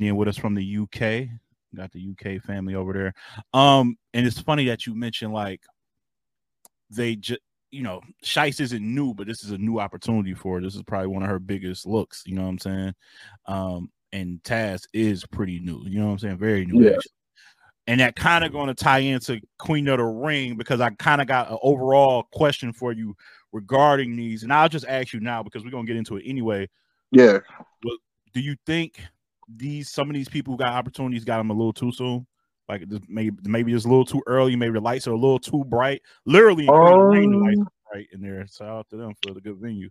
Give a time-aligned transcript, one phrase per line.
[0.00, 1.28] Then with us from the UK,
[1.76, 3.14] got the UK family over there.
[3.54, 5.60] Um, and it's funny that you mentioned like
[6.90, 10.60] they just you know, Shice isn't new, but this is a new opportunity for her.
[10.60, 12.94] This is probably one of her biggest looks, you know what I'm saying?
[13.46, 16.38] Um, and Taz is pretty new, you know what I'm saying?
[16.38, 16.90] Very new.
[16.90, 16.96] Yeah.
[17.86, 21.20] And that kind of going to tie into Queen of the Ring because I kind
[21.20, 23.16] of got an overall question for you
[23.52, 24.42] regarding these.
[24.42, 26.68] And I'll just ask you now because we're going to get into it anyway.
[27.10, 27.38] Yeah.
[28.32, 29.00] Do you think
[29.56, 32.26] these some of these people who got opportunities got them a little too soon?
[32.68, 34.54] Like maybe maybe it's a little too early.
[34.56, 36.02] Maybe the lights are a little too bright.
[36.24, 38.46] Literally, in Queen the lights are bright in there.
[38.48, 39.90] So out to them for the good venue.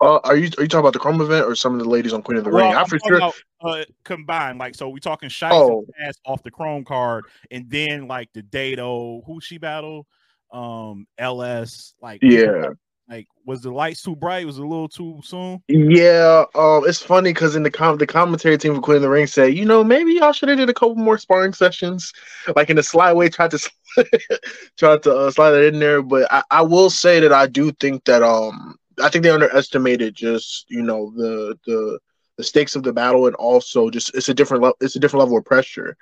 [0.00, 2.12] Uh, are you are you talking about the Chrome event or some of the ladies
[2.12, 2.68] on Queen of the Ring?
[2.68, 3.16] Well, I I'm for sure.
[3.16, 4.58] about, uh, combined.
[4.58, 5.84] Like, so we talking Shice Oh.
[6.24, 10.06] off the Chrome card, and then like the Dato, who she battle,
[10.52, 11.94] um, LS.
[12.00, 12.70] Like, Yeah.
[13.08, 14.46] Like was the lights too bright?
[14.46, 15.62] Was it a little too soon?
[15.68, 19.08] Yeah, um, it's funny because in the com- the commentary team for Queen of the
[19.08, 22.12] Ring said, you know, maybe y'all should have did a couple more sparring sessions,
[22.54, 23.70] like in the slide way, tried to
[24.76, 26.02] tried to uh, slide it in there.
[26.02, 30.14] But I, I will say that I do think that um, I think they underestimated
[30.14, 31.98] just you know the the
[32.36, 35.20] the stakes of the battle and also just it's a different level it's a different
[35.20, 35.96] level of pressure.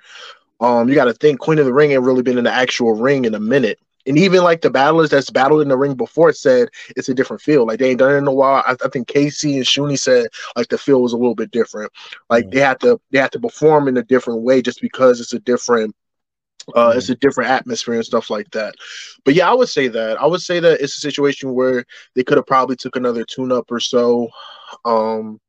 [0.59, 2.93] Um, you got to think Queen of the Ring ain't really been in the actual
[2.93, 3.79] ring in a minute.
[4.07, 7.41] And even like the battlers that's battled in the ring before said it's a different
[7.41, 7.67] feel.
[7.67, 8.63] Like they ain't done it in a while.
[8.65, 11.91] I, I think Casey and Shuni said like the feel was a little bit different.
[12.29, 12.51] Like Mm.
[12.51, 15.39] they had to they had to perform in a different way just because it's a
[15.39, 15.95] different
[16.75, 18.75] uh it's a different atmosphere and stuff like that.
[19.25, 20.19] But yeah, I would say that.
[20.21, 23.51] I would say that it's a situation where they could have probably took another tune
[23.51, 24.29] up or so.
[24.85, 25.39] Um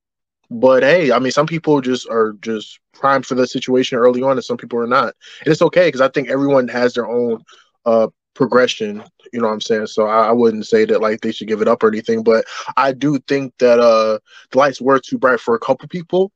[0.50, 4.32] but hey, I mean, some people just are just primed for the situation early on,
[4.32, 7.42] and some people are not, and it's okay because I think everyone has their own
[7.84, 9.02] uh progression.
[9.32, 9.88] You know what I'm saying?
[9.88, 12.44] So I, I wouldn't say that like they should give it up or anything, but
[12.76, 14.20] I do think that uh
[14.52, 16.32] the lights were too bright for a couple people,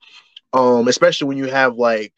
[0.53, 2.13] um, especially when you have like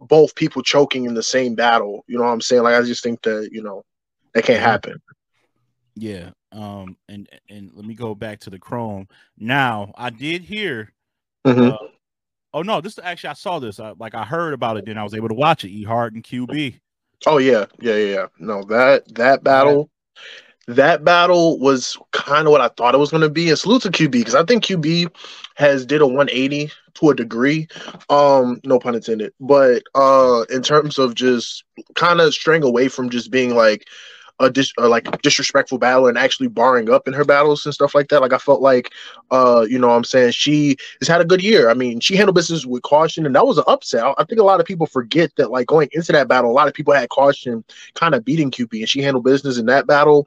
[0.00, 2.04] both people choking in the same battle.
[2.08, 2.64] You know what I'm saying?
[2.64, 3.84] Like I just think that you know
[4.34, 5.00] that can't happen.
[5.94, 6.30] Yeah.
[6.50, 6.96] Um.
[7.08, 9.06] And and let me go back to the Chrome.
[9.38, 10.92] Now I did hear.
[11.46, 11.72] Mhm.
[11.72, 11.88] Uh,
[12.52, 12.80] oh no!
[12.80, 13.78] This actually I saw this.
[13.78, 14.84] I, like I heard about it.
[14.84, 15.70] Then I was able to watch it.
[15.70, 16.80] E Hart and QB.
[17.26, 18.26] Oh yeah, yeah, yeah, yeah.
[18.38, 19.90] No, that that battle,
[20.66, 23.48] that battle was kind of what I thought it was going to be.
[23.50, 25.14] And salute to QB because I think QB
[25.56, 27.68] has did a 180 to a degree.
[28.08, 29.32] Um, no pun intended.
[29.40, 31.64] But uh, in terms of just
[31.94, 33.86] kind of straying away from just being like
[34.40, 38.08] a dis- like disrespectful battle and actually barring up in her battles and stuff like
[38.08, 38.20] that.
[38.22, 38.90] Like I felt like,
[39.30, 41.70] uh, you know, what I'm saying she has had a good year.
[41.70, 44.02] I mean, she handled business with caution, and that was an upset.
[44.04, 46.52] I- I think a lot of people forget that, like going into that battle, a
[46.52, 47.64] lot of people had caution,
[47.94, 50.26] kind of beating QB, and she handled business in that battle.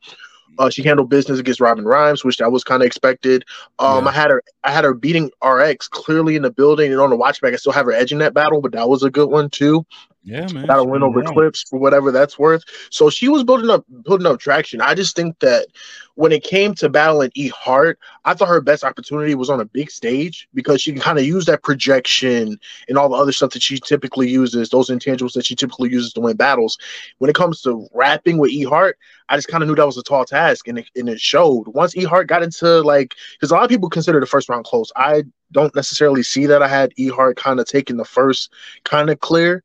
[0.59, 3.43] Uh, she handled business against Robin Rhymes, which that was kind of expected.
[3.79, 4.09] Um, Yeah.
[4.11, 7.17] I had her, I had her beating RX clearly in the building and on the
[7.17, 7.53] watchback.
[7.53, 9.83] I still have her edging that battle, but that was a good one too.
[10.25, 10.67] Yeah, man.
[10.67, 11.33] Got she win over around.
[11.33, 12.63] Clips for whatever that's worth.
[12.89, 14.79] So she was building up, building up traction.
[14.79, 15.67] I just think that
[16.15, 19.65] when it came to battling E Hart, I thought her best opportunity was on a
[19.65, 22.57] big stage because she can kind of use that projection
[22.87, 26.13] and all the other stuff that she typically uses, those intangibles that she typically uses
[26.13, 26.77] to win battles.
[27.17, 28.97] When it comes to rapping with E Hart,
[29.27, 31.67] I just kind of knew that was a tall task, and it, and it showed.
[31.67, 34.63] Once E Hart got into like, because a lot of people consider the first round
[34.63, 34.91] close.
[34.95, 35.23] I
[35.53, 36.61] don't necessarily see that.
[36.61, 38.51] I had E Hart kind of taking the first
[38.83, 39.63] kind of clear.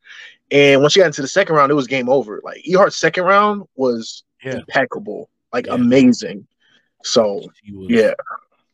[0.50, 2.41] And once she got into the second round, it was game over.
[2.44, 4.54] Like Ehart's second round was Yeah.
[4.56, 5.75] impeccable, like Yeah.
[5.75, 6.47] amazing.
[7.04, 8.12] So was, yeah,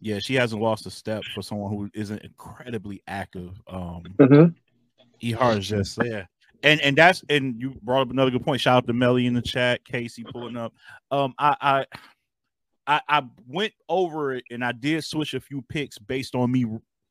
[0.01, 0.19] yeah.
[0.19, 3.61] She hasn't lost a step for someone who isn't incredibly active.
[3.67, 4.55] Um, Mhm.
[5.21, 6.27] E Hart is just yeah.
[6.63, 8.61] And and that's and you brought up another good point.
[8.61, 10.73] Shout out to Melly in the chat, Casey pulling up.
[11.11, 11.87] Um, I I
[12.87, 16.67] I, I went over it and I did switch a few picks based on me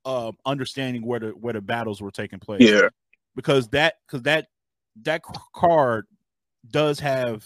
[0.05, 2.61] uh understanding where the where the battles were taking place.
[2.61, 2.89] yeah,
[3.35, 4.47] because that because that
[5.03, 5.21] that
[5.55, 6.05] card
[6.69, 7.45] does have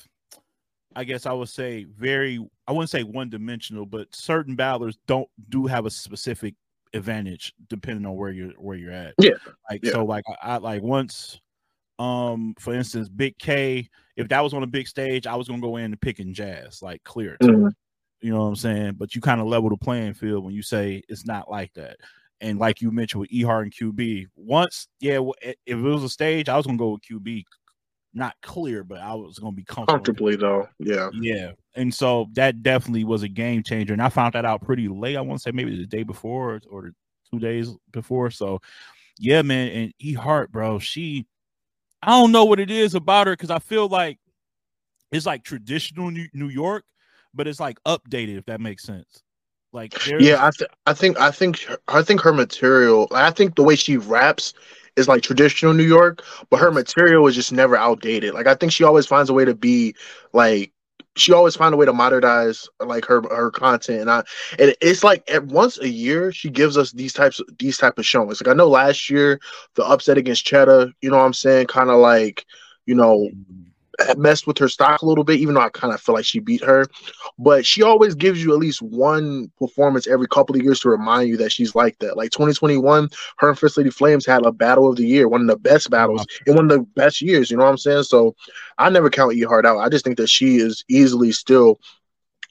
[0.95, 5.27] i guess i would say very i wouldn't say one dimensional but certain battlers don't
[5.49, 6.53] do have a specific
[6.93, 9.31] advantage depending on where you're where you're at Yeah,
[9.69, 9.91] like yeah.
[9.91, 11.39] so like I, I like once
[11.99, 15.61] um for instance big k if that was on a big stage i was gonna
[15.61, 17.71] go in and pick in jazz like clear Mhm.
[18.21, 20.61] you know what i'm saying but you kind of level the playing field when you
[20.61, 21.97] say it's not like that
[22.41, 26.49] and like you mentioned with Ehart and QB, once, yeah, if it was a stage,
[26.49, 27.43] I was gonna go with QB,
[28.13, 29.97] not clear, but I was gonna be comfortable.
[29.97, 30.67] comfortably though.
[30.79, 34.61] Yeah, Yeah, and so that definitely was a game changer, and I found that out
[34.61, 35.15] pretty late.
[35.15, 36.91] I want to say maybe the day before or,
[37.29, 38.31] two days before.
[38.31, 38.61] So,
[39.19, 41.25] yeah, man, and Ehart, bro, she,
[42.01, 44.17] I don't know what it is about her because I feel like
[45.11, 46.85] it's like traditional New York,
[47.33, 49.23] but it's like updated, if that makes sense.
[49.77, 50.43] Like, yeah.
[50.43, 53.07] I th- I think I think I think her material.
[53.11, 54.55] I think the way she raps
[54.95, 58.33] is like traditional New York, but her material is just never outdated.
[58.33, 59.93] Like I think she always finds a way to be
[60.33, 60.71] like
[61.15, 64.23] she always find a way to modernize like her her content and I
[64.57, 67.99] and it's like at once a year she gives us these types of these type
[67.99, 68.41] of showings.
[68.41, 69.39] Like I know last year
[69.75, 72.45] the upset against Cheddar, you know what I'm saying, kind of like,
[72.87, 73.29] you know,
[74.17, 76.39] messed with her stock a little bit, even though I kind of feel like she
[76.39, 76.85] beat her.
[77.39, 81.29] But she always gives you at least one performance every couple of years to remind
[81.29, 82.17] you that she's like that.
[82.17, 85.47] Like 2021, her and First Lady Flames had a battle of the year, one of
[85.47, 87.49] the best battles in one of the best years.
[87.49, 88.03] You know what I'm saying?
[88.03, 88.35] So
[88.77, 89.79] I never count E Hart out.
[89.79, 91.79] I just think that she is easily still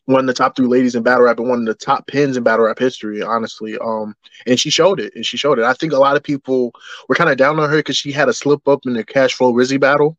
[0.07, 2.37] one of the top three ladies in battle rap and one of the top pins
[2.37, 3.77] in battle rap history, honestly.
[3.79, 4.15] Um,
[4.47, 5.65] and she showed it, and she showed it.
[5.65, 6.73] I think a lot of people
[7.09, 9.35] were kind of down on her because she had a slip up in the Cash
[9.35, 10.17] Flow Rizzy battle.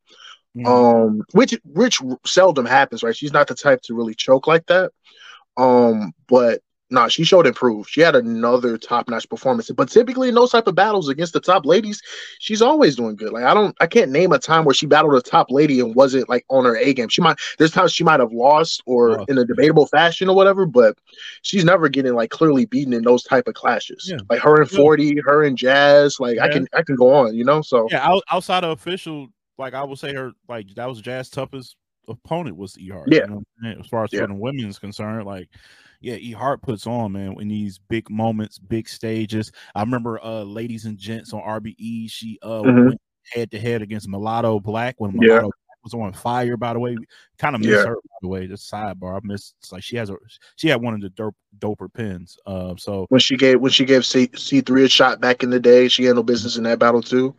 [0.58, 0.68] Mm-hmm.
[0.68, 3.16] Um, which which seldom happens, right?
[3.16, 4.92] She's not the type to really choke like that.
[5.56, 7.90] Um, but no, nah, she showed improve.
[7.90, 9.70] She had another top notch performance.
[9.72, 12.02] But typically in those type of battles against the top ladies,
[12.40, 13.34] she's always doing good.
[13.34, 15.94] Like I don't, I can't name a time where she battled a top lady and
[15.96, 17.10] wasn't like on her A game.
[17.10, 19.26] She might, there's times she might have lost or oh.
[19.28, 20.98] in a debatable fashion or whatever, but
[21.42, 24.08] she's never getting like clearly beaten in those type of clashes.
[24.10, 24.20] Yeah.
[24.30, 26.22] Like her and Forty, her and Jazz.
[26.22, 26.46] Like yeah.
[26.46, 27.36] I can, I can go on.
[27.36, 28.18] You know, so yeah.
[28.32, 29.28] outside of official
[29.58, 31.76] like I would say her like that was Jazz toughest
[32.08, 33.10] opponent was E Hart.
[33.12, 33.26] Yeah.
[33.28, 34.22] You know as far as yeah.
[34.22, 35.50] for the women's concerned, like
[36.00, 39.52] yeah, E Hart puts on man in these big moments, big stages.
[39.76, 42.88] I remember uh ladies and gents on RBE, she uh mm-hmm.
[42.88, 43.02] went
[43.32, 45.52] head to head against Mulatto Black when Mulatto.
[45.94, 46.98] Was on fire, by the way.
[47.38, 47.86] Kind of miss yeah.
[47.86, 48.48] her, by the way.
[48.48, 49.18] Just sidebar.
[49.18, 50.16] I missed like she has a
[50.56, 52.38] she had one of the dope doper pins.
[52.46, 55.50] Uh so when she gave when she gave C C three a shot back in
[55.50, 57.36] the day, she had no business in that battle too.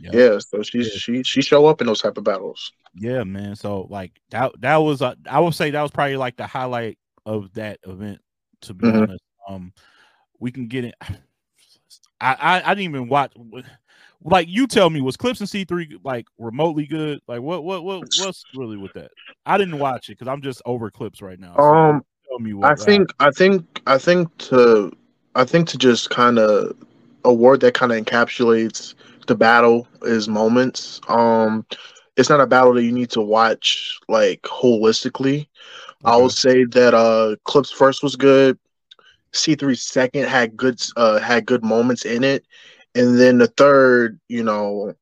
[0.00, 0.14] Yep.
[0.14, 0.98] Yeah, so she's yeah.
[0.98, 2.72] she she show up in those type of battles.
[2.94, 3.56] Yeah, man.
[3.56, 6.98] So like that that was uh, I would say that was probably like the highlight
[7.24, 8.20] of that event.
[8.62, 9.02] To be mm-hmm.
[9.02, 9.72] honest, um,
[10.38, 10.94] we can get it.
[12.20, 13.32] I, I I didn't even watch.
[14.24, 17.20] Like you tell me, was Clips and C three like remotely good?
[17.26, 19.10] Like what what what what's really with that?
[19.46, 21.54] I didn't watch it because I'm just over Clips right now.
[21.56, 22.80] So um, tell me what.
[22.80, 24.92] I think I think I think to
[25.34, 26.76] I think to just kind of
[27.24, 28.94] a word that kind of encapsulates
[29.26, 31.00] the battle is moments.
[31.08, 31.64] Um,
[32.16, 35.46] it's not a battle that you need to watch like holistically.
[36.04, 38.58] I would say that uh Clips first was good.
[39.32, 42.44] C3 second had good uh had good moments in it.
[42.94, 44.94] And then the third, you know,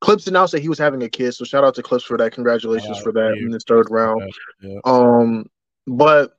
[0.00, 2.32] Clips announced that he was having a kid, so shout out to Clips for that.
[2.32, 4.30] Congratulations uh, for that in the third round.
[4.60, 4.78] Yeah.
[4.84, 5.48] Um,
[5.86, 6.36] but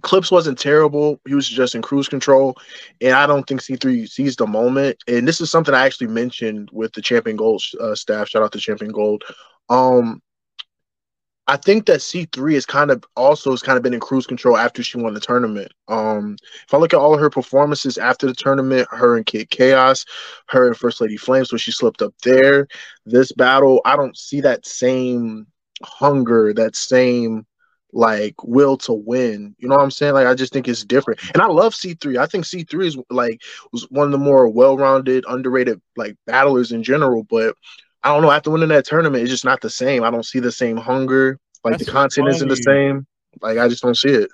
[0.00, 1.20] Clips wasn't terrible.
[1.26, 2.56] He was just in cruise control.
[3.00, 4.98] And I don't think C3 sees the moment.
[5.06, 8.28] And this is something I actually mentioned with the Champion Gold uh, staff.
[8.28, 9.22] Shout out to Champion Gold.
[9.68, 10.22] Um,
[11.48, 14.56] I think that C3 is kind of also has kind of been in cruise control
[14.56, 15.72] after she won the tournament.
[15.88, 16.36] Um,
[16.66, 20.04] if I look at all of her performances after the tournament, her and Kid Chaos,
[20.48, 22.68] her and First Lady Flames, so she slipped up there.
[23.06, 25.46] This battle, I don't see that same
[25.82, 27.44] hunger, that same
[27.92, 29.54] like will to win.
[29.58, 30.14] You know what I'm saying?
[30.14, 31.20] Like I just think it's different.
[31.34, 32.18] And I love C3.
[32.18, 33.42] I think C3 is like
[33.72, 37.56] was one of the more well-rounded, underrated like battlers in general, but
[38.04, 40.02] I don't know, after winning that tournament, it's just not the same.
[40.02, 41.38] I don't see the same hunger.
[41.64, 42.36] Like that's the content funny.
[42.36, 43.06] isn't the same.
[43.40, 44.30] Like I just don't see it.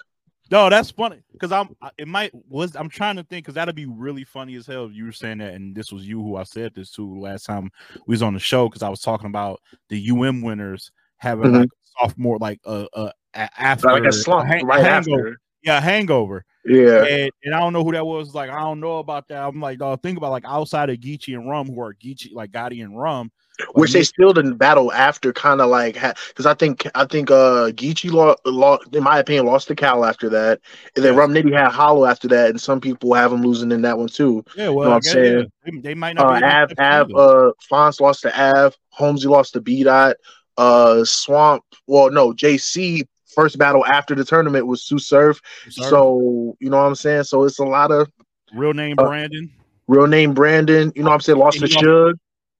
[0.51, 1.77] No, that's funny because I'm.
[1.99, 2.75] It might was.
[2.75, 4.87] I'm trying to think because that'd be really funny as hell.
[4.87, 7.45] If you were saying that, and this was you who I said this to last
[7.45, 7.71] time
[8.07, 11.61] we was on the show because I was talking about the UM winners having mm-hmm.
[11.61, 15.29] like sophomore, like a, a after like a slump a right hangover.
[15.29, 15.41] after.
[15.63, 16.45] Yeah, hangover.
[16.65, 18.35] Yeah, and, and, I don't know who that was.
[18.35, 19.43] Like, I don't know about that.
[19.43, 22.53] I'm like, dog, think about like outside of Geechi and Rum, who are Geechi, like
[22.53, 23.31] Gotti and Rum,
[23.73, 25.95] which they still didn't battle after, kind of like
[26.29, 30.05] because I think I think uh Geechi lost, lost, in my opinion, lost to Cal
[30.05, 30.61] after that,
[30.97, 31.19] and then.
[31.19, 34.09] Rum Nitty had Hollow after that, and some people have him losing in that one
[34.09, 34.45] too.
[34.57, 36.43] Yeah, well, you know I'm saying they, they, might not.
[36.43, 40.17] Uh, Av, Av, uh, Fonz lost to Av, Holmesy lost to B Dot,
[40.57, 41.65] uh, Swamp.
[41.87, 45.41] Well, no, JC first battle after the tournament was Tsu Surf.
[45.71, 47.25] So you know what I'm saying.
[47.25, 48.11] So it's a lot of
[48.55, 49.51] real name uh, Brandon.
[49.87, 50.93] Real name Brandon.
[50.95, 51.39] You know what I'm saying.
[51.39, 52.19] Lost to Shug.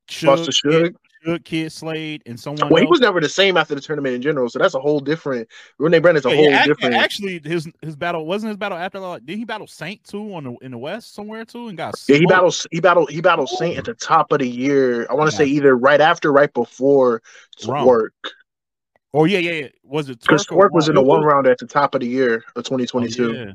[0.09, 0.95] To Shug.
[1.45, 2.69] Kid Slade and someone.
[2.69, 2.81] Well, else.
[2.81, 4.49] he was never the same after the tournament in general.
[4.49, 5.49] So that's a whole different.
[5.79, 6.95] Real name Brandon's a yeah, whole yeah, different.
[6.95, 8.99] Actually, his his battle wasn't his battle after.
[8.99, 12.03] Like, did he battle Saint too on the in the West somewhere too and got?
[12.09, 15.07] Yeah, he battled he battled he battled Saint at the top of the year.
[15.11, 15.39] I want to yeah.
[15.39, 17.23] say either right after, right before
[17.67, 18.15] work.
[19.15, 19.69] Oh yeah, yeah, yeah.
[19.83, 22.45] Was it because Twork was in the one round at the top of the year
[22.57, 23.25] of 2022?
[23.25, 23.53] Oh, yeah.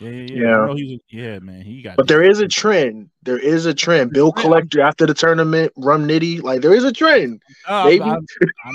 [0.00, 0.74] Yeah, yeah, yeah.
[0.74, 0.96] Yeah.
[1.08, 1.62] yeah, man.
[1.62, 1.96] He got.
[1.96, 3.10] But there is a trend.
[3.22, 4.12] There is a trend.
[4.12, 6.42] Bill Collector after the tournament, Rum Nitty.
[6.42, 7.40] Like there is a trend.
[7.68, 8.16] Uh, maybe, I,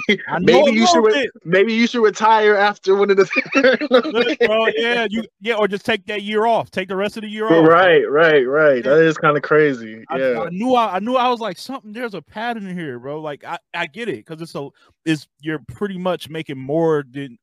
[0.10, 1.04] I, I maybe you should.
[1.04, 4.38] Re- maybe you should retire after one of the.
[4.46, 6.72] Bro, yeah, you yeah, or just take that year off.
[6.72, 7.68] Take the rest of the year off.
[7.68, 8.84] Right, right, right.
[8.84, 10.06] That is kind of crazy.
[10.16, 10.76] Yeah, I, knew.
[10.76, 11.16] I, knew.
[11.16, 11.92] I was like something.
[11.92, 13.20] There's a pattern here, bro.
[13.20, 14.70] Like I, I get it because it's a.
[15.04, 17.38] Is you're pretty much making more than.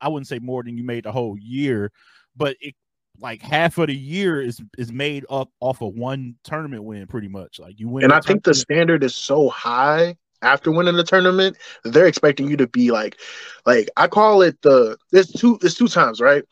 [0.00, 1.90] I wouldn't say more than you made the whole year,
[2.36, 2.74] but it
[3.20, 7.28] like half of the year is is made up off of one tournament win, pretty
[7.28, 7.58] much.
[7.58, 11.56] Like you win, and I think the standard is so high after winning the tournament,
[11.84, 13.18] they're expecting you to be like,
[13.66, 16.44] like I call it the there's two there's two times, right?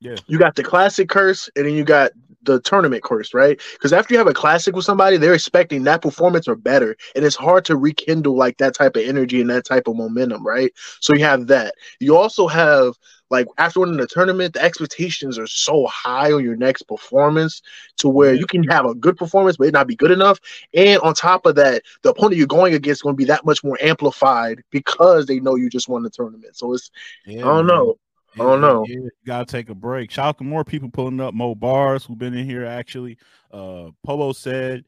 [0.00, 0.16] Yeah.
[0.26, 3.60] You got the classic curse, and then you got the tournament curse, right?
[3.72, 7.24] Because after you have a classic with somebody, they're expecting that performance or better, and
[7.24, 10.72] it's hard to rekindle like that type of energy and that type of momentum, right?
[11.00, 11.74] So you have that.
[11.98, 12.94] You also have
[13.30, 17.62] like after winning the tournament, the expectations are so high on your next performance
[17.98, 20.40] to where you can have a good performance, but it not be good enough.
[20.74, 23.44] And on top of that, the opponent you're going against is going to be that
[23.44, 26.56] much more amplified because they know you just won the tournament.
[26.56, 26.90] So it's
[27.26, 27.98] yeah, I don't know.
[28.34, 28.84] Yeah, I don't know.
[28.86, 30.10] Yeah, you gotta take a break.
[30.10, 31.34] Shout out to more people pulling up.
[31.34, 33.18] Mo bars who've been in here actually.
[33.50, 34.84] Uh Pobo said,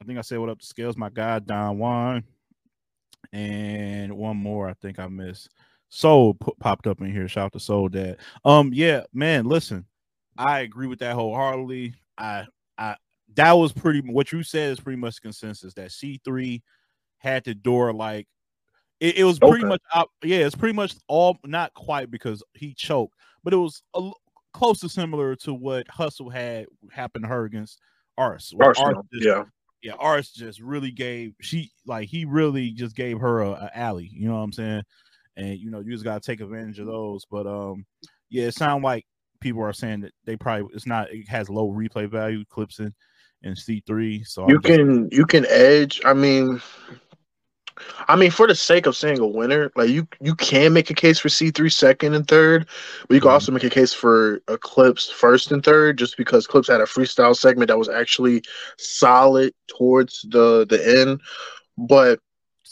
[0.00, 2.24] I think I said what up to scales, my guy Don Juan.
[3.32, 5.48] And one more I think I missed.
[5.94, 7.28] Soul p- popped up in here.
[7.28, 8.16] Shout out to Soul Dad.
[8.44, 9.44] Um, yeah, man.
[9.44, 9.86] Listen,
[10.36, 11.94] I agree with that wholeheartedly.
[12.18, 12.46] I,
[12.76, 12.96] I,
[13.36, 14.00] that was pretty.
[14.00, 16.64] What you said is pretty much consensus that C three
[17.18, 18.26] had the door like
[18.98, 19.68] it, it was pretty okay.
[19.68, 19.82] much.
[19.94, 24.10] Out, yeah, it's pretty much all not quite because he choked, but it was a,
[24.52, 27.78] close to similar to what Hustle had happened to her against
[28.18, 28.52] Ars.
[28.58, 29.44] Arsonal, just, yeah.
[29.80, 34.10] Yeah, Ars just really gave she like he really just gave her a, a alley.
[34.12, 34.82] You know what I'm saying?
[35.36, 37.24] And you know you just got to take advantage of those.
[37.30, 37.84] But um,
[38.30, 39.04] yeah, it sounds like
[39.40, 42.94] people are saying that they probably it's not it has low replay value clips in
[43.42, 44.24] in C three.
[44.24, 46.00] So you can you can edge.
[46.04, 46.60] I mean.
[48.06, 50.94] I mean, for the sake of saying a winner, like you, you can make a
[50.94, 52.68] case for C three second and third,
[53.08, 53.34] but you can mm-hmm.
[53.34, 57.34] also make a case for Eclipse first and third, just because Clips had a freestyle
[57.34, 58.42] segment that was actually
[58.78, 61.20] solid towards the the end.
[61.76, 62.20] But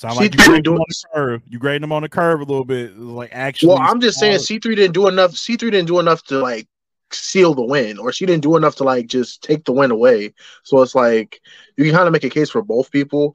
[0.03, 1.43] Sound like you graded, them on the curve.
[1.49, 3.69] you graded them on the curve a little bit, like actually.
[3.69, 5.37] Well, I'm just saying C three didn't do enough.
[5.37, 6.67] C three didn't do enough to like
[7.13, 10.35] seal the win, or she didn't do enough to like just take the win away.
[10.65, 11.41] So it's like
[11.77, 13.33] you can kind of make a case for both people.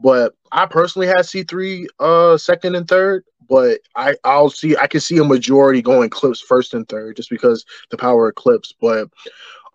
[0.00, 4.88] But I personally had C three uh second and third, but I I'll see I
[4.88, 8.74] can see a majority going clips first and third just because the power of clips.
[8.80, 9.08] But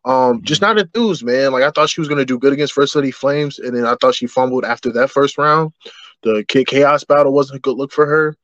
[0.03, 0.75] um, just mm-hmm.
[0.75, 1.53] not enthused, man.
[1.53, 3.95] Like I thought she was gonna do good against First Lady Flames, and then I
[4.01, 5.71] thought she fumbled after that first round
[6.23, 8.35] the Kid Chaos battle wasn't a good look for her.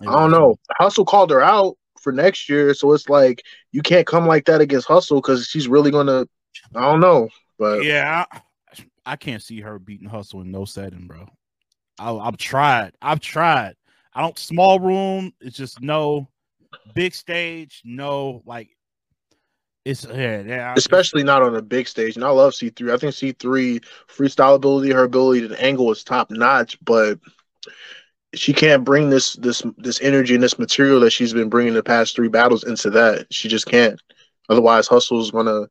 [0.00, 0.56] I don't know.
[0.72, 4.60] Hustle called her out for next year, so it's like you can't come like that
[4.60, 6.26] against Hustle because she's really gonna.
[6.74, 7.28] I don't know,
[7.58, 8.40] but yeah, I,
[9.04, 11.26] I can't see her beating Hustle in no setting, bro.
[11.98, 12.92] I, I've tried.
[13.00, 13.74] I've tried.
[14.14, 15.32] I don't small room.
[15.40, 16.28] It's just no
[16.94, 17.82] big stage.
[17.84, 18.75] No, like
[19.86, 22.16] it's yeah, yeah, especially not on a big stage.
[22.16, 22.92] And I love C three.
[22.92, 23.78] I think C three
[24.08, 27.20] freestyle ability, her ability to angle is top notch, but
[28.34, 31.84] she can't bring this this this energy and this material that she's been bringing the
[31.84, 33.32] past three battles into that.
[33.32, 34.00] She just can't.
[34.48, 35.68] Otherwise, hustle is gonna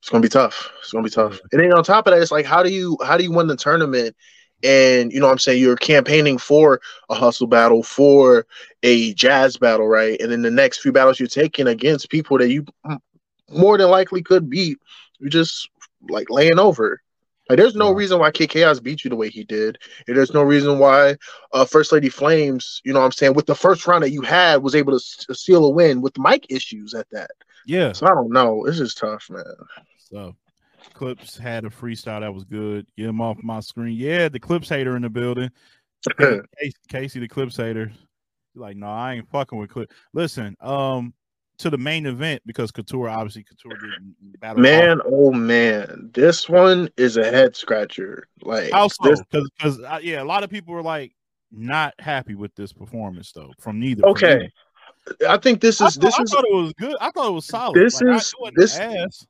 [0.00, 0.70] it's gonna be tough.
[0.80, 1.40] It's gonna be tough.
[1.50, 3.46] And then on top of that, it's like how do you how do you win
[3.46, 4.14] the tournament?
[4.62, 8.46] And you know what I'm saying you're campaigning for a hustle battle, for
[8.82, 10.20] a jazz battle, right?
[10.20, 12.66] And then the next few battles you're taking against people that you
[13.50, 14.78] more than likely could beat.
[15.18, 15.68] You just
[16.08, 17.00] like laying over.
[17.48, 19.76] Like, there's no reason why Kid Chaos beat you the way he did.
[20.06, 21.16] And there's no reason why
[21.52, 24.22] uh, First Lady Flames, you know what I'm saying, with the first round that you
[24.22, 27.32] had, was able to, to seal a win with mic issues at that.
[27.66, 27.90] Yeah.
[27.92, 28.62] So I don't know.
[28.64, 29.42] This is tough, man.
[29.98, 30.36] So
[30.94, 32.86] Clips had a freestyle that was good.
[32.96, 33.96] Get him off my screen.
[33.98, 35.50] Yeah, the Clips hater in the building.
[36.20, 37.90] Casey, Casey, the Clips hater.
[38.54, 39.90] Like, no, I ain't fucking with Clip.
[40.12, 41.14] Listen, um,
[41.60, 44.62] to the main event because Couture obviously Couture didn't battle.
[44.62, 45.06] Man, off.
[45.10, 48.26] oh man, this one is a head scratcher.
[48.42, 51.12] Like also because uh, yeah, a lot of people were like
[51.52, 54.06] not happy with this performance though from neither.
[54.06, 54.50] Okay,
[55.28, 56.32] I think this is I this thought, is.
[56.32, 56.96] I thought it was good.
[57.00, 57.76] I thought it was solid.
[57.76, 58.78] This like, is this.
[58.78, 59.26] Ass.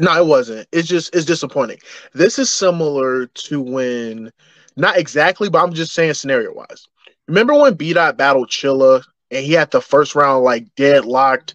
[0.00, 0.68] No, it wasn't.
[0.72, 1.78] It's just it's disappointing.
[2.14, 4.32] This is similar to when,
[4.76, 6.86] not exactly, but I'm just saying scenario wise.
[7.26, 11.54] Remember when B Dot battled Chilla and he had the first round like deadlocked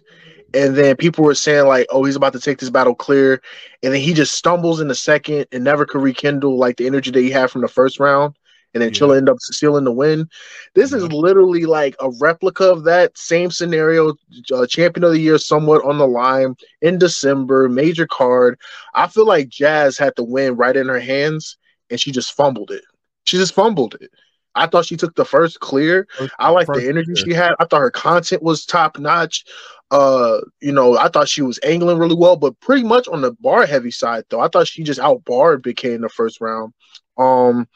[0.54, 3.42] and then people were saying like, "Oh, he's about to take this battle clear,"
[3.82, 7.10] and then he just stumbles in the second and never could rekindle like the energy
[7.10, 8.34] that he had from the first round.
[8.74, 8.98] and then Yeah.
[8.98, 10.28] she'll end up stealing the win.
[10.74, 14.14] This is literally like a replica of that same scenario.
[14.52, 18.58] Uh, champion of the year, somewhat on the line in December, major card.
[18.92, 21.56] I feel like Jazz had the win right in her hands,
[21.88, 22.82] and she just fumbled it.
[23.22, 24.10] She just fumbled it.
[24.54, 26.06] I thought she took the first clear.
[26.38, 27.24] I like the energy clear.
[27.26, 27.54] she had.
[27.58, 29.44] I thought her content was top notch.
[29.90, 33.32] Uh, you know, I thought she was angling really well, but pretty much on the
[33.40, 34.40] bar heavy side though.
[34.40, 36.72] I thought she just outbarred Big K in the first round.
[37.18, 37.68] Um,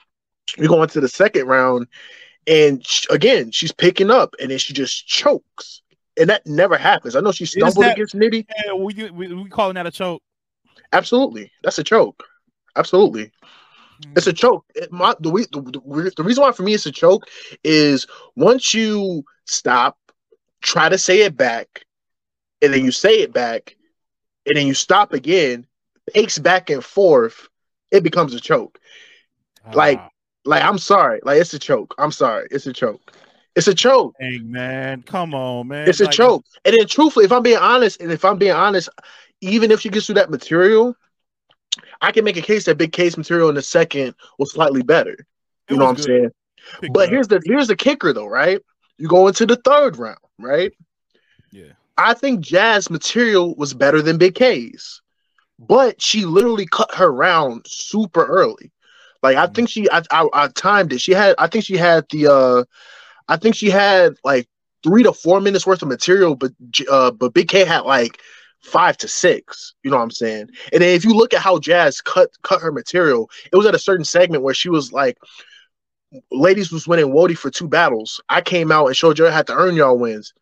[0.58, 1.87] we go into the second round,
[2.47, 5.82] and sh- again, she's picking up, and then she just chokes,
[6.18, 7.14] and that never happens.
[7.14, 8.47] I know she stumbled that- against Nitty.
[8.64, 10.23] Yeah, we, we we calling that a choke.
[10.92, 12.25] Absolutely, that's a choke.
[12.76, 13.30] Absolutely.
[14.17, 14.64] It's a choke.
[14.75, 17.26] It, my, the, the, the, the reason why for me it's a choke
[17.64, 19.97] is once you stop,
[20.62, 21.85] try to say it back,
[22.62, 23.76] and then you say it back,
[24.47, 25.67] and then you stop again,
[26.12, 27.49] pace back and forth,
[27.90, 28.78] it becomes a choke.
[29.73, 30.11] like- Ah,
[30.45, 31.95] Like I'm sorry, like it's a choke.
[31.99, 33.12] I'm sorry, it's a choke.
[33.55, 34.14] It's a choke.
[34.19, 35.88] dang, man, come on, man.
[35.88, 36.45] It's a Like, choke.
[36.64, 38.88] And then truthfully, if I'm being honest, and if I'm being honest,
[39.40, 40.95] even if she gets through that material,
[42.00, 45.17] I can make a case that Big Case material in the second was slightly better.
[45.69, 46.05] You know what I'm good.
[46.05, 46.31] saying?
[46.81, 48.61] Picked But here's the here's the kicker though, right?
[48.99, 50.73] You go into the third round, right?
[51.50, 55.02] yeah, I think Jazz material was better than Big K's,
[55.59, 58.73] but she literally cut her round super early.
[59.23, 61.00] Like I think she, I, I, I timed it.
[61.00, 62.64] She had, I think she had the, uh
[63.28, 64.49] I think she had like
[64.83, 66.52] three to four minutes worth of material, but
[66.90, 68.21] uh, but Big K had like
[68.61, 69.75] five to six.
[69.83, 70.49] You know what I'm saying?
[70.73, 73.75] And then if you look at how Jazz cut cut her material, it was at
[73.75, 75.19] a certain segment where she was like,
[76.31, 78.21] "Ladies was winning Wody for two battles.
[78.29, 80.33] I came out and showed you I had to earn y'all wins.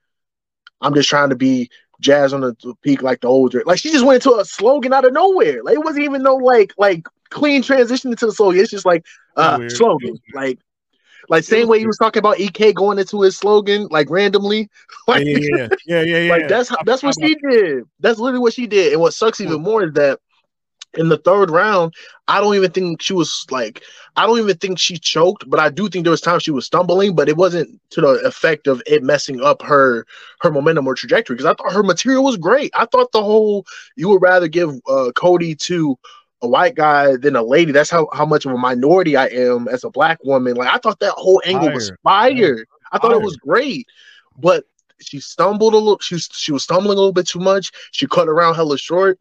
[0.80, 1.70] I'm just trying to be
[2.00, 3.62] Jazz on the peak like the older.
[3.64, 5.62] Like she just went into a slogan out of nowhere.
[5.62, 8.61] Like it wasn't even no like like clean transition into the slogan.
[8.61, 9.04] It's just like
[9.37, 9.73] uh Weird.
[9.73, 10.18] slogan.
[10.35, 10.58] Like
[11.28, 14.68] like same way he was talking about EK going into his slogan like randomly.
[15.09, 16.30] yeah, Like, yeah, yeah, yeah, yeah, yeah.
[16.33, 17.85] like that's how, that's what she did.
[18.00, 18.92] That's literally what she did.
[18.92, 20.18] And what sucks even more is that
[20.97, 21.95] in the third round,
[22.28, 23.83] I don't even think she was like
[24.16, 26.66] I don't even think she choked, but I do think there was times she was
[26.66, 30.06] stumbling, but it wasn't to the effect of it messing up her
[30.40, 31.37] her momentum or trajectory.
[31.37, 32.71] Because I thought her material was great.
[32.75, 33.66] I thought the whole
[33.97, 35.99] you would rather give uh, Cody to
[36.42, 37.72] a white guy than a lady.
[37.72, 40.56] That's how how much of a minority I am as a black woman.
[40.56, 42.66] Like I thought that whole angle was fire.
[42.92, 43.86] I thought it was great,
[44.38, 44.64] but
[45.00, 45.99] she stumbled a little.
[46.00, 47.72] She was, she was stumbling a little bit too much.
[47.92, 49.18] She cut around hella short.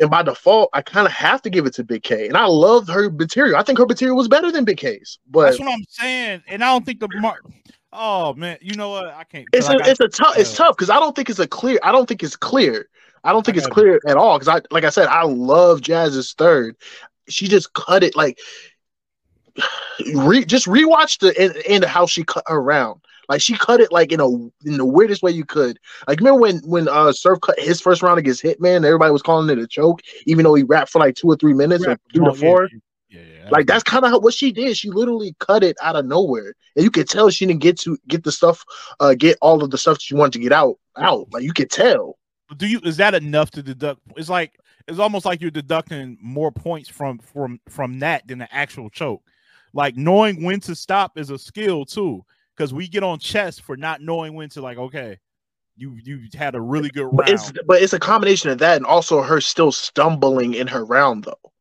[0.00, 2.26] And by default, I kind of have to give it to Big K.
[2.26, 3.56] And I love her material.
[3.56, 5.20] I think her material was better than Big K's.
[5.30, 7.44] But That's what I'm saying, and I don't think the mark.
[7.92, 9.06] Oh man, you know what?
[9.06, 9.46] I can't.
[9.52, 11.78] it's I it's a tough it's tough because I don't think it's a clear.
[11.84, 12.88] I don't think it's clear.
[13.24, 14.38] I don't think I it's clear at all.
[14.38, 16.76] Because I like I said, I love Jazz's third.
[17.28, 18.38] She just cut it like
[20.14, 23.00] re, just rewatch the end, end of how she cut her round.
[23.28, 25.78] Like she cut it like in a in the weirdest way you could.
[26.06, 29.48] Like remember when when uh Surf cut his first round against Hitman, everybody was calling
[29.48, 32.24] it a choke, even though he rapped for like two or three minutes or two
[32.24, 32.68] to four.
[33.08, 33.48] Yeah.
[33.50, 34.76] Like that's kind of what she did.
[34.76, 37.96] She literally cut it out of nowhere, and you could tell she didn't get to
[38.08, 38.64] get the stuff,
[39.00, 41.28] uh, get all of the stuff she wanted to get out out.
[41.32, 42.18] Like you could tell.
[42.56, 46.52] Do you is that enough to deduct it's like it's almost like you're deducting more
[46.52, 49.22] points from from from that than the actual choke
[49.72, 52.24] like knowing when to stop is a skill too
[52.56, 55.18] because we get on chess for not knowing when to like okay
[55.76, 58.76] you you had a really good round But it's but it's a combination of that
[58.76, 61.52] and also her still stumbling in her round though.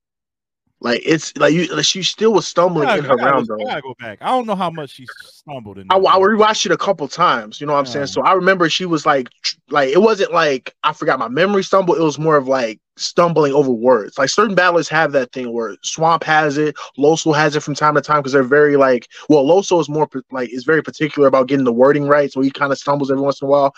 [0.83, 3.55] Like it's like you like she still was stumbling I in gotta, her round I
[3.55, 3.65] though.
[3.65, 6.73] gotta go back i don't know how much she stumbled in I, I rewatched it
[6.73, 7.61] a couple times.
[7.61, 8.07] You know what I'm saying?
[8.07, 9.29] So I remember she was like,
[9.69, 11.95] like it wasn't like I forgot my memory stumble.
[11.95, 14.17] It was more of like stumbling over words.
[14.17, 17.95] Like certain battlers have that thing where Swamp has it, Loso has it from time
[17.95, 19.07] to time because they're very like.
[19.29, 22.51] Well, Loso is more like is very particular about getting the wording right, so he
[22.51, 23.73] kind of stumbles every once in a while.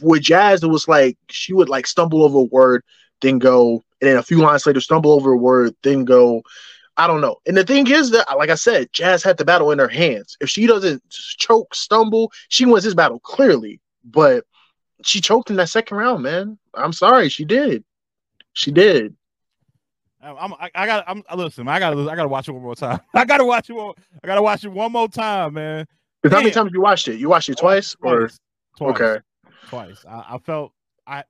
[0.00, 2.82] With Jazz, it was like she would like stumble over a word,
[3.20, 6.42] then go, and then a few lines later stumble over a word, then go.
[6.98, 7.36] I don't know.
[7.46, 10.34] And the thing is that, like I said, Jazz had the battle in her hands.
[10.40, 13.80] If she doesn't choke, stumble, she wins this battle clearly.
[14.02, 14.44] But
[15.02, 16.58] she choked in that second round, man.
[16.72, 17.84] I'm sorry, she did.
[18.54, 19.14] She did.
[20.22, 22.98] I'm, I, I got I'm listen I gotta I gotta watch it one more time
[23.14, 25.86] I gotta watch it one, I gotta watch it one more time man
[26.20, 27.20] Because how many times you watched it?
[27.20, 28.38] You watched it twice, or twice,
[28.76, 29.00] twice.
[29.00, 29.20] okay?
[29.68, 30.04] twice.
[30.08, 30.72] I, I felt
[31.06, 31.22] I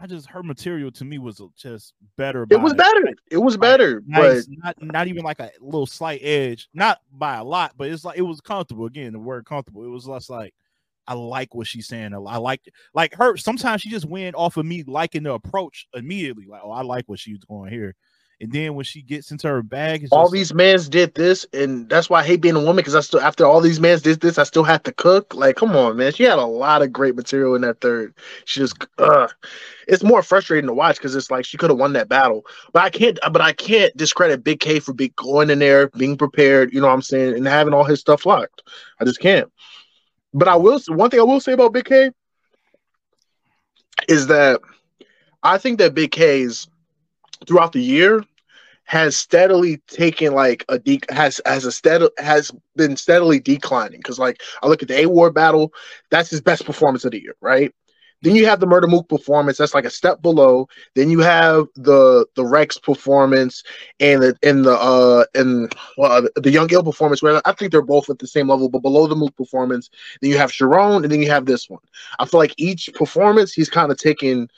[0.00, 2.46] I just her material to me was just better.
[2.50, 3.14] It was better.
[3.30, 7.36] It was better, but Nice, not not even like a little slight edge, not by
[7.36, 8.86] a lot, but it's like it was comfortable.
[8.86, 9.84] Again, the word comfortable.
[9.84, 10.54] It was less like
[11.08, 12.14] I like what she's saying.
[12.14, 12.60] I like
[12.94, 13.36] like her.
[13.36, 16.46] Sometimes she just went off of me liking the approach immediately.
[16.46, 17.96] Like, oh, I like what she's doing here.
[18.40, 21.88] And then when she gets into her bag, all these like, mans did this, and
[21.88, 24.20] that's why I hate being a woman because I still after all these mans did
[24.20, 25.34] this, I still have to cook.
[25.34, 26.12] Like, come on, man.
[26.12, 28.14] She had a lot of great material in that third.
[28.44, 29.26] She just, uh,
[29.88, 32.84] it's more frustrating to watch because it's like she could have won that battle, but
[32.84, 33.18] I can't.
[33.32, 36.72] But I can't discredit Big K for being going in there, being prepared.
[36.72, 38.62] You know what I'm saying, and having all his stuff locked.
[39.00, 39.50] I just can't.
[40.32, 40.78] But I will.
[40.88, 42.10] One thing I will say about Big K
[44.08, 44.60] is that
[45.42, 46.68] I think that Big K's
[47.46, 48.24] throughout the year
[48.88, 54.18] has steadily taken like a de- has has a steady has been steadily declining because
[54.18, 55.72] like I look at the A Ward battle,
[56.10, 57.72] that's his best performance of the year, right?
[58.22, 60.68] Then you have the Murder Mook performance, that's like a step below.
[60.94, 63.62] Then you have the the Rex performance
[64.00, 67.82] and the and the uh and well, the Young Ill performance, where I think they're
[67.82, 69.90] both at the same level, but below the Mook performance.
[70.20, 71.82] Then you have Sharon, and then you have this one.
[72.18, 74.48] I feel like each performance he's kind of taking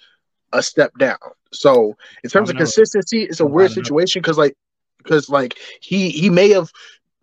[0.53, 1.19] a step down.
[1.53, 4.57] So in terms of consistency, it's a weird situation because like
[4.99, 6.71] because like he he may have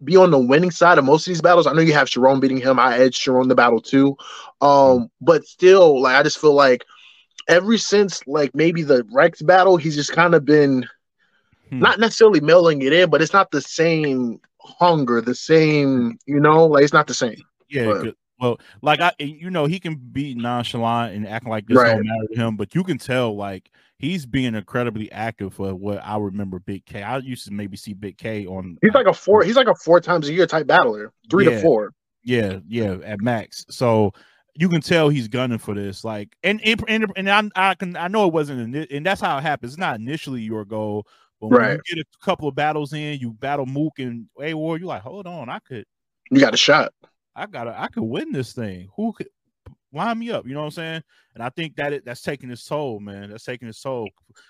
[0.04, 1.66] be on the winning side of most of these battles.
[1.66, 2.80] I know you have Sharon beating him.
[2.80, 4.16] I edged Sharon the battle too.
[4.62, 6.86] Um, but still, like I just feel like
[7.48, 10.86] ever since like maybe the Rex battle, he's just kind of been
[11.70, 11.80] hmm.
[11.80, 16.66] not necessarily mailing it in, but it's not the same hunger, the same, you know,
[16.66, 17.42] like it's not the same.
[17.70, 18.04] Yeah,
[18.40, 21.94] well, like I, you know, he can be nonchalant and acting like this right.
[21.94, 26.00] don't matter to him, but you can tell like he's being incredibly active for what
[26.04, 27.02] I remember Big K.
[27.02, 28.78] I used to maybe see Big K on.
[28.82, 29.44] He's uh, like a four.
[29.44, 31.94] He's like a four times a year type battler, three yeah, to four.
[32.24, 33.66] Yeah, yeah, at max.
[33.70, 34.12] So
[34.56, 36.04] you can tell he's gunning for this.
[36.04, 39.42] Like, and and and I, I can I know it wasn't, and that's how it
[39.42, 39.74] happens.
[39.74, 41.08] It's not initially your goal,
[41.40, 41.80] but when right.
[41.88, 44.82] you get a couple of battles in, you battle Mook and A Ward.
[44.82, 45.86] You're like, hold on, I could.
[46.30, 46.94] You got a shot.
[47.38, 48.90] I gotta I could win this thing.
[48.96, 49.28] Who could
[49.94, 50.48] line me up?
[50.48, 51.04] You know what I'm saying?
[51.36, 53.30] And I think that it, that's taking his soul, man.
[53.30, 54.10] That's taking his soul.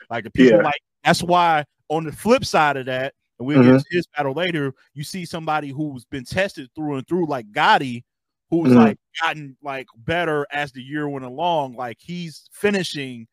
[0.10, 0.64] Like the people yeah.
[0.64, 3.74] like that's why on the flip side of that, and we'll mm-hmm.
[3.74, 8.04] get his battle later, you see somebody who's been tested through and through, like Gotti,
[8.50, 8.78] who's mm-hmm.
[8.78, 11.76] like gotten like better as the year went along.
[11.76, 13.28] Like he's finishing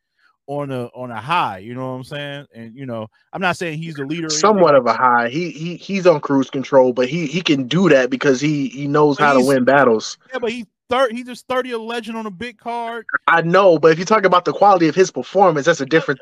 [0.47, 1.59] on a on a high.
[1.59, 2.47] You know what I'm saying?
[2.55, 4.29] And you know, I'm not saying he's a leader.
[4.29, 5.29] Somewhat of a high.
[5.29, 8.87] He he he's on cruise control, but he he can do that because he he
[8.87, 10.19] knows but how to win battles.
[10.33, 11.13] Yeah, but he third.
[11.13, 13.07] He just thirty a legend on a big card.
[13.27, 16.21] I know, but if you talk about the quality of his performance, that's a different.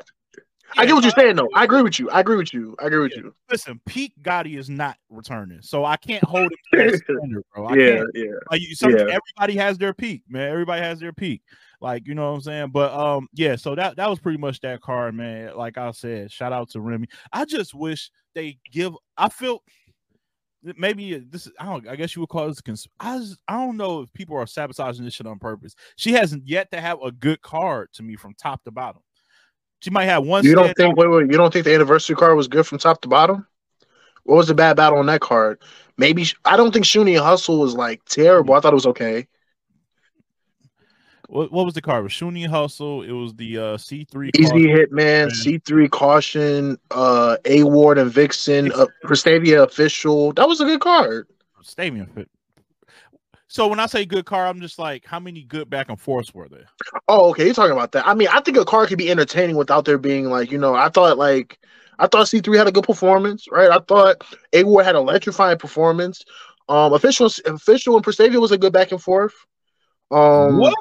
[0.75, 1.49] Yeah, I get what you're saying, though.
[1.53, 2.09] I agree with you.
[2.09, 2.75] I agree with you.
[2.81, 3.23] I agree with yeah.
[3.23, 3.35] you.
[3.51, 6.59] Listen, peak Gotti is not returning, so I can't hold it.
[6.73, 7.65] to that standard, bro.
[7.67, 8.25] I yeah, yeah.
[8.49, 8.87] Like, yeah.
[8.87, 10.49] Everybody has their peak, man.
[10.49, 11.41] Everybody has their peak.
[11.83, 12.69] Like, you know what I'm saying?
[12.69, 15.57] But um, yeah, so that that was pretty much that card, man.
[15.57, 17.07] Like I said, shout out to Remy.
[17.33, 19.61] I just wish they give I feel
[20.77, 23.75] maybe this I don't I guess you would call this cons- I just, I don't
[23.75, 25.75] know if people are sabotaging this shit on purpose.
[25.97, 29.01] She hasn't yet to have a good card to me from top to bottom.
[29.81, 30.45] She might have one.
[30.45, 33.01] You don't think wait wait you don't think the anniversary card was good from top
[33.01, 33.45] to bottom?
[34.23, 35.61] What was the bad battle on that card?
[35.97, 38.53] Maybe I don't think Shuni Hustle was like terrible.
[38.53, 39.27] I thought it was okay.
[41.33, 42.01] What, what was the card?
[42.01, 43.01] It was Shuni Hustle.
[43.01, 48.11] It was the uh, C three Easy Hitman, C three Caution, uh, A Ward and
[48.11, 50.33] Vixen, uh, Prestavia Official.
[50.33, 51.27] That was a good card.
[51.59, 52.27] Prestavia.
[53.47, 56.35] So when I say good card, I'm just like, how many good back and forths
[56.35, 56.67] were there?
[57.07, 57.45] Oh, okay.
[57.45, 58.07] You're talking about that.
[58.07, 60.75] I mean, I think a card could be entertaining without there being like, you know,
[60.75, 61.57] I thought like
[61.97, 63.71] I thought C3 had a good performance, right?
[63.71, 66.23] I thought A Ward had electrifying performance.
[66.69, 69.33] Um, official, official, and Prestavia was a good back and forth.
[70.11, 70.75] Um, what?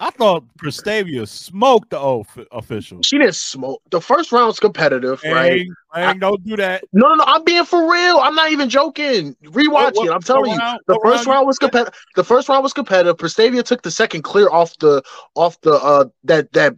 [0.00, 3.00] I thought Prestavia smoked the off official.
[3.02, 3.82] She didn't smoke.
[3.90, 5.66] The first round was competitive, hey, right?
[5.92, 6.84] I, don't do that.
[6.92, 7.24] No, no, no.
[7.26, 8.18] I'm being for real.
[8.18, 9.34] I'm not even joking.
[9.44, 10.12] Rewatch what, what, it.
[10.12, 10.58] I'm telling you.
[10.58, 11.94] Round, the first round, round was competitive.
[12.14, 13.16] The first round was competitive.
[13.16, 15.02] Prestavia took the second clear off the
[15.34, 16.74] off the uh that that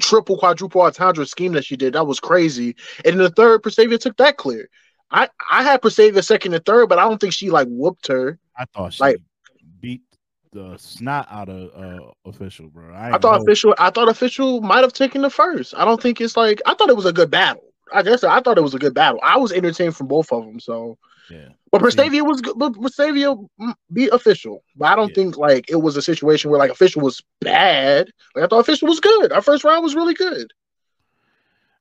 [0.00, 1.94] triple quadruple entendre scheme that she did.
[1.94, 2.76] That was crazy.
[3.04, 4.68] And in the third, Prestavia took that clear.
[5.10, 8.38] I I had Prestavia second and third, but I don't think she like whooped her.
[8.56, 9.20] I thought she like
[10.52, 12.94] the snot out of uh, official, bro.
[12.94, 13.42] I, I thought know.
[13.42, 13.74] official.
[13.78, 15.74] I thought official might have taken the first.
[15.76, 16.60] I don't think it's like.
[16.66, 17.64] I thought it was a good battle.
[17.92, 19.20] I guess I thought it was a good battle.
[19.22, 20.60] I was entertained from both of them.
[20.60, 20.98] So
[21.30, 21.48] yeah.
[21.70, 22.22] But Prestavia yeah.
[22.22, 22.58] was good.
[22.58, 23.46] But Prestavia
[23.92, 24.62] be official.
[24.76, 25.14] But I don't yeah.
[25.14, 28.10] think like it was a situation where like official was bad.
[28.34, 29.32] Like I thought official was good.
[29.32, 30.52] Our first round was really good.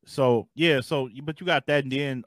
[0.06, 2.24] So yeah, so but you got that, and then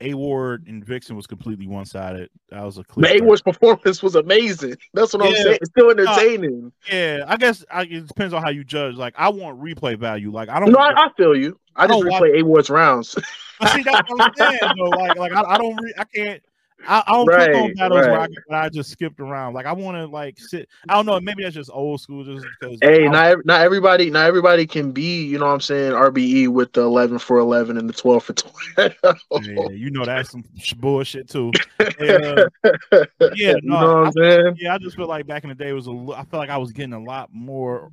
[0.00, 2.30] a Ward and Vixen was completely one sided.
[2.48, 3.20] That was a clear.
[3.20, 4.76] A Ward's performance was amazing.
[4.94, 5.28] That's what yeah.
[5.28, 5.58] I'm saying.
[5.60, 6.72] It's still entertaining.
[6.90, 8.96] Uh, yeah, I guess I, it depends on how you judge.
[8.96, 10.32] Like, I want replay value.
[10.32, 10.72] Like, I don't.
[10.72, 11.58] No, I, I feel you.
[11.76, 13.10] I, I just replay A Ward's rounds.
[13.10, 14.58] see, that's what I'm saying.
[14.76, 14.90] Though.
[14.90, 15.76] Like, like I, I don't.
[15.76, 16.42] Re- I can't.
[16.86, 18.30] I, I don't right, click on battles right.
[18.48, 19.54] where, I, I, just skipped around.
[19.54, 20.68] Like I want to like sit.
[20.88, 21.20] I don't know.
[21.20, 22.24] Maybe that's just old school.
[22.24, 22.78] Just because.
[22.82, 25.24] Hey, not not everybody, not everybody can be.
[25.24, 25.92] You know what I'm saying?
[25.92, 28.94] RBE with the 11 for 11 and the 12 for 12.
[29.42, 30.44] yeah, you know that's some
[30.78, 31.52] bullshit too.
[31.98, 32.24] And,
[32.64, 34.56] uh, yeah, no, you know saying?
[34.58, 35.90] Yeah, I just feel like back in the day was a.
[36.16, 37.92] I feel like I was getting a lot more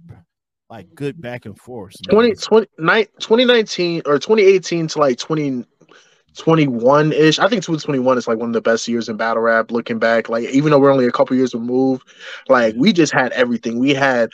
[0.70, 1.96] like good back and forth.
[2.10, 5.66] 20, 20, 2019 or 2018 to like 20
[6.40, 7.38] 21 ish.
[7.38, 10.30] I think 2021 is like one of the best years in battle rap looking back.
[10.30, 12.08] Like, even though we're only a couple years removed,
[12.48, 13.80] like, we just had everything.
[13.80, 14.32] We had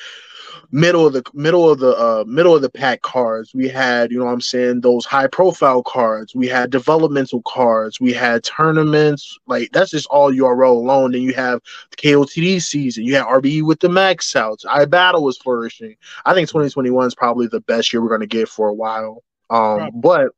[0.71, 3.53] middle of the middle of the uh middle of the pack cards.
[3.53, 6.33] We had you know what i'm saying those high profile cards.
[6.35, 7.99] We had developmental cards.
[7.99, 9.37] We had tournaments.
[9.47, 11.11] Like that's just all url alone.
[11.11, 13.03] Then you have the kotd season.
[13.03, 14.65] You had rbe with the max outs.
[14.65, 15.95] i battle was flourishing.
[16.25, 19.23] I think 2021 is probably the best year we're going to get for a while.
[19.49, 19.91] Um right.
[19.93, 20.31] but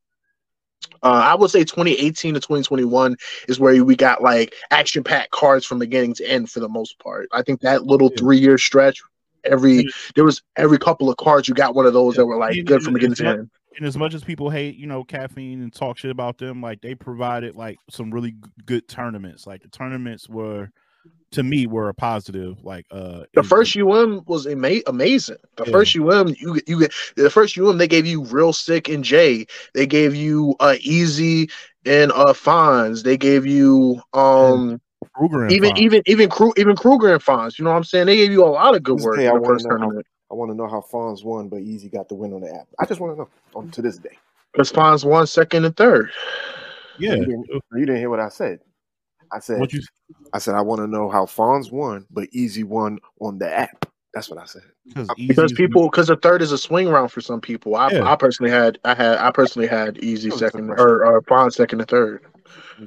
[1.02, 3.16] uh, I would say 2018 to 2021
[3.48, 6.98] is where we got like action packed cards from beginning to end for the most
[6.98, 7.28] part.
[7.32, 8.16] I think that little yeah.
[8.18, 9.00] three year stretch,
[9.44, 12.22] every there was every couple of cards you got one of those yeah.
[12.22, 13.50] that were like good from beginning to end.
[13.76, 16.80] And as much as people hate, you know, caffeine and talk shit about them, like
[16.80, 18.34] they provided like some really
[18.66, 19.46] good tournaments.
[19.46, 20.70] Like the tournaments were
[21.32, 22.64] to me were a positive.
[22.64, 25.36] Like uh the first UM was ama- amazing.
[25.56, 25.72] The yeah.
[25.72, 29.46] first UM you you get the first UM they gave you real sick and Jay.
[29.74, 31.50] They gave you uh easy
[31.84, 33.02] and uh Fonz.
[33.02, 34.80] They gave you um
[35.14, 35.78] Kruger even Fonz.
[35.78, 37.58] even even Kru- even Kruger and Fonz.
[37.58, 38.06] You know what I'm saying?
[38.06, 39.16] They gave you a lot of good work.
[39.18, 39.78] Hey, I want to know.
[39.78, 42.54] How, I want to know how Fonz won, but Easy got the win on the
[42.54, 42.68] app.
[42.78, 44.18] I just want to know on to this day.
[44.52, 46.10] Because Fonz won second and third.
[46.98, 48.60] Yeah, you didn't, you didn't hear what I said.
[49.32, 49.82] I said, what you?
[50.32, 53.86] I said I want to know how Fonz won, but Easy won on the app.
[54.14, 54.62] That's what I said.
[55.16, 57.76] Because people, because the third is a swing round for some people.
[57.76, 58.10] I, yeah.
[58.10, 61.88] I personally had, I had, I personally had Easy second or, or Fonz second and
[61.88, 62.24] third.
[62.78, 62.86] Me.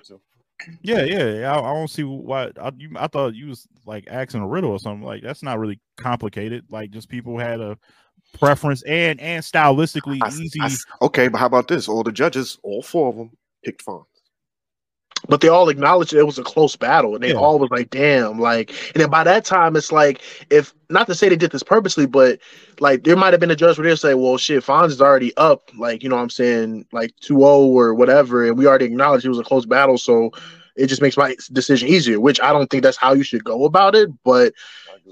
[0.81, 2.51] Yeah, yeah, I, I don't see why.
[2.59, 5.05] I, you, I thought you was like asking a riddle or something.
[5.05, 6.65] Like that's not really complicated.
[6.69, 7.77] Like just people had a
[8.39, 10.59] preference and and stylistically I, easy.
[10.61, 10.69] I,
[11.05, 11.87] okay, but how about this?
[11.87, 13.31] All the judges, all four of them,
[13.63, 14.05] picked Fonz
[15.27, 17.35] but they all acknowledged it was a close battle and they yeah.
[17.35, 21.15] all was like damn like and then by that time it's like if not to
[21.15, 22.39] say they did this purposely but
[22.79, 25.35] like there might have been a judge where they say well shit Fonz is already
[25.37, 29.25] up like you know what i'm saying like 2-0 or whatever and we already acknowledged
[29.25, 30.31] it was a close battle so
[30.75, 33.65] it just makes my decision easier which i don't think that's how you should go
[33.65, 34.53] about it but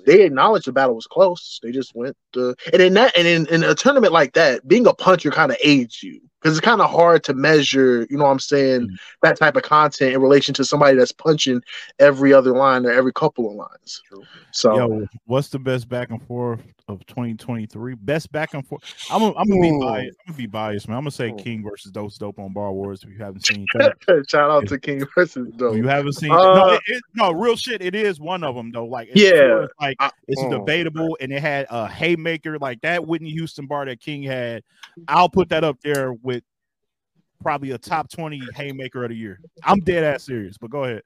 [0.05, 3.47] they acknowledged the battle was close they just went to, and in that and in,
[3.47, 6.81] in a tournament like that being a puncher kind of aids you because it's kind
[6.81, 8.95] of hard to measure, you know what I'm saying, mm-hmm.
[9.23, 11.61] that type of content in relation to somebody that's punching
[11.99, 14.01] every other line or every couple of lines.
[14.07, 14.23] True.
[14.51, 17.95] So, Yo, what's the best back and forth of 2023?
[17.95, 18.83] Best back and forth.
[19.09, 20.17] I'm gonna, I'm gonna be biased.
[20.19, 20.97] I'm gonna be biased, man.
[20.97, 23.03] I'm gonna say King versus Dose Dope on Bar Wars.
[23.03, 23.65] If you haven't seen,
[24.27, 25.75] shout out to King versus Dope.
[25.75, 26.31] You haven't seen?
[26.31, 27.81] Uh, no, it, it, no, real shit.
[27.81, 28.85] It is one of them though.
[28.85, 29.97] Like, it's yeah, like
[30.27, 34.23] it's uh, debatable, and it had a haymaker like that Whitney Houston bar that King
[34.23, 34.63] had.
[35.07, 36.43] I'll put that up there with
[37.41, 39.39] probably a top 20 haymaker of the year.
[39.63, 41.03] I'm dead ass serious, but go ahead.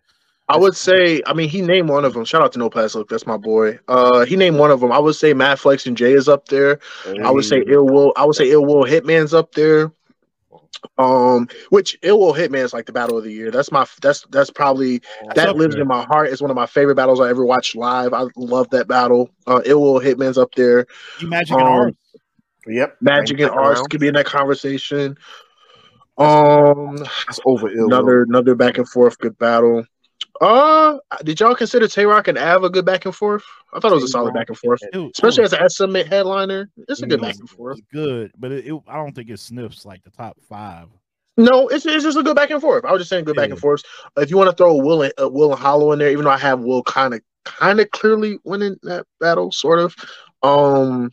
[0.50, 2.26] I would say, I mean, he named one of them.
[2.26, 3.80] Shout out to No Pass Look, that's my boy.
[3.88, 4.92] Uh, he named one of them.
[4.92, 6.80] I would say Matt Flex and Jay is up there.
[7.06, 7.22] Hey.
[7.22, 8.14] I would say Ill Will.
[8.18, 9.92] I would say Ill Will Hitman's up there.
[10.98, 13.52] Um, which Ill Will Hitman is like the battle of the year.
[13.52, 15.84] That's my that's that's probably that's that lives there.
[15.84, 16.28] in my heart.
[16.28, 18.14] It's one of my favorite battles I ever watched live.
[18.14, 19.30] I love that battle.
[19.48, 20.86] Uh, Ill Will Hitman's up there.
[21.20, 21.94] You Magic um, and Ars.
[22.68, 25.18] Yep, Magic and Ars could be in that conversation.
[26.18, 27.70] Um, that's over.
[27.70, 29.86] Another another back and forth good battle.
[30.44, 33.46] Uh, did y'all consider Tay Roc and Av a good back and forth?
[33.74, 36.70] I thought it was a solid back and forth, especially as an estimate headliner.
[36.90, 37.80] It's a good back and forth.
[37.94, 40.90] Good, but it, it, I don't think it sniffs like the top five.
[41.38, 42.84] No, it's, it's just a good back and forth.
[42.84, 43.44] I was just saying good yeah.
[43.44, 43.84] back and forth.
[44.18, 46.32] If you want to throw Will and uh, Will and Hollow in there, even though
[46.32, 49.96] I have Will kind of kind of clearly winning that battle, sort of.
[50.44, 51.10] Um.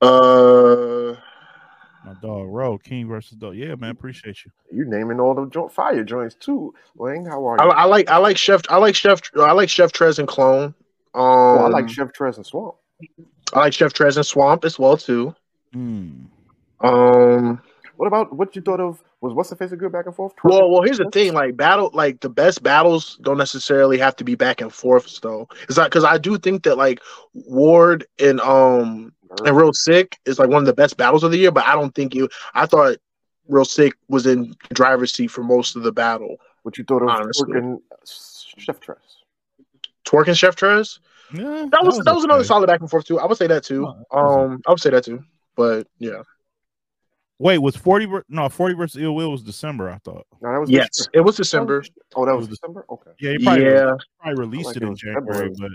[0.00, 1.16] Uh.
[2.04, 3.56] My dog Roe King versus dog.
[3.56, 4.50] Yeah, man, appreciate you.
[4.70, 7.24] You naming all the jo- fire joints too, Wayne.
[7.24, 7.70] How are you?
[7.70, 10.74] I, I, like I like Chef I like Chef I like Chef Trez and Clone.
[11.14, 12.74] Um, oh, I like Chef Trez and Swamp.
[13.54, 15.34] I like Chef Trez and Swamp as well too.
[15.74, 16.26] Mm.
[16.80, 17.62] Um,
[17.96, 19.02] what about what you thought of?
[19.20, 20.32] Was what's the face of good back and forth?
[20.42, 24.24] Well, well, here's the thing: like battle, like the best battles don't necessarily have to
[24.24, 25.20] be back and forth.
[25.20, 27.00] Though, It's that because I do think that like
[27.32, 29.12] Ward and um
[29.44, 31.74] and Real Sick is like one of the best battles of the year, but I
[31.74, 32.28] don't think you.
[32.54, 32.98] I thought
[33.48, 36.36] Real Sick was in driver's seat for most of the battle.
[36.62, 37.52] What you thought of honestly.
[37.52, 37.80] Twork
[38.58, 38.96] Chef Trez?
[40.04, 40.98] Twork and Chef Trez?
[41.32, 42.24] Yeah, that, was that was, that was okay.
[42.24, 43.18] another solid back and forth too.
[43.18, 43.86] I would say that too.
[44.10, 45.24] Um, I would say that too.
[45.56, 46.22] But yeah.
[47.38, 48.06] Wait, was forty?
[48.28, 49.90] No, forty versus Ill Will was December.
[49.90, 50.26] I thought.
[50.40, 51.18] No, that was yes, December.
[51.18, 51.84] it was December.
[52.14, 52.84] Oh, that was December.
[52.88, 53.10] Okay.
[53.20, 53.90] Yeah, he probably, Yeah.
[54.20, 55.54] probably released like it it in January, February.
[55.58, 55.70] but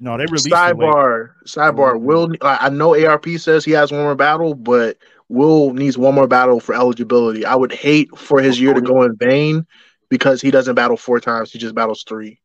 [0.00, 0.74] no, they released it late.
[0.76, 1.94] Sidebar, sidebar.
[1.94, 2.04] Mm-hmm.
[2.04, 4.96] Will I I know ARP says he has one more battle, but
[5.28, 7.44] Will needs one more battle for eligibility.
[7.44, 9.66] I would hate for his year to go in vain
[10.08, 12.40] because he doesn't battle four times; he just battles three.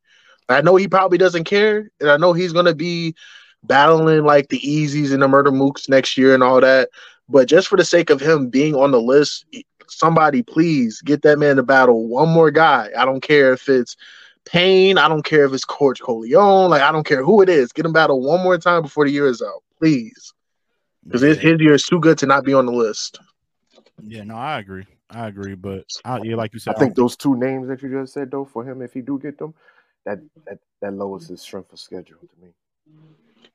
[0.49, 3.15] I know he probably doesn't care, and I know he's gonna be
[3.63, 6.89] battling like the Easies and the Murder Mooks next year and all that.
[7.29, 9.45] But just for the sake of him being on the list,
[9.87, 12.89] somebody please get that man to battle one more guy.
[12.97, 13.95] I don't care if it's
[14.45, 14.97] Payne.
[14.97, 16.69] I don't care if it's Coach Coleon.
[16.69, 17.71] Like I don't care who it is.
[17.71, 20.33] Get him battle one more time before the year is out, please.
[21.03, 21.51] Because his, Yeah.
[21.51, 23.19] his year is too good to not be on the list.
[24.03, 24.85] Yeah, no, I agree.
[25.09, 27.81] I agree, but I, yeah, like you said, I said, think those two names that
[27.81, 29.53] you just said though, for him, if he do get them,
[30.05, 32.49] that that, that lowers his strength of schedule to me.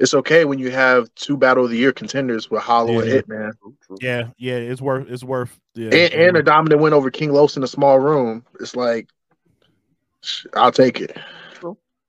[0.00, 3.00] It's okay when you have two battle of the year contenders with Hollow Yeah.
[3.00, 3.50] and Hitman.
[3.60, 3.96] True, true.
[4.00, 7.32] yeah, yeah, it's worth, it's worth, yeah, And, it's and a dominant win over King
[7.32, 8.44] Los in a small room.
[8.60, 9.08] It's like
[10.54, 11.16] I'll take it.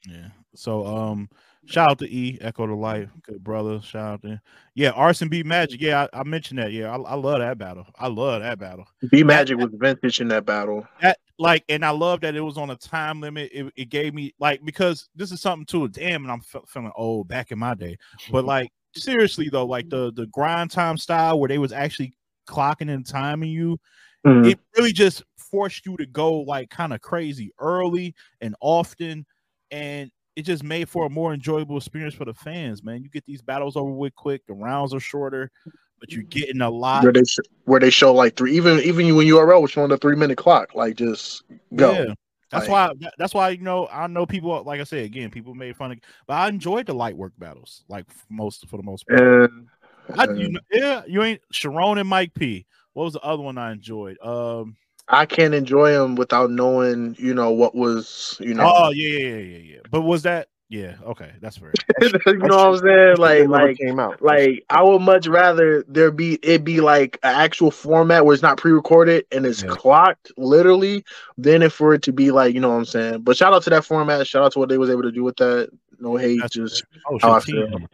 [0.08, 0.30] yeah.
[0.56, 1.30] So, um,
[1.66, 3.82] shout out to E, Echo the Light, good brother.
[3.82, 4.42] Shout out to,
[4.74, 5.82] yeah, Arsonal B Magic.
[5.82, 6.72] Yeah, I, I mentioned that.
[6.72, 7.86] Yeah, I, I love that battle.
[8.00, 8.86] I love that battle.
[9.12, 10.88] B Magic was vintage in that battle.
[11.02, 13.50] that like and i love that it was on a time limit.
[13.54, 16.92] It, it gave me like because this is something too damn and i'm fe- feeling
[16.96, 17.98] old back in my day.
[18.32, 22.14] But like seriously though like the the grind time style where they was actually
[22.48, 23.80] clocking and timing you
[24.26, 24.52] Mhm.
[24.52, 29.24] it really just forced you to go like kind of crazy early and often
[29.72, 33.04] and it just made for a more enjoyable experience for the fans man.
[33.04, 35.52] You get these battles over with quick the rounds are shorter
[36.00, 39.16] but you're getting a lot where they sh- where they show like three even even
[39.16, 41.44] when URL was showing the three minute clock like just
[41.76, 41.92] go.
[41.92, 42.14] Yeah.
[42.52, 43.10] That's Like- why.
[43.18, 43.88] That's why you know.
[43.92, 44.64] I know people.
[44.64, 47.84] Like I said again, people made fun of, but I enjoyed the light work battles.
[47.90, 49.20] Like most for the most part.
[49.20, 49.68] And
[50.16, 52.68] I, you know, yeah, you ain't Sharon and Mike P.
[52.94, 54.18] What was the other one I enjoyed?
[54.24, 54.78] Um.
[55.08, 59.28] I can't enjoy them without knowing, you know, what was, you know, Oh yeah, yeah,
[59.28, 59.80] yeah, yeah, yeah.
[59.92, 60.48] But was that?
[60.70, 60.96] Yeah.
[61.04, 61.74] Okay, that's fair.
[62.02, 63.18] you know what I'm saying?
[63.18, 64.22] Like, shit like, came out.
[64.22, 68.42] like I would much rather there be it be like an actual format where it's
[68.42, 69.70] not pre-recorded and it's Yeah.
[69.70, 71.04] clocked literally
[71.38, 73.22] than if for it to be like, you know what I'm saying.
[73.22, 74.26] But shout out to that format.
[74.26, 75.70] Shout out to what they was able to do with that.
[76.00, 77.68] No hate, That's just Oh how I feel.
[77.68, 77.88] team.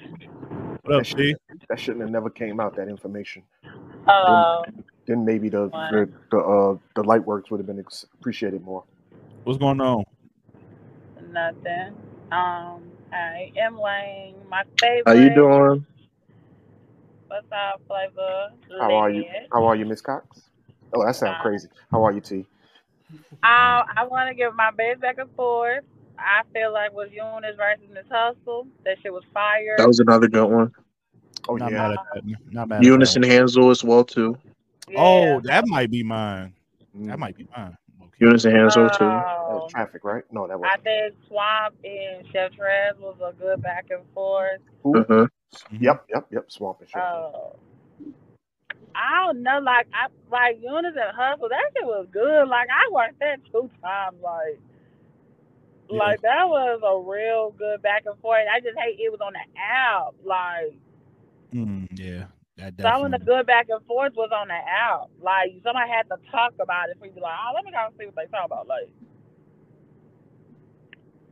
[0.84, 1.27] What up, that, T?
[1.27, 2.75] shit, that shouldn't have never came out.
[2.77, 3.43] That information.
[4.07, 4.63] Hello.
[5.05, 5.91] Then maybe the What?
[5.91, 7.84] the the, uh, the light works would have been
[8.19, 8.84] appreciated more.
[9.43, 10.05] What's going on?
[11.31, 11.93] Nothing.
[12.32, 14.36] Um, I am Lane.
[14.50, 15.04] My favorite.
[15.06, 15.86] how you doing?
[17.28, 18.50] What's up, flavor?
[18.80, 19.26] How are you?
[19.52, 20.41] How are you, Miss Cox?
[20.94, 21.41] Oh, that sounds Fine.
[21.41, 21.67] crazy.
[21.91, 22.46] How are you, T?
[23.44, 25.84] I I want to give my best back and forth.
[26.17, 29.76] I feel like with Eunice versus Miss Hustle, that shit was fire.
[29.78, 30.72] That was another good one.
[31.50, 31.78] Oh Not yeah.
[31.80, 32.24] mad at that.
[32.52, 32.84] Not mad.
[32.84, 33.32] Eunice at and.
[33.32, 34.38] Hansel as well too.
[34.88, 35.00] Yeah.
[35.00, 36.54] Oh, that might be mine.
[36.94, 37.78] That might be mine.
[38.21, 38.25] Okay.
[38.27, 39.05] Eunice and Hansel too.
[39.05, 40.23] that was traffic, right?
[40.31, 40.69] No, that was.
[40.71, 44.60] I think Swamp and Chef Trez was a good back and forth.
[44.86, 45.03] Uh-huh.
[45.03, 45.29] Mhm.
[45.79, 46.51] Yep, yep, yep.
[46.51, 47.01] Swamp and shit.
[47.01, 47.55] Oh.
[48.93, 52.47] I don't know, like I like Eunice and Hustle, that shit was good.
[52.47, 54.60] Like I watched that two times, like
[55.89, 55.97] Yeah.
[55.97, 58.43] like that was a real good back and forth.
[58.53, 60.13] I just hate it was on the app.
[60.23, 60.73] Like
[61.53, 62.25] Mm, yeah.
[62.62, 63.26] That some of the definitely.
[63.26, 65.10] good back and forth was on the app.
[65.21, 67.71] Like somebody had to talk about it for you to be like, oh let me
[67.71, 68.67] go and see what they talk about.
[68.67, 68.91] Like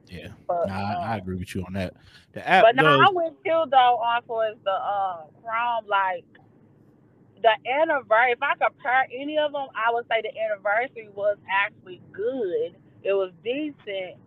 [0.10, 0.30] Yeah.
[0.48, 1.94] but Nah, I, I um, agree with you on that.
[2.34, 3.08] The app But no, does.
[3.08, 6.26] I went still though on for is the uh Chrome like
[7.42, 8.34] the anniversary.
[8.34, 12.76] If I compare any of them, I would say the anniversary was actually good.
[13.04, 14.18] It was decent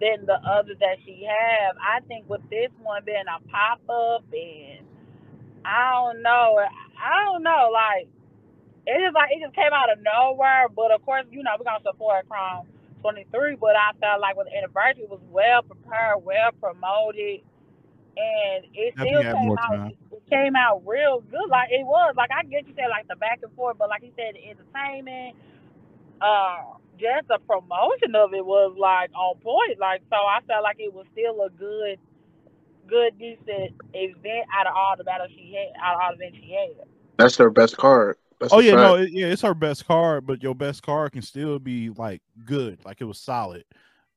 [0.00, 1.76] than the other that she have.
[1.80, 4.86] I think with this one being a pop up and
[5.64, 8.08] I don't know, I don't know, like
[8.86, 10.68] it is like it just came out of nowhere.
[10.74, 12.66] But of course, you know we're gonna support Chrome
[13.02, 13.56] 23.
[13.56, 17.42] But I felt like with the anniversary it was well prepared, well promoted
[18.16, 19.70] and it still came out.
[19.70, 19.92] time.
[20.12, 21.48] It came out real good.
[21.48, 22.14] Like it was.
[22.16, 24.42] Like I get you said like the back and forth, but like you said, the
[24.50, 25.36] entertainment,
[26.20, 29.78] uh, just the promotion of it was like on point.
[29.78, 31.98] Like so, I felt like it was still a good,
[32.90, 36.38] good decent event out of all the battles she had, out of all the events
[36.42, 36.86] she had.
[37.18, 38.16] That's her best card.
[38.40, 38.80] That's Oh yeah, fact.
[38.82, 42.22] no, it, yeah, it's her best card, but your best card can still be like
[42.44, 43.64] good, like it was solid.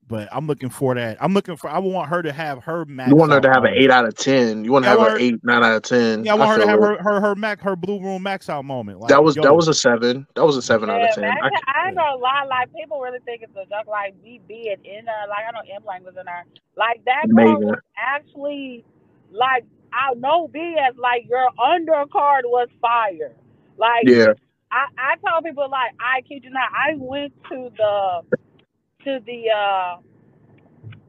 [0.06, 1.16] But I'm looking for that.
[1.20, 1.70] I'm looking for.
[1.70, 3.08] I want her to have her max.
[3.08, 4.62] You want her to out have an eight out of ten.
[4.64, 6.24] You want to have want an her- eight, nine out of ten.
[6.24, 8.64] Yeah, I want her to have her her her max her blue room max out
[8.66, 9.00] moment.
[9.00, 10.26] Like, That was yo, that was a seven.
[10.34, 11.22] That was a seven out of ten.
[11.22, 11.48] man, I,
[11.84, 12.44] I, ain't gonna lie.
[12.48, 13.86] Like people really think it's a joke.
[13.86, 15.26] Like BB and in there.
[15.28, 16.44] Like I know M Lang was in there.
[16.76, 17.68] Like that card Amazing.
[17.68, 18.84] was actually
[19.32, 20.98] like I know BS.
[20.98, 23.32] Like your undercard was fire.
[23.78, 24.34] Like, Yeah.
[24.70, 28.20] I, I told people like I kid you not, I went to the
[29.04, 29.96] to the uh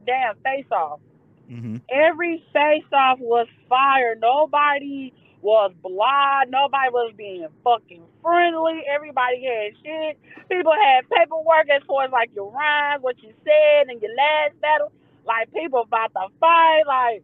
[0.05, 0.99] damn face off.
[1.47, 4.15] hmm Every face off was fire.
[4.19, 6.43] Nobody was blah.
[6.49, 8.81] Nobody was being fucking friendly.
[8.93, 10.17] Everybody had shit.
[10.49, 14.59] People had paperwork as far as like your rhymes, what you said and your last
[14.61, 14.91] battle.
[15.25, 16.83] Like people about to fight.
[16.87, 17.23] Like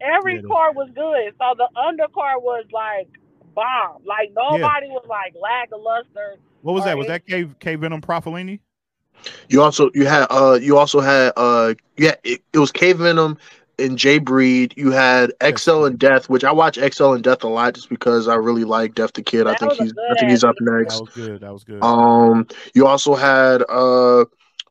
[0.00, 1.32] every Yeah, card was good.
[1.38, 3.08] So the undercard was like
[3.54, 4.02] bomb.
[4.04, 6.36] Like nobody was like lackluster.
[6.62, 6.96] What was that?
[6.98, 8.60] Was that K K Venom Profilini?
[9.48, 13.38] You also you had uh you also had uh yeah it, it was Cave Venom
[13.78, 14.74] and Jay Breed.
[14.76, 18.28] You had XL and Death, which I watch XL and Death a lot just because
[18.28, 19.46] I really like Death the Kid.
[19.46, 21.00] I think was a he's I think he's ass up That next.
[21.00, 21.40] was good.
[21.40, 21.80] That was good.
[21.82, 24.24] Um, you also had uh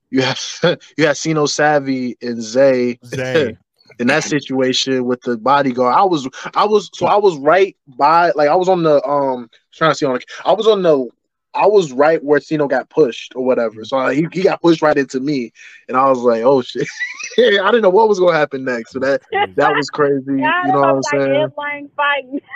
[0.09, 0.37] you had
[0.97, 3.57] you had Sino Savvy and Zay Zay.
[3.99, 5.95] in that situation with the bodyguard.
[5.95, 9.49] I was I was so I was right by like I was on the um
[9.73, 11.07] trying to see on I was on the
[11.55, 13.83] I was right where Sino got pushed or whatever.
[13.85, 15.51] So he, he got pushed right into me,
[15.87, 16.87] and I was like, "Oh shit!"
[17.37, 17.41] I
[17.71, 18.91] didn't know what was gonna happen next.
[18.91, 19.21] So that
[19.55, 20.21] that was crazy.
[20.27, 21.43] You know what I'm like saying?
[21.43, 22.41] Ed-Lang fighting.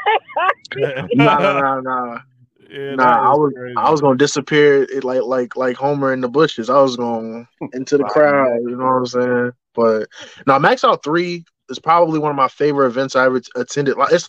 [1.15, 2.17] Nah, nah, nah, nah.
[2.69, 3.75] Yeah, Nah, that I was crazy.
[3.77, 6.69] I was gonna disappear it like like like Homer in the bushes.
[6.69, 8.59] I was going into the crowd.
[8.61, 9.51] You know what I'm saying?
[9.73, 10.09] But
[10.45, 13.97] now Max Out Three is probably one of my favorite events I ever attended.
[13.97, 14.27] Like it's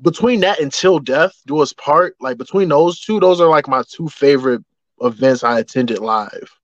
[0.00, 2.16] between that and Till Death Do Us Part.
[2.20, 4.62] Like between those two, those are like my two favorite
[5.00, 6.58] events I attended live.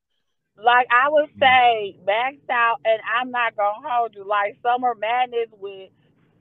[0.63, 4.25] like I would say maxed out, and I'm not gonna hold you.
[4.27, 5.91] Like Summer Madness with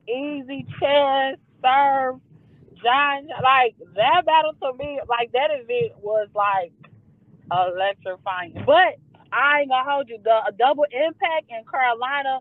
[0.07, 2.19] Easy Chess, Serve,
[2.81, 3.27] John.
[3.43, 6.71] Like that battle to me, like that event was like
[7.51, 8.63] electrifying.
[8.65, 8.97] But
[9.31, 10.19] I ain't gonna hold you.
[10.23, 12.39] The double impact in Carolina,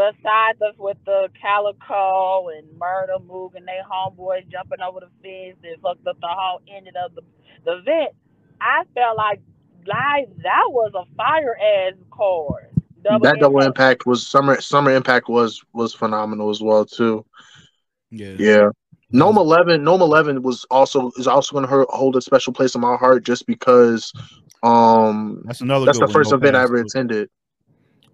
[0.00, 5.58] besides us with the Calicoe and Murda Mook and they homeboys jumping over the fence
[5.62, 7.22] and fucked up the whole ending of the
[7.66, 8.14] the event.
[8.60, 9.40] I felt like
[9.86, 12.70] like that was a fire ass card.
[13.02, 17.24] that double impact was summer summer impact was was phenomenal as well too.
[18.10, 18.34] yeah.
[18.38, 18.68] Yeah.
[19.12, 22.80] NOME Eleven, NOME Eleven was also is also going to hold a special place in
[22.80, 24.12] my heart just because
[24.62, 25.86] um That's another.
[25.86, 26.86] that's the first event I ever too.
[26.88, 27.28] attended.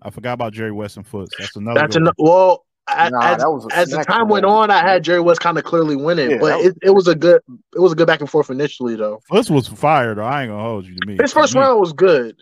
[0.03, 1.35] I forgot about Jerry West and Foots.
[1.39, 1.81] That's another.
[1.81, 2.65] That's good an well.
[2.89, 5.41] a- Nah, as, that was a as the time went on, I had Jerry West
[5.41, 7.43] kind of clearly winning, Yeah, but was- it, it was a good
[7.75, 9.21] it was a good back and forth initially though.
[9.29, 10.19] Foots was fired.
[10.19, 10.25] Though.
[10.25, 11.17] I ain't gonna hold you to me.
[11.21, 11.61] His first me.
[11.61, 12.41] round was good.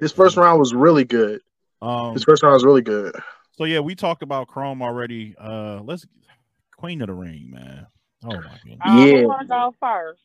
[0.00, 1.40] His first round was really good.
[1.80, 3.14] Um, His first round was really good.
[3.56, 5.34] so yeah, we talked about Chrome already.
[5.40, 6.06] Uh, let's
[6.76, 7.86] Queen of the Ring, man.
[8.24, 8.78] Oh my goodness.
[8.84, 9.22] Um, Yeah.
[9.22, 10.20] Who go first?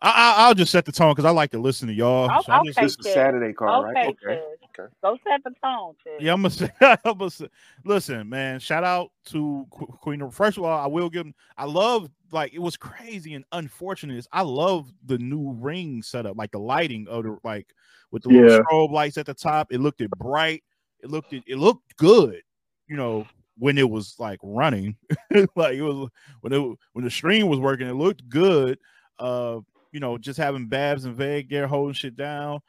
[0.00, 2.30] I, I, I'll just set the tone because I like to listen to y'all.
[2.30, 2.86] Oh, So I just, okay.
[2.86, 4.16] This is Saturday card, Okay, right?
[4.24, 4.40] Okay.
[4.40, 4.65] Chaz.
[4.78, 4.92] Okay.
[5.02, 6.20] Go set the tone, Chaz.
[6.20, 7.48] Yeah, I'm gonna say, I'm gonna say,
[7.84, 8.60] listen, man.
[8.60, 10.20] Shout out to Queen.
[10.22, 11.26] of- First of all, I will give.
[11.26, 14.16] 'em- I love like it was crazy and unfortunate.
[14.16, 17.72] is I love the new ring setup, like the lighting of the like
[18.10, 18.58] with the little Yeah.
[18.70, 19.72] strobe lights at the top.
[19.72, 20.62] It looked it bright.
[21.02, 22.42] It looked it, it looked good.
[22.88, 23.26] You know
[23.58, 24.96] when it was like running,
[25.56, 26.10] like it was
[26.42, 27.86] when it when the stream was working.
[27.88, 28.78] It looked good.
[29.18, 29.60] Uh,
[29.92, 32.60] you know, just having Babs and Veg there holding shit down.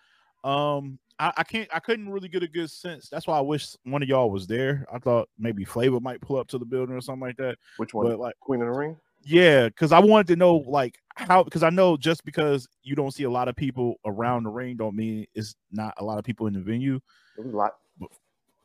[0.46, 3.10] Um, I, I can't I couldn't really get a good sense.
[3.10, 4.86] That's why I wish one of y'all was there.
[4.92, 7.58] I thought maybe Flavor might pull up to the building or something like that.
[7.78, 8.08] Which one?
[8.08, 8.98] But like Queen of the Ring?
[9.24, 13.12] yeah, because I wanted to know like how because I know just because you don't
[13.12, 16.24] see a lot of people around the ring don't mean it's not a lot of
[16.24, 17.00] people in the venue.
[17.38, 17.76] It was a lot.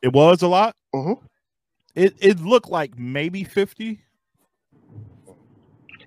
[0.02, 0.76] It was a lot.
[0.94, 1.18] Mhm.
[1.94, 4.00] It it looked like maybe 50.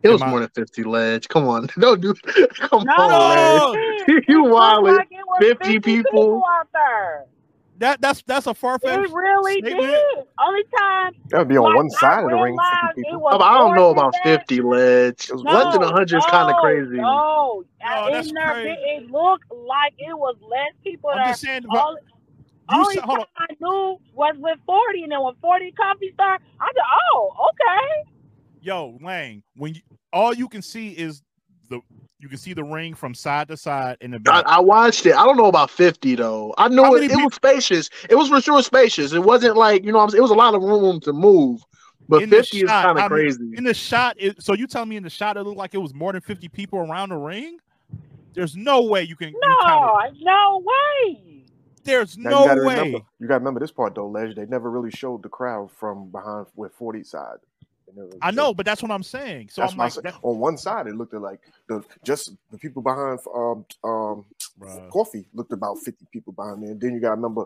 [0.05, 1.27] It was Am more than fifty ledge.
[1.27, 2.13] Come on, don't do.
[2.59, 3.61] Come No, on, man.
[4.07, 4.97] it You looked wildin'.
[4.97, 6.43] like it was 50 people.
[6.59, 7.25] out there.
[7.79, 8.93] That that's that's a far fetched.
[8.95, 9.13] It fetched.
[9.13, 9.81] really statement.
[9.81, 10.25] did.
[10.39, 12.55] Only time That would be on like, one I side of the ring.
[12.55, 13.19] realized 50 it people.
[13.19, 14.23] was oh, I don't know more than about that.
[14.23, 15.29] fifty ledge.
[15.29, 16.97] It was Less than No, hundred is kind of crazy.
[16.97, 18.69] No, oh, No, that's there, crazy.
[18.69, 21.27] it, it looked like it was less people I'm there.
[21.27, 21.63] just saying.
[21.69, 22.01] but Only,
[22.69, 23.25] You only said, hold on.
[23.37, 28.09] I knew was with 40, and then when 40 coffee started, I said, oh, okay.
[28.61, 29.81] Yo, Lang, when you,
[30.15, 31.21] all you can see is
[31.69, 31.79] the
[32.19, 34.45] you can see the ring from side to side in the back.
[34.47, 35.13] I watched it.
[35.15, 36.55] I don't know about fifty though.
[36.57, 37.89] I know How it, many it was spacious.
[38.09, 39.11] It was for sure spacious.
[39.13, 39.97] It wasn't like you know.
[39.99, 40.19] What I'm saying?
[40.19, 41.61] It was a lot of room to move,
[42.07, 43.53] but In the fifty is shot, kind I of mean, crazy.
[43.57, 45.79] in the shot, it, so you tell me in the shot it looked like it
[45.79, 47.57] was more than 50 people around the ring?
[48.33, 49.33] There's no way you can.
[49.41, 49.57] No,
[50.03, 51.45] kinda- no way.
[51.83, 52.75] there's Now, no you gotta way.
[52.77, 54.35] remember, you gotta remember this part though, Ledge.
[54.35, 57.37] They never really showed the crowd from behind with 40 side.
[57.87, 59.49] They never really I know, but that's what I'm saying.
[59.49, 62.57] So That's I'm like, said, that, on one side it looked like the just the
[62.57, 64.25] people behind um um
[64.59, 64.89] Bruh.
[64.89, 66.71] coffee looked about 50 people behind there.
[66.71, 67.45] And then you got a number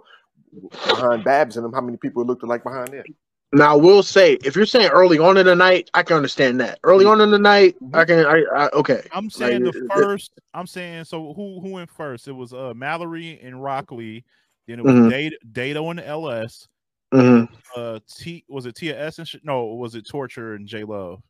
[0.88, 3.06] behind Babs and them how many people looked like behind there.
[3.52, 6.60] Now, I will say, if you're saying early on in the night, I can understand
[6.62, 6.80] that.
[6.84, 8.24] Early on in the night, I can.
[8.28, 9.02] I, I okay.
[9.12, 10.32] I'm saying Like, the it- first.
[10.54, 11.34] I'm saying so.
[11.34, 12.28] Who who went first?
[12.28, 14.24] It was uh Mallory and Rock Lee.
[14.68, 15.10] Then it was Mhm.
[15.10, 16.68] Data, Dato and LS.
[17.14, 17.50] Mhm.
[17.76, 19.66] Uh, T was it Tia S and sh- no?
[19.66, 21.22] Was it Torture and J Love?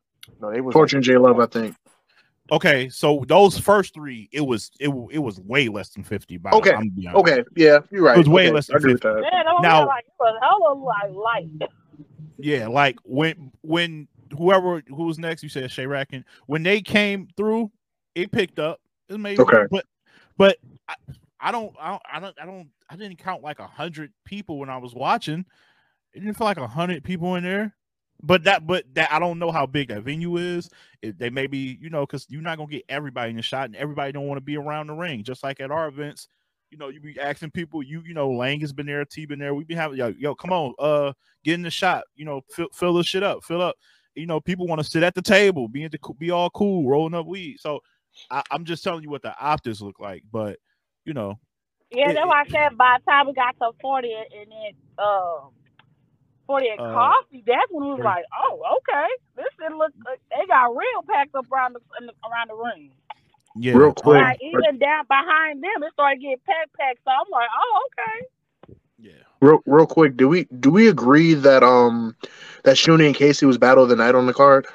[0.42, 1.76] No, it was Torture and J Love, I think.
[2.52, 6.38] Okay, so those first three, it was it it was way less than fifty.
[6.38, 7.20] By Okay, I'm gonna be honest.
[7.32, 8.16] Okay, yeah, you're right.
[8.16, 9.22] It was way Okay, less than I agree with that.
[9.22, 11.14] Man, Now- like it was hella like
[11.60, 11.70] light.
[12.38, 17.28] Yeah, like when when whoever who was next, you said Shay Rackin, when they came
[17.38, 17.72] through,
[18.16, 18.80] it picked up.
[19.10, 19.66] It made Okay.
[19.70, 19.86] but
[20.38, 20.58] but
[20.88, 20.96] I,
[21.40, 24.58] I don't I don't I don't I don't I didn't count like a hundred people
[24.58, 25.46] when I was watching.
[26.14, 27.76] It didn't feel like a hundred people in there.
[28.22, 30.70] But that but that I don't know how big that venue is.
[31.02, 33.66] It, they may be, you know, because you're not gonna get everybody in the shot,
[33.66, 35.24] and everybody don't want to be around the ring.
[35.24, 36.28] Just like at our events,
[36.70, 39.40] you know, you be asking people, you you know, Lang has been there, T been
[39.40, 39.54] there.
[39.56, 41.14] We be having yo, yo, come on, uh,
[41.46, 43.76] get in the shot, you know, fill, fill this shit up, fill up.
[44.16, 46.90] You know, people want to sit at the table, be in the, be all cool,
[46.90, 47.58] rolling up weed.
[47.62, 47.80] So
[48.30, 50.60] I, I'm just telling you what the optics look like, but
[51.06, 51.40] you know,
[51.92, 55.52] Yeah, that's why I said by the time we got to forty and then um
[56.50, 60.46] forty and Uh, coffee, that's when it was like, oh, okay, this shit look they
[60.48, 62.92] got real packed up around the in the- around the ring.
[63.56, 64.22] yeah, Real quick.
[64.24, 67.00] Like even down behind them, it started getting packed, packed.
[67.06, 68.76] So I'm like, oh, okay.
[68.98, 69.12] yeah.
[69.42, 72.16] Real, real quick, do we do we agree that um
[72.64, 74.66] that Shuni and Casey was battle of the night on the card?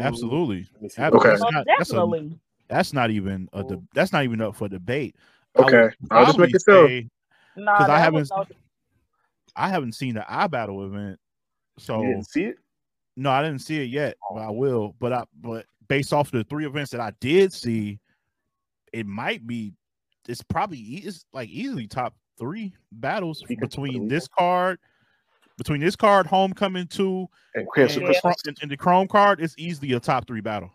[0.00, 0.66] Absolutely.
[0.74, 1.00] let me see.
[1.00, 1.28] Ab- Okay.
[1.30, 2.38] That's Most not, that's, a, definitely.
[2.68, 5.14] that's not even a de- that's not even up for debate.
[5.56, 6.86] I would Okay, I'll just make probably it so.
[6.86, 7.08] say-
[7.56, 8.44] Nah, 'Cause I haven't- was no,
[9.60, 11.18] I haven't seen the I battle event,
[11.78, 12.56] so You didn't see it?
[13.16, 14.52] no, I didn't see it yet, but I oh.
[14.52, 14.94] will.
[14.98, 17.98] But I but based off the three events that I did see,
[18.92, 19.72] it might be
[20.28, 24.78] it's probably it's like easily top three battles between believe this card,
[25.58, 28.12] between this card, homecoming two, And Chris, and, Yeah.
[28.12, 29.40] the Chrome- and- and the Chrome card.
[29.40, 30.70] It's easily a top three battle.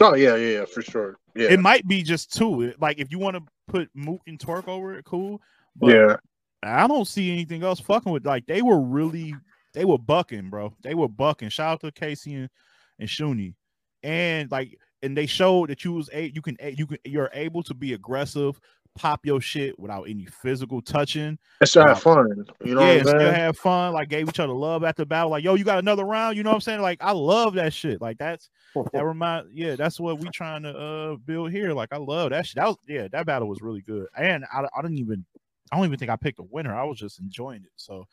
[0.00, 1.16] Oh yeah, yeah, yeah, for sure.
[1.34, 2.74] Yeah, It might be just two.
[2.78, 5.40] Like if you want to put Mook and Twork over it, cool.
[5.74, 6.16] But yeah.
[6.62, 9.34] I don't see anything else fucking with like they were really
[9.74, 10.74] they were bucking, bro.
[10.82, 11.50] They were bucking.
[11.50, 12.50] Shout out to Casey and,
[12.98, 13.54] and Shuni.
[14.02, 17.62] And like and they showed that you was a you can you can you're able
[17.64, 18.58] to be aggressive,
[18.96, 21.38] pop your shit without any physical touching.
[21.60, 22.44] And still have fun.
[22.64, 25.30] You know yeah, still have fun, like gave each other love after the battle.
[25.30, 26.80] Like, yo, you got another round, you know what I'm saying?
[26.80, 28.00] Like, I love that shit.
[28.00, 28.48] Like that's
[28.92, 31.72] that remind yeah, that's what we trying to uh build here.
[31.72, 32.56] Like I love that shit.
[32.56, 34.06] That was yeah, that battle was really good.
[34.16, 35.24] And I, I didn't even
[35.72, 36.74] I don't even think I picked a winner.
[36.74, 37.72] I was just enjoying it.
[37.76, 38.06] So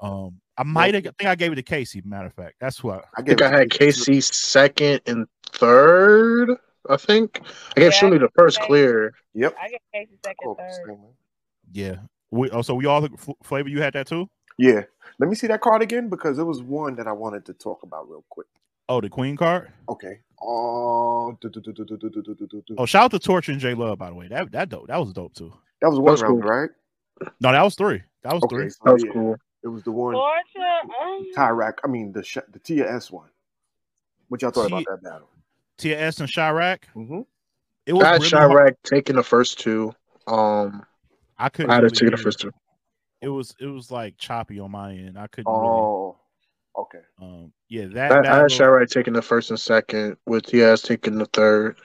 [0.00, 2.02] um, I might have, I think I gave it to Casey.
[2.04, 3.42] Matter of fact, that's what I, I think.
[3.42, 6.50] I had Casey second and third.
[6.88, 7.40] I think
[7.76, 8.66] I gave yeah, Shuli the first Casey.
[8.66, 9.14] clear.
[9.34, 9.54] Yep.
[9.60, 10.98] I gave Casey second, third.
[11.72, 11.96] Yeah.
[12.30, 13.10] We oh, so we all the
[13.42, 13.68] flavor.
[13.68, 14.28] You had that too.
[14.58, 14.82] Yeah.
[15.18, 17.82] Let me see that card again because it was one that I wanted to talk
[17.82, 18.46] about real quick.
[18.88, 19.70] Oh, the Queen card.
[19.88, 20.20] Okay.
[20.42, 21.36] Oh.
[22.86, 24.28] Shout out to Torch and J Love by the way.
[24.28, 24.88] That that dope.
[24.88, 25.52] That was dope too.
[25.80, 26.50] That was one was round, cool.
[26.50, 26.70] right?
[27.40, 28.02] No, that was three.
[28.22, 28.56] That was Okay.
[28.56, 28.70] three.
[28.70, 29.36] So That was yeah, cool.
[29.64, 31.38] It was the one Torture.
[31.38, 33.28] um, I mean the sh- the TS one.
[34.28, 35.28] What y'all thought T- about that battle?
[35.78, 36.78] TS and Chirac.
[36.96, 37.20] Mm-hmm.
[37.86, 38.50] It was I had really hard.
[38.50, 39.92] Chirac taking the first two.
[40.26, 40.84] Um,
[41.38, 41.70] I couldn't.
[41.70, 42.52] I had to take the first two.
[43.20, 45.18] It was it was like choppy on my end.
[45.18, 45.64] I couldn't really.
[45.66, 46.16] Oh,
[46.78, 47.00] okay.
[47.20, 51.18] Um, yeah, that I, I had Chirac taking the first and second, with TS taking
[51.18, 51.76] the third.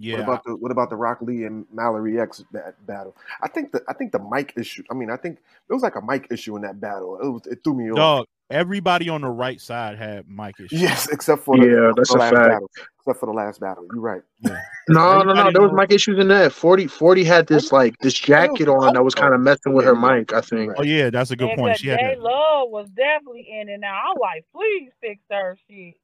[0.00, 3.14] Yeah, What about the what about the Rock Lee and Mallory X ba- battle?
[3.42, 4.82] I think the I think the mic issue.
[4.90, 5.38] I mean, I think
[5.68, 7.18] it was like a mic issue in that battle.
[7.20, 7.96] It was it threw me off.
[7.96, 8.26] dog.
[8.50, 10.80] Everybody on the right side had mic issues.
[10.82, 12.48] Yes, except for the, Yeah, that's the a last fact.
[12.48, 12.70] battle.
[12.98, 13.86] Except for the last battle.
[13.92, 14.22] You're right.
[14.42, 14.52] No,
[14.88, 15.30] no, no.
[15.30, 16.52] Everybody There was mic issues in that.
[16.52, 19.94] 40, 40 had this like this jacket on that was kind of messing with her
[19.94, 20.32] mic.
[20.32, 20.72] I think.
[20.78, 21.72] Oh yeah, that's a good and point.
[21.74, 22.16] 'cause She had J.
[22.16, 24.00] Love was definitely in and out.
[24.10, 25.94] I'm like, please fix her shit.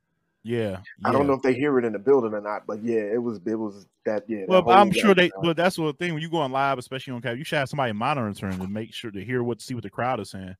[0.47, 3.01] Yeah, I don't know if they hear it in the building or not, but yeah,
[3.01, 4.45] it was it was that yeah.
[4.47, 5.27] Well, whole I'm sure they.
[5.29, 5.43] battle.
[5.43, 7.69] But that's the thing when you go on live, especially on cap, you should have
[7.69, 10.55] somebody monitoring to make sure to hear what, see what the crowd is saying.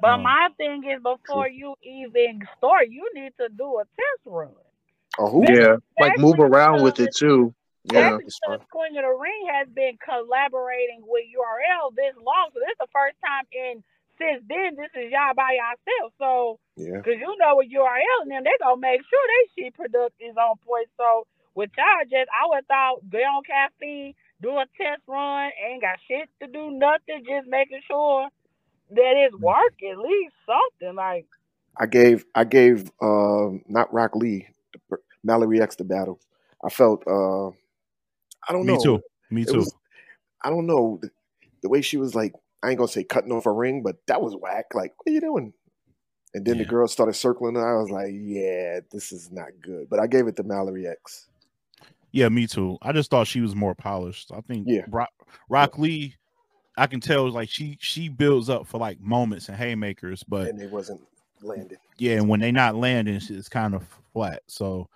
[0.00, 4.22] But Um, my thing is, before you even start, you need to do a test
[4.24, 4.50] run.
[5.18, 5.52] Oh, who?
[5.52, 7.52] Yeah, like move around with it too.
[7.92, 12.60] Yeah, Especially since Queen of the Ring has been collaborating with URL this long, so
[12.60, 13.82] this is the first time in
[14.18, 14.76] since then.
[14.76, 16.98] This is y'all by yourself, so Yeah.
[16.98, 20.36] because you know with URL and them, they gonna make sure they shit product is
[20.36, 20.88] on point.
[20.96, 25.82] So with y'all, just I would thought go on caffeine, do a test run, ain't
[25.82, 28.28] got shit to do, nothing, just making sure
[28.90, 31.26] that it's working, at least something like.
[31.78, 36.20] I gave I gave um not Rock Lee, the per- Mallory X the battle.
[36.64, 37.48] I felt uh
[38.48, 38.78] I don't Me know.
[38.78, 39.00] Me too.
[39.30, 39.56] Me It too.
[39.58, 39.74] was-
[40.44, 41.08] I don't know the,
[41.62, 42.34] the way she was like
[42.64, 44.66] I ain't gonna say cutting off a ring, but that was whack.
[44.74, 45.52] Like, what are you doing?
[46.34, 46.62] And then Yeah.
[46.64, 49.88] the girl started circling and I was like, yeah, this is not good.
[49.88, 51.28] But I gave it to Mallory X.
[52.10, 52.78] Yeah, me too.
[52.82, 54.32] I just thought she was more polished.
[54.32, 54.84] I think Yeah.
[54.88, 55.10] Rock,
[55.48, 56.16] Rock Lee,
[56.76, 60.60] I can tell like she she builds up for like moments and haymakers, but And
[60.60, 61.02] it wasn't
[61.42, 61.78] landing.
[61.98, 64.42] yeah, and when they not landing, it's kind of flat.
[64.48, 64.88] So,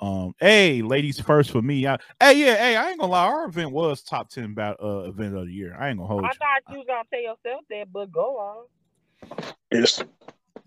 [0.00, 1.86] um, hey, ladies first for me.
[1.86, 5.08] I, hey, yeah, hey, I ain't gonna lie, our event was top ten about uh
[5.08, 5.76] event of the year.
[5.78, 6.32] I ain't gonna hold I you.
[6.34, 8.66] thought you was gonna tell yourself that, but go on.
[9.72, 10.02] Yes.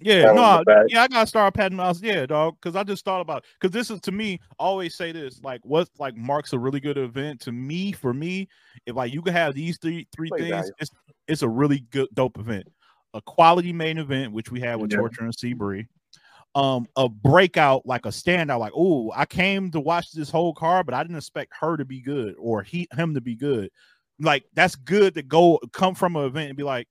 [0.02, 2.02] Yeah, no, the yeah, I gotta start patting myself.
[2.02, 4.40] Yeah, dog, because I just thought about because this is to me.
[4.52, 7.92] I always say this, like, what like marks a really good event to me.
[7.92, 8.48] For me,
[8.86, 10.72] if like you can have these three three Play things, value.
[10.80, 10.92] it's
[11.28, 12.66] it's a really good dope event.
[13.14, 14.98] A quality main event, which we had with Yeah.
[14.98, 15.90] Torture and Seabury.
[16.56, 20.88] Um, a breakout, like a standout, like, oh, I came to watch this whole card,
[20.88, 23.70] but I didn't expect her to be good or he him to be good.
[24.20, 26.88] Like, that's good to go come from an event and be like,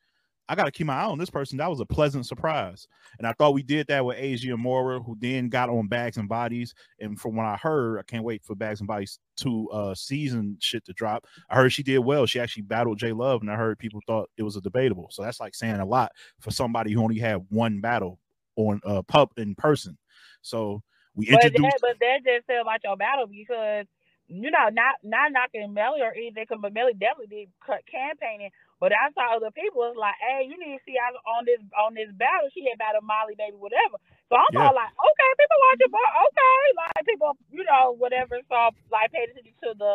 [0.48, 1.58] I gotta keep my eye on this person.
[1.58, 2.88] That was a pleasant surprise.
[3.18, 6.28] And I thought we did that with Asia Mora, who then got on Bags and
[6.28, 6.74] Bodies.
[7.00, 10.56] And from what I heard, I can't wait for Bags and Bodies to uh season
[10.58, 11.26] shit to drop.
[11.50, 12.24] I heard she did well.
[12.24, 15.08] She actually battled J Love, and I heard people thought it was a debatable.
[15.10, 18.18] So that's like saying a lot for somebody who only had one battle
[18.58, 19.98] on uh pub in person.
[20.42, 20.82] So
[21.16, 23.86] we But introduced that, but that just said about your battle because
[24.28, 28.50] you know not not knocking Melly or anything, because Melly definitely did cut campaigning.
[28.80, 31.60] But I saw other people was like, hey, you need to see how on this
[31.76, 33.98] on this battle she had battle Molly, baby, whatever.
[34.30, 34.68] So I'm Yeah.
[34.68, 38.40] all like, okay, people watching, but okay, like people, you know, whatever.
[38.48, 38.56] So
[38.92, 39.92] like paid attention to the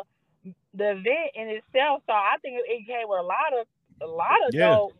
[0.73, 2.03] the event in itself.
[2.07, 3.65] So I think it, it came with a lot of
[4.03, 4.77] a lot of Yeah.
[4.77, 4.95] dope.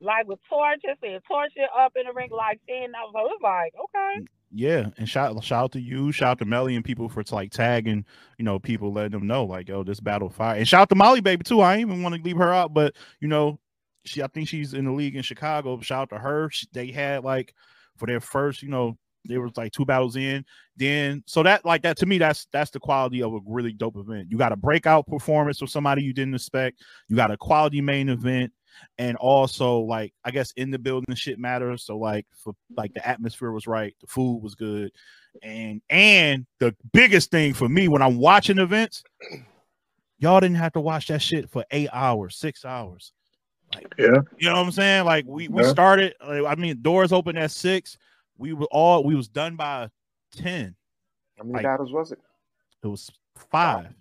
[0.00, 3.72] Like with torture, and torture up in the ring, like seeing that, so it's like,
[3.82, 4.26] okay.
[4.52, 7.50] yeah, and shout shout out to you, shout out to Melly and people for like
[7.50, 8.04] tagging,
[8.38, 10.94] you know, people letting them know like, oh, this battle fire, and shout out to
[10.94, 11.60] Molly baby too.
[11.60, 13.58] I even want to leave her out, but you know,
[14.04, 15.80] she I think she's in the league in Chicago.
[15.80, 16.48] Shout out to her.
[16.50, 17.54] She, they had like
[17.96, 20.44] for their first, you know, there was like two battles in.
[20.76, 23.96] Then so that like that to me, that's that's the quality of a really dope
[23.96, 24.28] event.
[24.30, 26.82] You got a breakout performance of somebody you didn't expect.
[27.08, 28.52] You got a quality main event
[28.98, 31.84] and also like I guess in the building shit matters.
[31.84, 34.92] So like for like the atmosphere was right, the food was good,
[35.42, 39.02] and and the biggest thing for me when I'm watching events,
[40.18, 43.12] y'all didn't have to watch that shit for eight hours, six hours.
[43.74, 44.22] Like Yeah.
[44.38, 45.04] you know what I'm saying?
[45.04, 45.70] Like we we Yeah.
[45.70, 46.14] started.
[46.20, 47.98] uh, I mean, doors open at six.
[48.38, 49.88] We were all we was done by
[50.32, 50.74] ten.
[51.36, 52.18] How many Like- battles was it?
[52.82, 53.10] It was
[53.50, 53.86] five.
[53.86, 53.94] Mhm.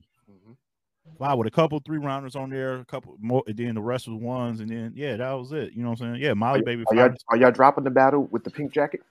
[1.18, 4.08] Five with a couple three rounders on there, a couple more, and then the rest
[4.08, 5.74] was ones, and then yeah, that was it.
[5.74, 6.24] You know what I'm saying?
[6.24, 6.84] Yeah, Molly Are, baby.
[6.88, 9.02] are y'all, are y'all dropping the battle with the pink jacket?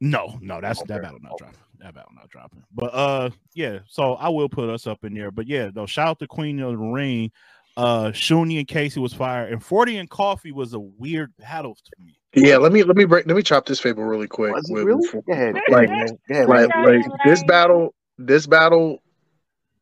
[0.00, 1.58] No, no, that's that battle not dropping.
[1.80, 2.62] That battle not dropping.
[2.74, 3.80] But uh, yeah.
[3.86, 5.30] So I will put us up in there.
[5.30, 7.30] But yeah, though, shout out to Queen of the Ring.
[7.76, 12.04] Uh, Shuni and Casey was fire, and Forty and Coffee was a weird battle to
[12.04, 12.16] me.
[12.34, 14.52] Yeah, let me let me break let me chop this fable really quick.
[14.54, 15.02] Was it with- really?
[15.02, 15.56] before- Go ahead.
[15.68, 16.06] Like- man.
[16.28, 16.48] Go ahead.
[16.48, 16.84] like man.
[17.02, 19.02] like this battle this battle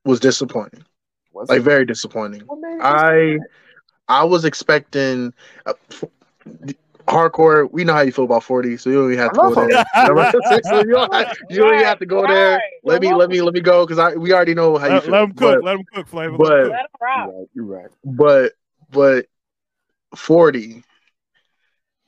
[0.05, 0.84] was disappointing.
[1.32, 1.62] Was Like it?
[1.62, 2.42] very disappointing.
[2.46, 3.38] What made I
[4.09, 5.32] I was expecting
[5.64, 6.05] uh, f-
[7.09, 7.70] hardcore.
[7.70, 9.84] We know how you feel about forty, so you don't even have to go there.
[10.64, 12.61] so you don't, have, you don't even have to go there.
[12.84, 15.03] Let me let me let me go because I we already know how you Let,
[15.05, 15.12] feel.
[15.12, 15.38] let him cook.
[15.40, 16.09] But, let him cook.
[16.09, 16.36] Flavor.
[16.36, 16.72] but- let him cook.
[16.72, 17.26] Let 'em rock.
[17.26, 17.48] You're right.
[17.55, 17.90] You're right.
[18.05, 18.53] but
[18.90, 19.26] but
[20.16, 20.84] forty.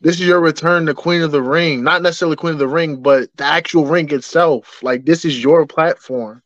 [0.00, 3.00] This is your return to Queen of the Ring, not necessarily Queen of the Ring,
[3.00, 4.82] but the actual ring itself.
[4.82, 6.42] Like this is your platform.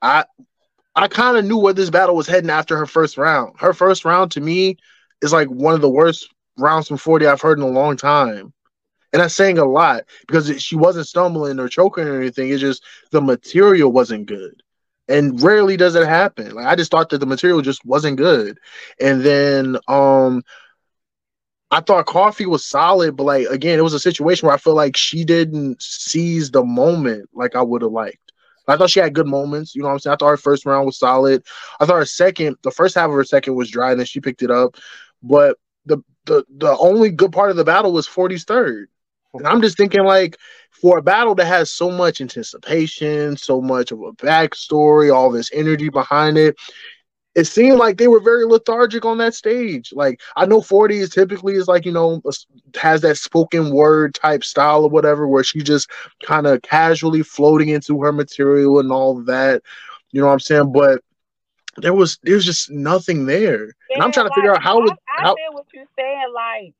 [0.00, 0.24] I
[0.96, 3.54] I kind of knew where this battle was heading after her first round.
[3.58, 4.76] Her first round to me
[5.22, 6.28] is like one of the worst
[6.58, 8.52] rounds from 40 I've heard in a long time.
[9.12, 12.50] And that's saying a lot because she wasn't stumbling or choking or anything.
[12.50, 14.60] It's just the material wasn't good.
[15.08, 16.52] And rarely does it happen.
[16.54, 18.58] Like I just thought that the material just wasn't good.
[19.00, 20.42] And then um
[21.70, 24.74] I thought Coffee was solid, but like again, it was a situation where I feel
[24.74, 28.23] like she didn't seize the moment like I would have liked.
[28.66, 29.74] I thought she had good moments.
[29.74, 30.14] You know what I'm saying?
[30.14, 31.44] I thought her first round was solid.
[31.80, 34.20] I thought her second, the first half of her second was dry, and then she
[34.20, 34.76] picked it up.
[35.22, 38.88] But the the the only good part of the battle was 40's third.
[39.34, 40.38] And I'm just thinking like
[40.70, 45.50] for a battle that has so much anticipation, so much of a backstory, all this
[45.52, 46.56] energy behind it,
[47.34, 49.92] it seemed like they were very lethargic on that stage.
[49.92, 52.22] Like I know 40 is typically is like, you know,
[52.76, 55.90] has that spoken word type style or whatever, where she just
[56.22, 59.62] kind of casually floating into her material and all that.
[60.12, 60.72] You know what I'm saying?
[60.72, 61.02] But
[61.78, 63.70] there was there's just nothing there.
[63.90, 66.32] And I'm trying to figure out how would I, I how feel what you're saying,
[66.32, 66.74] like,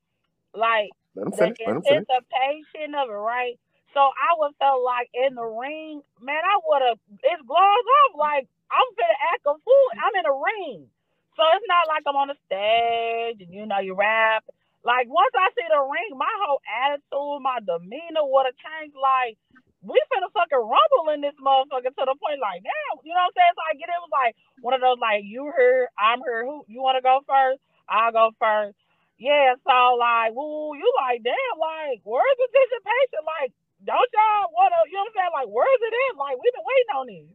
[0.53, 1.57] like Let him the finish.
[1.65, 2.05] Let him finish.
[2.09, 3.59] anticipation of it, right?
[3.93, 8.17] So I would feel like in the ring, man, I would have it's gloves off.
[8.17, 9.87] Like I'm finna act a fool.
[9.97, 10.89] I'm in a ring.
[11.35, 14.47] So it's not like I'm on a stage and you know you rap.
[14.85, 18.95] Like once I see the ring, my whole attitude, my demeanor would have changed.
[18.95, 19.35] Like
[19.83, 23.33] we finna fucking rumble in this motherfucker to the point like now, you know what
[23.33, 23.55] I'm saying?
[23.57, 26.47] So I get it was like one of those like you here, I'm here.
[26.47, 27.59] Who you want to go first?
[27.85, 28.79] I'll go first.
[29.19, 33.21] Yeah, so like, woo, you like damn, like where's the anticipation?
[33.27, 33.51] Like,
[33.83, 35.35] don't y'all wanna, you know what I'm saying?
[35.35, 36.13] Like, where's it in?
[36.17, 37.29] Like, we've been waiting on this.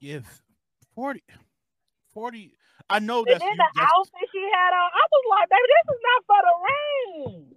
[0.00, 0.20] Yeah,
[0.94, 1.22] 40,
[2.12, 2.52] 40
[2.88, 3.32] I know that.
[3.32, 6.40] And then the outfit she had on, I was like, baby, this is not for
[6.46, 6.54] the
[7.26, 7.54] ring.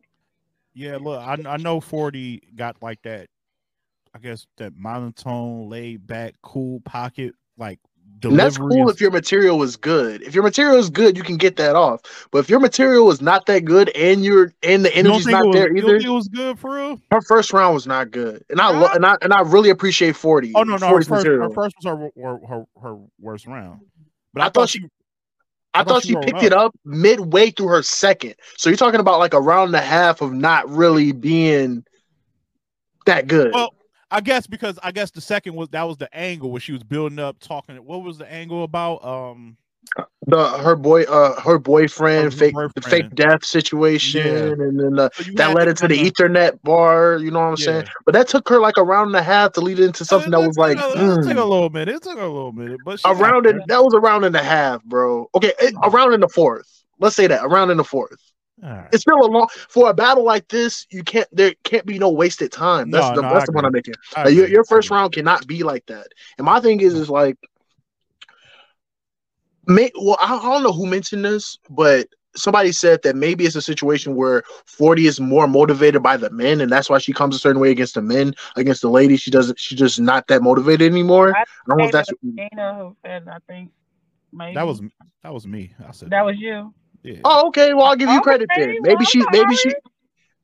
[0.74, 3.28] Yeah, look, I I know forty got like that.
[4.14, 7.80] I guess that monotone, laid back, cool pocket, like.
[8.22, 10.22] That's cool if your material was good.
[10.24, 12.02] If your material is good, you can get that off.
[12.32, 15.56] But if your material is not that good and you're and the energy's not was,
[15.56, 17.02] there either, it was good for real.
[17.12, 20.16] Her first round was not good, and I lo- and I and I really appreciate
[20.16, 20.52] forty.
[20.56, 23.82] Oh no, no, her first, her first, was her, her her, her worst round.
[24.34, 24.82] But I, I thought she
[25.74, 26.44] I, thought, she picked up.
[26.44, 28.36] it up midway through her second.
[28.58, 31.86] So you're talking about like a round and a half of not really being
[33.06, 33.54] that good.
[33.54, 33.74] Well,
[34.12, 36.84] I guess because I guess the second was that was the angle where she was
[36.84, 37.76] building up, talking.
[37.78, 39.04] What was the angle about?
[39.06, 39.58] Um,
[40.28, 42.86] the her boy uh her boyfriend her fake boyfriend.
[42.86, 44.64] fake death situation yeah.
[44.64, 47.56] and then uh, so that led into the of, ethernet bar you know what i'm
[47.58, 47.66] yeah.
[47.66, 50.30] saying but that took her like a round and a half to lead into something
[50.30, 51.18] that was like a, mm.
[51.18, 53.94] it took a little minute it took a little minute but around it that was
[53.94, 57.44] a round and a half bro okay it, around in the fourth let's say that
[57.44, 58.29] around in the fourth
[58.62, 58.88] Right.
[58.92, 60.86] It's still a long for a battle like this.
[60.90, 62.92] You can't there can't be no wasted time.
[62.92, 63.94] That's no, the no, that's the point I'm making.
[64.16, 66.08] Like, your, your first round cannot be like that.
[66.38, 67.38] And my thing is is like
[69.66, 73.56] May, well, I, I don't know who mentioned this, but somebody said that maybe it's
[73.56, 77.36] a situation where 40 is more motivated by the men and that's why she comes
[77.36, 80.44] a certain way against the men against the ladies she doesn't she's just not that
[80.44, 83.72] motivated anymore i, I don't know if that's Dana who said i think
[84.32, 84.54] maybe.
[84.54, 84.82] that was
[85.24, 86.72] that was me i said that was you
[87.04, 87.18] yeah.
[87.24, 89.74] oh okay well i'll give you credit okay, then maybe well, she maybe she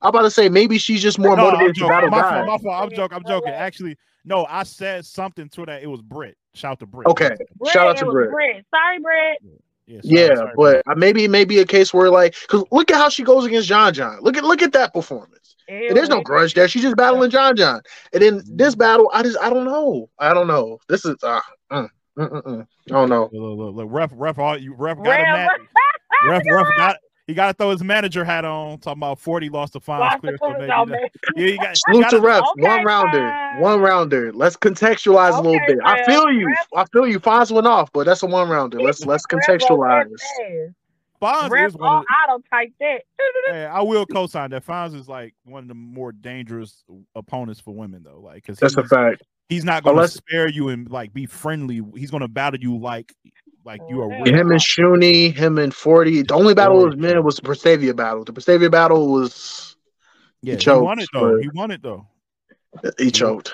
[0.01, 2.58] i'm about to say maybe she's just more no, motivated to battle my fault, my
[2.58, 2.84] fault.
[2.84, 6.80] i'm joking i'm joking actually no i said something to that it was brit Shout
[6.80, 7.08] to Britt.
[7.08, 7.30] Okay.
[7.58, 8.32] Britt, Shout out to Britt.
[8.32, 8.66] Britt.
[8.74, 9.60] Sorry, Britt.
[9.88, 10.97] Yeah, yeah sorry, but Britt.
[10.97, 14.20] maybe maybe a case where like because look at how she goes against John John.
[14.22, 15.56] Look at look at that performance.
[15.68, 16.68] Ew, and there's no grudge there.
[16.68, 17.82] She's just battling John John.
[18.14, 18.80] And then this mm-hmm.
[18.80, 20.10] battle, I just I don't know.
[20.18, 20.80] I don't know.
[20.88, 21.41] This is uh,
[21.72, 22.68] mm, mm, mm, mm.
[22.89, 23.30] I don't know.
[23.32, 25.60] Look, look, look, ref, ref, all you ref got ref, ref,
[26.28, 26.97] ref, ref got
[27.28, 28.78] he got to throw his manager hat on.
[28.80, 30.38] Talking about forty lost to five clear.
[30.39, 30.67] So maybe
[31.36, 32.43] yeah, you got salute to refs.
[32.51, 33.61] Okay, one rounder, fine.
[33.61, 34.32] one rounder.
[34.32, 35.80] Let's contextualize okay, a little bit.
[35.84, 36.53] I feel you.
[36.76, 37.19] I feel you.
[37.19, 38.80] Fonz went off, but that's a one rounder.
[38.80, 40.11] Let's let's contextualize.
[41.21, 43.01] Fonz is one of, auto type that.
[43.47, 44.65] hey, I will co-sign that.
[44.65, 46.84] Fonz is like one of the more dangerous
[47.15, 48.19] opponents for women, though.
[48.19, 49.23] Like, because that's a fact.
[49.49, 51.82] He's not going to spare you and like be friendly.
[51.95, 53.13] He's going to battle you like
[53.66, 56.22] like you are him and Shuni, him and Forty.
[56.22, 58.24] The only battle was men was the Prestavia battle.
[58.24, 59.76] The Prestavia battle was
[60.41, 61.38] yeah, he, choked, he won it though.
[61.39, 62.07] He won it though.
[62.97, 63.53] He choked.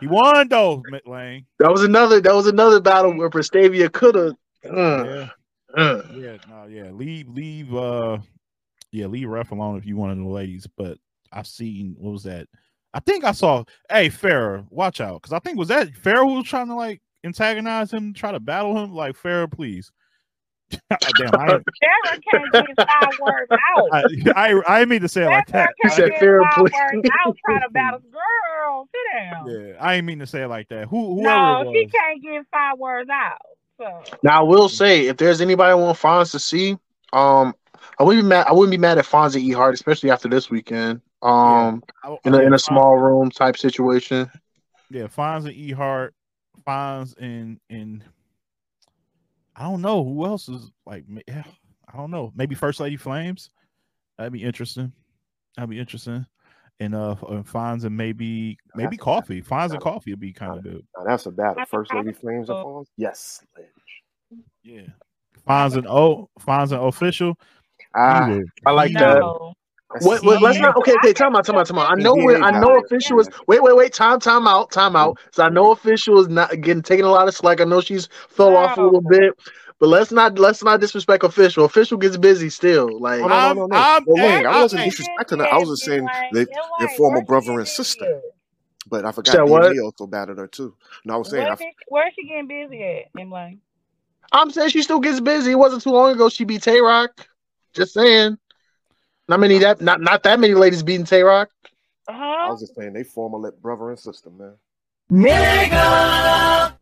[0.00, 1.46] He won though, Lane.
[1.58, 2.20] That was another.
[2.20, 4.34] That was another battle where Prestavia could have.
[4.64, 5.28] Uh, yeah.
[5.76, 6.02] Uh.
[6.14, 6.36] Yeah.
[6.48, 6.66] No.
[6.68, 6.90] Yeah.
[6.90, 7.28] Leave.
[7.28, 7.74] Leave.
[7.74, 8.18] Uh.
[8.90, 9.06] Yeah.
[9.06, 10.66] Leave ref alone if you wanted the ladies.
[10.76, 10.98] But
[11.32, 12.48] I've seen what was that?
[12.92, 13.64] I think I saw.
[13.90, 17.00] Hey, Farrah, watch out, because I think was that Farrah who was trying to like
[17.26, 18.94] antagonize him, try to battle him?
[18.94, 19.92] Like, Farrah, please.
[20.70, 23.88] Damn, I, Farrah can't get five words out.
[23.92, 24.02] I,
[24.34, 25.70] I, I mean to say it like that.
[25.82, 26.72] He said, Farrah, please.
[26.74, 28.88] Out trying to battle girl.
[28.90, 29.48] Sit down.
[29.48, 30.88] Yeah, I didn't mean to say it like that.
[30.88, 33.38] Who, no, she can't get five words out.
[33.78, 34.16] So.
[34.22, 36.78] Now, I will say, if there's anybody I want Fonz to see,
[37.12, 37.54] um,
[37.98, 38.46] I wouldn't be mad.
[38.46, 41.00] I wouldn't be mad at Fonzie E Hart, especially after this weekend.
[41.22, 42.10] Um, yeah.
[42.10, 44.30] I, in a in a small room type situation.
[44.90, 46.14] Yeah, Fonzie E Hart,
[46.66, 48.04] Fonz and and
[49.54, 51.04] I don't know who else is like.
[51.26, 51.44] Yeah,
[51.92, 52.32] I don't know.
[52.34, 53.50] Maybe First Lady Flames.
[54.18, 54.92] That'd be interesting.
[55.56, 56.26] That'd be interesting.
[56.78, 57.16] And uh,
[57.50, 59.40] Fonz and maybe maybe coffee.
[59.40, 60.86] Fonz and coffee would be kind of good.
[61.06, 61.64] that's a battle.
[61.66, 62.86] First Lady Flames and Fonz.
[62.96, 63.42] Yes.
[64.62, 64.82] Yeah.
[65.48, 66.28] Fonz and O.
[66.40, 67.38] Fonz and official.
[67.94, 69.22] Ah, I like that.
[70.00, 70.94] What, what, let's not okay.
[70.94, 71.90] Okay, time out, time out, time out.
[71.90, 73.28] I know where I know official is.
[73.46, 73.92] Wait, wait, wait.
[73.92, 75.18] Time, time out, time out.
[75.32, 77.60] So I know official is not getting taking a lot of slack.
[77.60, 79.34] I know she's fell off a little bit,
[79.78, 81.64] but let's not let's not disrespect official.
[81.64, 83.00] Official gets busy still.
[83.00, 83.76] Like no, no, no, no.
[83.76, 85.46] I'm, well, wait, I wasn't disrespecting her.
[85.46, 86.46] I was just saying they,
[86.78, 88.20] their former brother and sister.
[88.88, 89.76] But I forgot so what?
[89.78, 90.74] also battled her too.
[91.04, 93.20] No, I was saying where's, where's she getting busy at?
[93.20, 93.58] In like,
[94.32, 95.52] I'm saying she still gets busy.
[95.52, 97.26] It wasn't too long ago she beat Tay Roc.
[97.72, 98.38] Just saying.
[99.28, 101.50] Not many that not not that many ladies beating Tay Roc.
[102.08, 102.22] Uh-huh.
[102.22, 104.54] I was just saying they former brother and sister, man.
[105.10, 106.76] Nigga.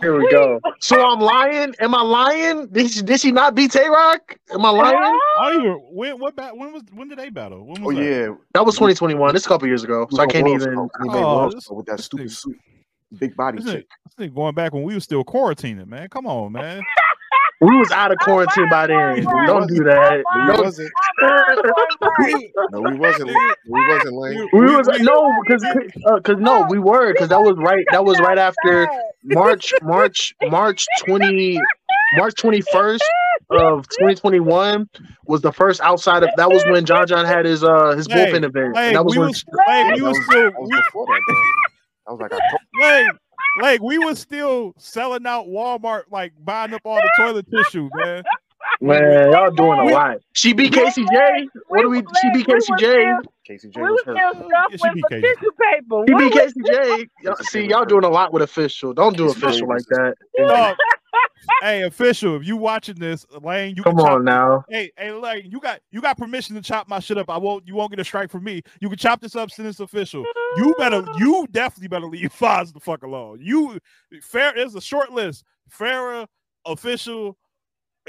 [0.00, 0.60] Here we go.
[0.78, 1.74] So I'm lying.
[1.80, 2.68] Am I lying?
[2.68, 4.38] Did she, did she not beat Tay Roc?
[4.52, 5.20] Am I lying?
[5.40, 7.66] I even when what bat, when was when did they battle?
[7.66, 8.04] When was oh that?
[8.04, 9.34] yeah, that was 2021.
[9.34, 10.88] This a couple years ago, so I can't even.
[11.00, 12.56] Oh, this, with that stupid suit,
[13.18, 13.88] big body this, chick.
[14.16, 16.08] This going back when we were still quarantining, man.
[16.08, 16.82] Come on, man.
[17.60, 19.24] We was out of quarantine by then.
[19.24, 20.22] Don't do that.
[20.36, 20.92] We wasn't.
[22.70, 23.30] no, we wasn't.
[23.68, 24.48] We wasn't lame.
[24.52, 25.64] We was no because
[26.04, 27.84] because uh, no, we were because that was right.
[27.90, 28.88] That was right after
[29.24, 31.60] March March March twenty
[32.14, 33.02] March twenty first
[33.50, 34.88] of 2021
[35.26, 38.26] was the first outside of that was when John John had his uh his Hey,
[38.30, 38.74] bullpen event.
[38.74, 40.70] Like, And that was we when was, like, we That was was, still that was
[40.70, 41.20] before that.
[41.26, 41.42] Though.
[42.06, 43.18] I was like, I told
[43.62, 47.88] like, like we was still selling out Walmart, like buying up all the toilet tissue,
[47.94, 48.22] man.
[48.80, 50.18] man, y'all doing a lot.
[50.32, 51.48] She beat Casey J.
[51.68, 52.02] What do we?
[52.20, 53.12] She beat Casey J.
[53.48, 54.34] Casey J We was was hurt.
[54.34, 56.04] still Yeah, with be the tissue paper.
[56.06, 57.08] She What beat Casey J.
[57.22, 58.92] Y'all- See, y'all doing a lot with official.
[58.92, 60.14] Don't do official like that.
[60.36, 60.76] Dog,
[61.62, 64.64] hey, official, if you watching this, Lane, you Come can chop, on now.
[64.68, 67.30] Hey, hey, Lane, you got you got permission to chop my shit up.
[67.30, 67.66] I won't.
[67.66, 68.62] You won't get a strike from me.
[68.80, 70.24] You can chop this up, send this official.
[70.58, 71.02] You better.
[71.16, 73.38] You definitely better leave Fonz the fuck alone.
[73.40, 73.78] You
[74.20, 74.52] fair.
[74.54, 75.42] There's a short list.
[75.70, 76.26] Farrah,
[76.66, 77.38] official.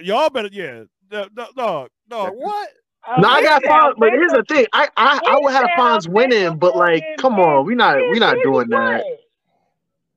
[0.02, 0.50] Y'all better.
[0.52, 0.84] Yeah.
[1.10, 1.30] Dog.
[1.56, 1.90] Dog.
[2.10, 2.34] Dog.
[2.36, 2.70] What?
[3.08, 4.66] Oh, No, I got yeah, Fonz, but here's the thing.
[4.74, 8.20] I I, I would have said Fonz winning, but like, come on, we not we
[8.20, 9.04] not doing that.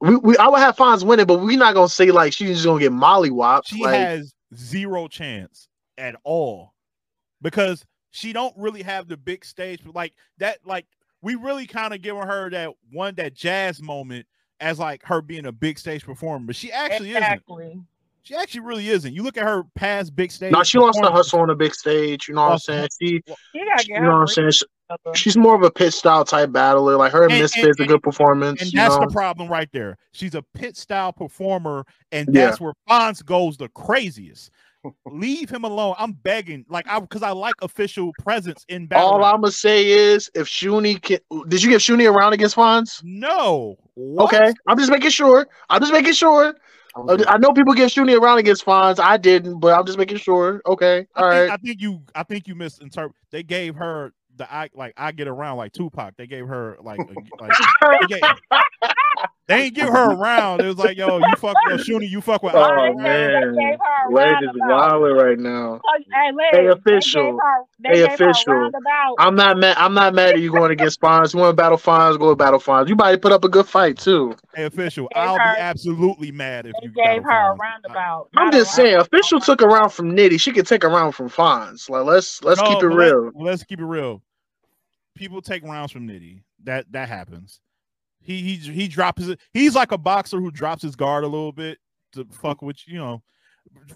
[0.01, 2.64] We, we I would have Fonz winning, but we not gonna say like she's just
[2.64, 3.66] gonna get mollywopped.
[3.66, 6.74] She like, has zero chance at all
[7.41, 9.80] because she don't really have the big stage.
[9.85, 10.87] But like that, like
[11.22, 14.26] we really kind of giving her that one that jazz moment
[14.61, 17.43] as like her being a big stage performer, but she actually isn't.
[18.24, 18.36] Exactly.
[18.36, 19.12] She actually really isn't.
[19.14, 20.52] You look at her past big stage.
[20.52, 22.28] no, she lost the performances- hustle on a big stage.
[22.28, 22.88] You know what I'm saying?
[23.00, 23.06] She,
[23.54, 24.50] You you know what I'm saying?
[24.52, 24.64] She,
[25.14, 26.96] she's more of a pit style type battler.
[26.96, 28.60] Like her and, And- Misfits, a good performance.
[28.60, 29.06] And you that's know?
[29.06, 29.96] the problem right there.
[30.12, 32.46] She's a pit style performer, and Yeah.
[32.46, 34.50] that's where Fonz goes the craziest.
[35.06, 35.94] Leave him alone.
[35.96, 39.10] I'm begging, like I because I like official presence in battle.
[39.10, 39.24] All.
[39.24, 43.00] I'm gonna say is, if Shuni can, did you give Shuni a round against Fonz?
[43.04, 43.76] no.
[43.94, 44.24] What?
[44.34, 45.46] Okay, I'm just making sure.
[45.70, 46.54] I'm just making sure.
[46.97, 48.99] I I know people get shooting around against Fonz.
[48.99, 50.61] I didn't, but I'm just making sure.
[50.66, 51.51] Okay, all I think, right.
[51.51, 53.16] I think you I think you misinterpret.
[53.30, 56.16] They gave her the I like I get around like Tupac.
[56.16, 57.53] They gave her like a, like
[58.01, 58.22] they, gave,
[59.49, 60.61] they ain't give her a round.
[60.62, 62.55] It was like yo, you fuck yo, Shuni, you fuck with.
[62.55, 62.95] Oh, Andre.
[62.97, 63.55] They man.
[63.55, 65.80] gave her a is wilding right now.
[65.84, 67.22] Oh, Hey, Liz, Hey, they official.
[67.24, 68.70] gave her- they Hey, gave her a official.
[69.18, 69.76] I'm not mad.
[69.78, 71.34] I'm not mad at you going against Fonz.
[71.34, 72.18] You want to battle Fonz?
[72.18, 72.88] Go to battle Fonz.
[72.88, 74.34] You might put up a good fight too.
[74.55, 75.09] Hey, official.
[75.16, 78.28] I'll her- be absolutely mad if They you gave battle her a roundabout.
[78.36, 80.40] I'm not a just saying, official took a round from Nitty.
[80.40, 81.90] She could take a round from Fonz.
[81.90, 83.30] Like let's let's No, keep it but let- real.
[83.34, 84.22] let's keep it real.
[85.14, 86.43] People take rounds from Nitty.
[86.64, 87.61] That that happens.
[88.22, 89.36] He he he drops his.
[89.52, 91.78] He's like a boxer who drops his guard a little bit
[92.12, 93.22] to fuck with you know.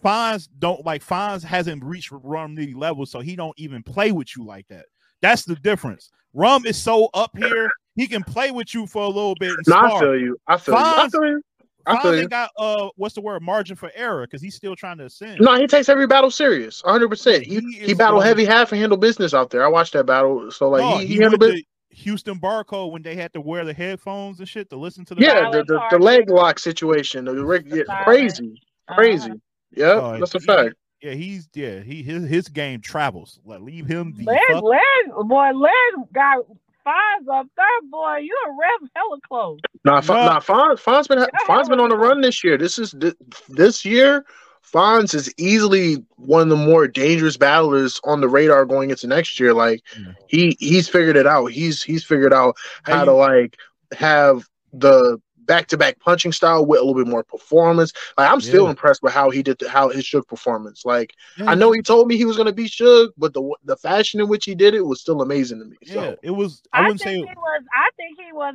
[0.02, 4.36] Fonz don't like Fonz hasn't reached Rum Nitty level, so he don't even play with
[4.36, 4.86] you like that.
[5.22, 6.10] That's the difference.
[6.34, 9.50] Rum is so up here, he can play with you for a little bit.
[9.50, 10.36] And No, I feel you.
[10.46, 10.80] I feel you.
[10.80, 11.42] I Fonz- feel you.
[11.88, 12.28] I feel you.
[12.28, 15.40] got uh what's the word margin for error because he's still trying to ascend.
[15.40, 17.08] No, he takes every battle serious, 100.
[17.08, 19.64] percent He He he is battled heavy half and handle business out there.
[19.64, 21.62] I watched that battle, so like No, he, he, he handled business.
[21.90, 25.14] To Houston Barcode when they had to wear the headphones and shit to listen to
[25.14, 25.52] the Yeah, battle.
[25.52, 29.30] the, the, the leg lock situation, the rig, yeah, crazy, crazy.
[29.30, 29.34] Uh-huh.
[29.72, 30.74] Yeah, Oh, that's a fact.
[31.02, 33.38] Yeah, he's yeah, he his his game travels.
[33.44, 34.62] Like leave him the Len, fuck.
[34.64, 35.72] Len, boy, Len
[36.14, 36.38] got
[36.82, 38.16] fives up there, boy.
[38.22, 39.58] You a rev hella close.
[39.84, 40.24] Nah, Fon, No.
[40.32, 42.56] nah, Fon, Fon's been Fon's been on the run this year.
[42.56, 43.12] This is thi-
[43.50, 44.24] this year.
[44.72, 49.38] Fonz is easily one of the more dangerous battlers on the radar going into next
[49.38, 49.54] year.
[49.54, 50.12] Like Yeah.
[50.26, 51.46] he he's figured it out.
[51.46, 53.56] He's he's figured out how Hey, to like
[53.92, 57.92] have the back to back punching style with a little bit more performance.
[58.18, 58.70] Like I'm still Yeah.
[58.70, 60.84] impressed with how he did the, how his Shook performance.
[60.84, 63.76] Like Yeah, I know he told me he was gonna be Shook, but the the
[63.76, 65.76] fashion in which he did it was still amazing to me.
[65.82, 66.62] Yeah, So it was.
[66.72, 67.62] I, I, wouldn't think say he was.
[67.74, 68.54] I think he was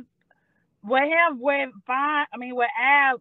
[0.84, 2.26] with him with fine.
[2.32, 3.20] I mean, with Ab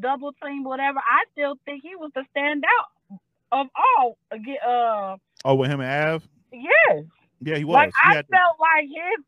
[0.00, 0.98] double team, whatever.
[0.98, 3.18] I still think he was the standout
[3.52, 4.18] of all.
[4.32, 6.28] Uh, oh with him and Av.
[6.52, 7.04] yes.
[7.40, 7.74] Yeah, he was.
[7.74, 9.24] Like He I had- felt like his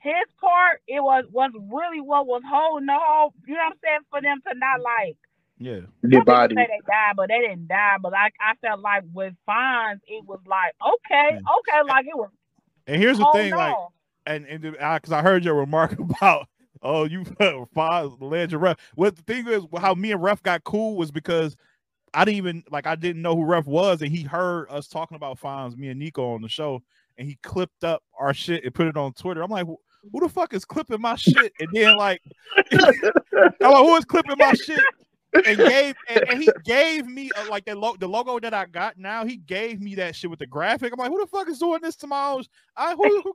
[0.00, 3.34] his part it was was really what was holding the whole.
[3.46, 4.00] You know what I'm saying?
[4.10, 5.16] For them to not like
[5.58, 6.54] yeah, the some body.
[6.54, 7.96] say they died, but they didn't die.
[8.00, 11.38] But like I felt like with Fonz, it was like okay, Yeah.
[11.58, 12.30] okay, like it was.
[12.86, 13.74] and here's the hold thing, like,
[14.26, 16.46] and and because I heard your remark about.
[16.82, 17.24] Oh, you
[17.74, 18.76] five legend ref.
[18.94, 21.56] What the thing is, how me and Ref got cool was because
[22.14, 25.16] I didn't even like I didn't know who Ref was, and he heard us talking
[25.16, 26.82] about Fonz, me and Nico on the show,
[27.16, 29.42] and he clipped up our shit and put it on Twitter.
[29.42, 31.52] I'm like, who the fuck is clipping my shit?
[31.60, 32.22] And then like,
[32.72, 32.82] I'm
[33.60, 34.80] like, who is clipping my shit?
[35.34, 38.66] and gave and, and, he gave me uh, like the, lo- the logo that I
[38.66, 39.24] got now.
[39.24, 40.92] He gave me that shit with the graphic.
[40.92, 42.44] I'm like, who the fuck is doing this to my own?
[42.76, 43.34] I who, who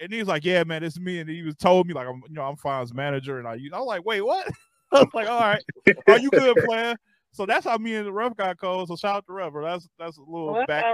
[0.00, 2.22] and he was like, "Yeah, man, it's me." And he was told me like, "I'm,
[2.28, 4.46] you know, I'm Fonz's manager." And I, I was like, "Wait, what?"
[4.92, 5.62] I was like, "All right,
[6.08, 6.96] are you good, player?"
[7.32, 8.88] So that's how me and the Ruff got cold.
[8.88, 9.64] So shout out to Ruff, bro.
[9.64, 10.84] That's that's a little What's back.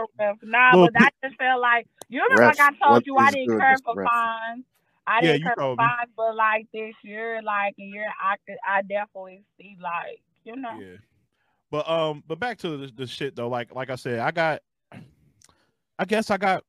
[0.42, 3.30] Nah, little but that just felt like you remember Ref, like I told you I
[3.30, 4.64] didn't care for Fonz.
[5.07, 8.57] I didn't yeah, care for Fonz, but like this year, like a year, I could
[8.66, 10.78] I definitely see like you know.
[10.80, 10.96] Yeah.
[11.70, 13.48] But um, but back to the, the shit though.
[13.48, 14.62] Like like I said, I got.
[15.98, 16.64] I guess I got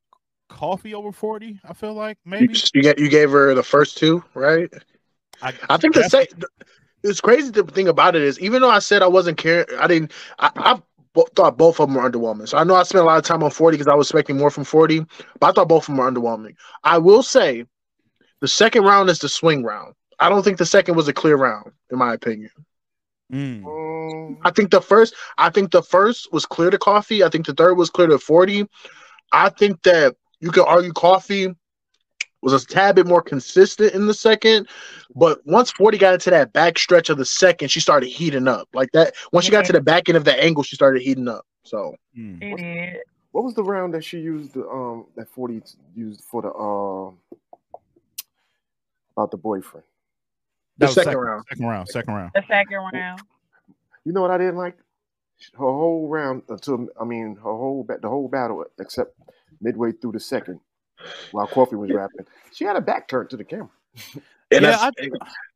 [0.51, 2.53] coffee over 40 i feel like maybe?
[2.73, 4.71] you, get you gave her the first two right?
[5.41, 6.25] I, I think the same
[7.03, 9.87] it's crazy the thing about it is even though i said i wasn't caring i
[9.87, 10.81] didn't i, I
[11.35, 12.47] thought both of them were underwhelming.
[12.47, 14.37] So i know i spent a lot of time on 40 because i was expecting
[14.37, 15.05] more from 40
[15.39, 16.55] but i thought both of them were underwhelming.
[16.83, 17.65] I will say
[18.41, 19.93] the second round is the swing round.
[20.19, 22.51] I don't think the second was a clear round in my opinion.
[23.31, 24.37] Mm.
[24.43, 27.23] I think the first, I think the first was clear to coffee.
[27.23, 28.67] I think the third was clear to forty.
[29.31, 31.55] I think that you could argue Coffee
[32.41, 34.67] was a tad bit more consistent in the second,
[35.15, 38.67] but once 40 got into that back stretch of the second, she started heating up.
[38.73, 41.27] Like that, once she got to the back end of the angle, she started heating
[41.27, 41.45] up.
[41.63, 42.95] So mm.
[43.31, 45.61] what was the round that she used um that 40
[45.95, 47.77] used for the um uh,
[49.15, 49.85] about the boyfriend?
[50.79, 51.45] The second, second, round.
[51.47, 51.87] Second round.
[51.89, 52.31] Second round.
[52.33, 53.21] The second round.
[54.03, 54.77] You know what I didn't like?
[55.53, 59.15] Her whole round until I mean her whole the whole battle except
[59.59, 60.59] midway through the second
[61.31, 62.25] while Coffee was rapping.
[62.53, 63.69] She had a back turn to the camera.
[64.51, 64.91] yeah, I,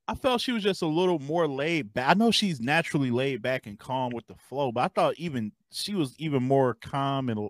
[0.08, 2.10] I felt she was just a little more laid back.
[2.10, 5.52] I know she's naturally laid back and calm with the flow, but I thought even
[5.72, 7.50] she was even more calm and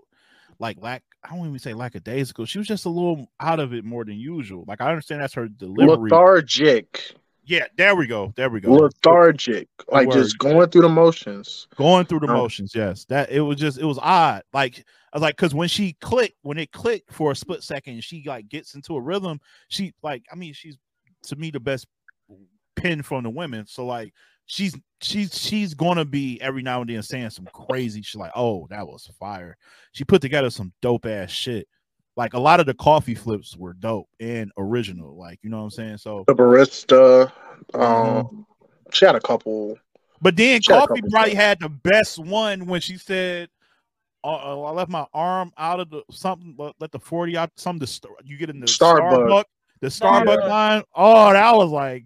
[0.60, 1.04] like lack.
[1.24, 2.46] I don't even say lackadaisical.
[2.46, 4.64] She was just a little out of it more than usual.
[4.68, 6.10] Like I understand that's her delivery.
[6.10, 7.16] Lethargic.
[7.48, 8.34] Yeah, there we go.
[8.36, 8.74] There we go.
[8.74, 11.68] Lethargic, like just going through the motions.
[11.76, 12.74] Going through the motions.
[12.74, 14.44] Yes, that it was just it was odd.
[14.52, 14.84] Like
[15.14, 18.24] I was like, because when she clicked, when it clicked for a split second, she
[18.26, 19.40] like gets into a rhythm.
[19.68, 20.78] She like, I mean, she's
[21.28, 21.88] to me the best
[22.76, 23.68] pin from the women.
[23.68, 24.14] So like,
[24.48, 28.66] she's she's she's gonna be every now and then saying some crazy shit like, oh,
[28.72, 29.56] that was fire.
[29.92, 31.68] She put together some dope ass shit
[32.16, 35.18] like a lot of the coffee flips were dope and original.
[35.18, 35.98] Like, you know what I'm saying?
[35.98, 37.32] So the barista,
[37.74, 38.42] um, mm-hmm.
[38.92, 39.78] she had a couple.
[40.22, 41.44] But then Coffee probably stuff.
[41.44, 43.50] had the best one when she said,
[44.24, 46.56] uh, "I left my arm out of the something.
[46.80, 47.52] Let the forty out.
[47.58, 49.44] Something to you get in the Starbucks, Starbucks
[49.82, 50.48] the Starbucks yeah.
[50.48, 50.84] line.
[50.96, 52.06] Oh, that was like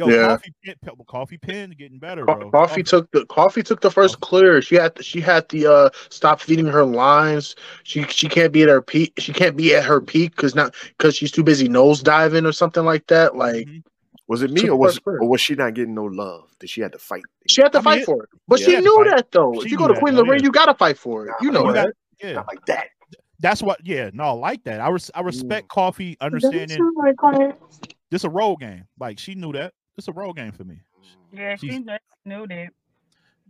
[0.00, 0.28] Yo, yeah.
[0.28, 0.74] coffee pin,
[1.06, 2.50] coffee pen getting better, bro.
[2.50, 4.62] Coffee took the coffee took the first clear.
[4.62, 7.54] She had she had the uh stop feeding her lines.
[7.82, 9.12] She she can't be at her peak.
[9.18, 12.52] She can't be at her peak because not because she's too busy nose diving or
[12.52, 13.36] something like that.
[13.36, 13.80] Like, mm-hmm.
[14.26, 16.48] was it me or was or was she not getting no love?
[16.60, 17.24] Did she had to fight?
[17.46, 19.52] She had to I fight mean, for it, but yeah, she knew that though.
[19.56, 21.34] She if you go to Queen of the Ring, you gotta fight for it.
[21.42, 21.84] You know you that.
[21.84, 22.86] Got, yeah, not like that.
[23.38, 23.86] That's what.
[23.86, 24.80] Yeah, no, like that.
[24.80, 25.74] I res- I respect Ooh.
[25.74, 26.78] Coffee understanding.
[28.10, 28.84] This a role game.
[28.98, 30.80] Like she knew that it's a role game for me.
[31.32, 31.78] Yeah, She's, she
[32.24, 32.68] knew that.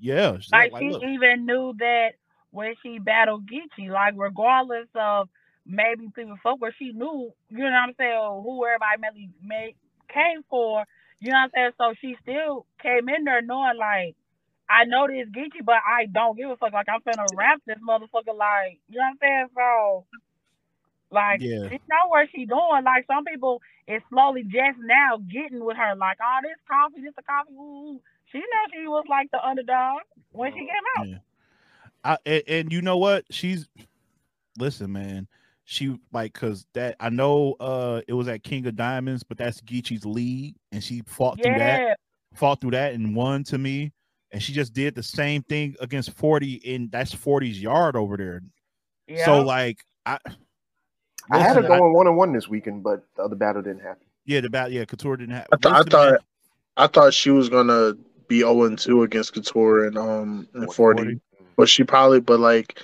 [0.01, 1.03] Yeah, like, like she look.
[1.03, 2.11] even knew that
[2.51, 5.29] when she battled Geechi, like regardless of
[5.67, 9.77] maybe people folk where she knew, you know what I'm saying, who everybody mainly made
[10.13, 10.85] came for,
[11.21, 11.73] you know what I'm saying?
[11.79, 14.17] So she still came in there knowing like
[14.69, 16.73] I know this Geechi, but I don't give a fuck.
[16.73, 19.47] Like I'm finna rap this motherfucker like, you know what I'm saying?
[19.55, 20.07] So
[21.11, 21.69] like yeah.
[21.69, 22.85] she know what she doing.
[22.85, 25.95] Like some people is slowly just now getting with her.
[25.97, 27.53] Like, oh, this coffee, this a coffee.
[27.53, 28.01] Ooh.
[28.31, 30.03] She know she was like the underdog
[30.33, 31.09] when she came out.
[31.09, 31.19] Yeah.
[32.05, 33.25] I, and, and you know what?
[33.31, 33.69] She's
[34.59, 35.27] listen, man.
[35.65, 39.61] She like cause that I know uh it was at King of Diamonds, but that's
[39.61, 41.45] Geechi's lead, and she fought yeah.
[41.45, 42.01] through that,
[42.35, 43.93] fought through that and won to me.
[44.33, 48.43] And she just did the same thing against 40 in that's 40's yard over there.
[49.09, 49.25] Yeah.
[49.25, 50.19] So like I
[51.31, 54.07] I had her going one on one this weekend, but the other battle didn't happen.
[54.25, 54.73] Yeah, the battle.
[54.73, 55.49] Yeah, Couture didn't happen.
[55.53, 56.21] I, th- I thought,
[56.77, 57.95] I thought she was gonna
[58.29, 61.03] be zero oh and two against Couture and um and 40.
[61.03, 61.21] 40,
[61.57, 62.81] but she probably, but like,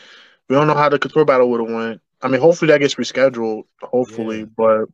[0.48, 2.00] we don't know how the Couture battle would have went.
[2.22, 3.64] I mean, hopefully that gets rescheduled.
[3.82, 4.46] Hopefully, yeah.
[4.56, 4.86] but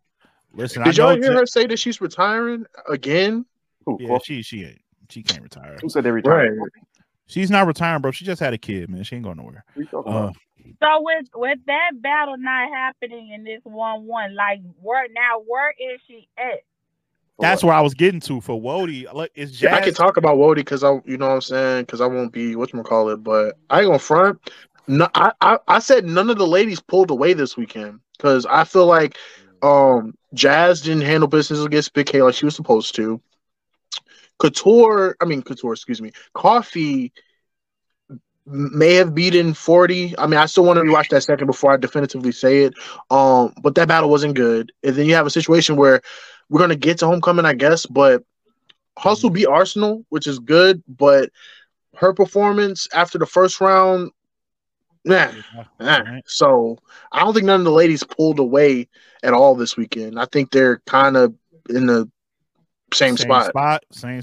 [0.54, 3.46] listen, did y'all hear her say that she's retiring again?
[3.88, 4.82] Ooh, yeah, she she ain't.
[5.08, 5.76] She can't retire.
[5.82, 6.58] Who said they retired?
[6.58, 6.70] Right.
[7.26, 8.10] She's not retiring, bro.
[8.10, 9.04] She just had a kid, man.
[9.04, 9.64] She ain't going nowhere.
[10.06, 10.32] Uh,
[10.82, 15.70] so with with that battle not happening in this one one, like where now where
[15.70, 16.62] is she at?
[17.38, 19.12] That's where I was getting to for Wody.
[19.12, 19.72] Look, it's Jazz.
[19.72, 22.32] I can talk about Wody because I, you know, what I'm saying because I won't
[22.32, 24.38] be what you call it, but I ain't gonna front.
[24.86, 28.64] No, I, I, I said none of the ladies pulled away this weekend because I
[28.64, 29.16] feel like
[29.62, 33.20] um Jazz didn't handle business against Big K like she was supposed to.
[34.38, 37.12] Couture, I mean Couture, excuse me, Coffee
[38.46, 40.18] may have beaten 40.
[40.18, 42.74] I mean, I still want to rewatch that second before I definitively say it.
[43.10, 44.72] Um, but that battle wasn't good.
[44.82, 46.02] And then you have a situation where
[46.48, 48.22] we're gonna get to homecoming, I guess, but
[48.98, 51.30] Hustle beat Arsonal, which is good, but
[51.96, 54.10] her performance after the first round,
[55.04, 55.30] nah,
[55.80, 56.20] nah.
[56.26, 56.78] So
[57.10, 58.88] I don't think none of the ladies pulled away
[59.22, 60.18] at all this weekend.
[60.18, 61.34] I think they're kind of
[61.70, 62.10] in the
[62.92, 63.44] same, spot.
[63.44, 63.84] Same spot.
[63.92, 64.22] spot,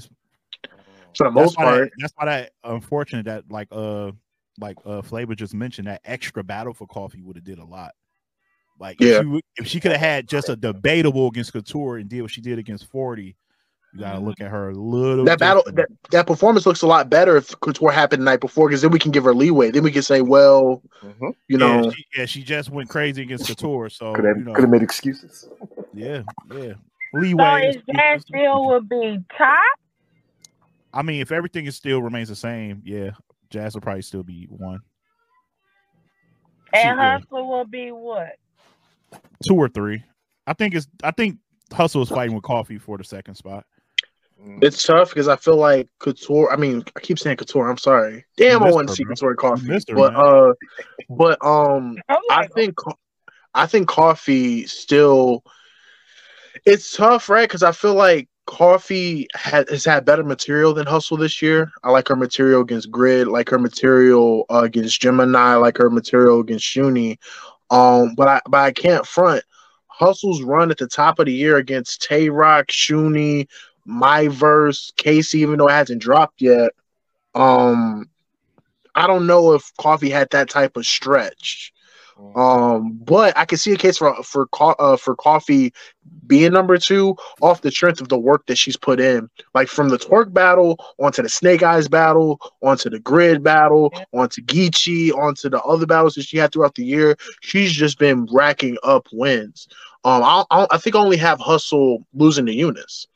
[1.16, 1.80] Sp- for the That's most why, part.
[1.80, 4.12] that, that's why that unfortunate that like uh
[4.58, 7.92] like uh Flavor just mentioned that extra battle for Coffee would have did a lot.
[8.78, 9.20] Like Yeah.
[9.20, 12.30] if, she, if she could have had just a debatable against Couture and did what
[12.30, 13.36] she did against Forty,
[13.92, 14.24] you gotta Mhm.
[14.24, 15.24] look at her a little.
[15.24, 18.68] That battle, that, that performance looks a lot better if Couture happened the night before,
[18.68, 19.70] because then we can give her leeway.
[19.70, 21.34] Then we can say, well, Mhm.
[21.48, 24.44] you yeah, know, she, yeah, she just went crazy against Couture, so Could have you
[24.44, 25.48] know, could have made excuses.
[25.92, 26.74] yeah, yeah,
[27.12, 27.12] Leeway.
[27.12, 27.68] So leeway.
[27.68, 29.58] is that still would be top?
[30.92, 33.10] I mean, if everything is still remains the same, yeah,
[33.50, 34.80] Jazz will probably still be one,
[36.72, 37.18] And Yeah.
[37.18, 38.36] Hustler will be what?
[39.46, 40.04] two or three.
[40.46, 40.86] I think it's.
[41.02, 41.38] I think
[41.72, 43.64] Hustle is fighting with Coffee for the second spot.
[44.42, 44.64] Mm.
[44.64, 46.50] it's tough because I feel like Couture.
[46.50, 47.68] I mean, I keep saying Couture.
[47.68, 48.24] I'm sorry.
[48.36, 49.14] Damn, I want to see bro.
[49.14, 50.22] Couture Coffee, missed her, but man.
[50.24, 50.52] uh,
[51.10, 52.74] but um, I'm I think
[53.54, 55.42] I think coffee still
[56.64, 57.48] it's tough, right?
[57.48, 61.70] Because I feel like coffee has had better material than Hustle this year.
[61.84, 66.40] I like her material against Grid, like her material uh, against Gemini, like her material
[66.40, 67.18] against Shuni.
[67.70, 69.44] Um, but I but I can't front
[69.86, 73.46] Hustle's run at the top of the year against Tay Roc, Shuni,
[73.86, 76.72] Myverse, Casey, even though it hasn't dropped yet.
[77.36, 78.10] Um,
[78.96, 81.72] I don't know if Coffee had that type of stretch.
[82.34, 85.72] Um, but I can see a case for for uh, for Coffee
[86.26, 89.88] being number two off the strength of the work that she's put in, like from
[89.88, 95.48] the twork battle onto the Snake Eyes battle, onto the Grid battle, onto Geechi, onto
[95.48, 97.16] the other battles that she had throughout the year.
[97.40, 99.66] She's just been racking up wins.
[100.04, 103.08] Um, I, I, I think I only have Hustle losing to Eunice,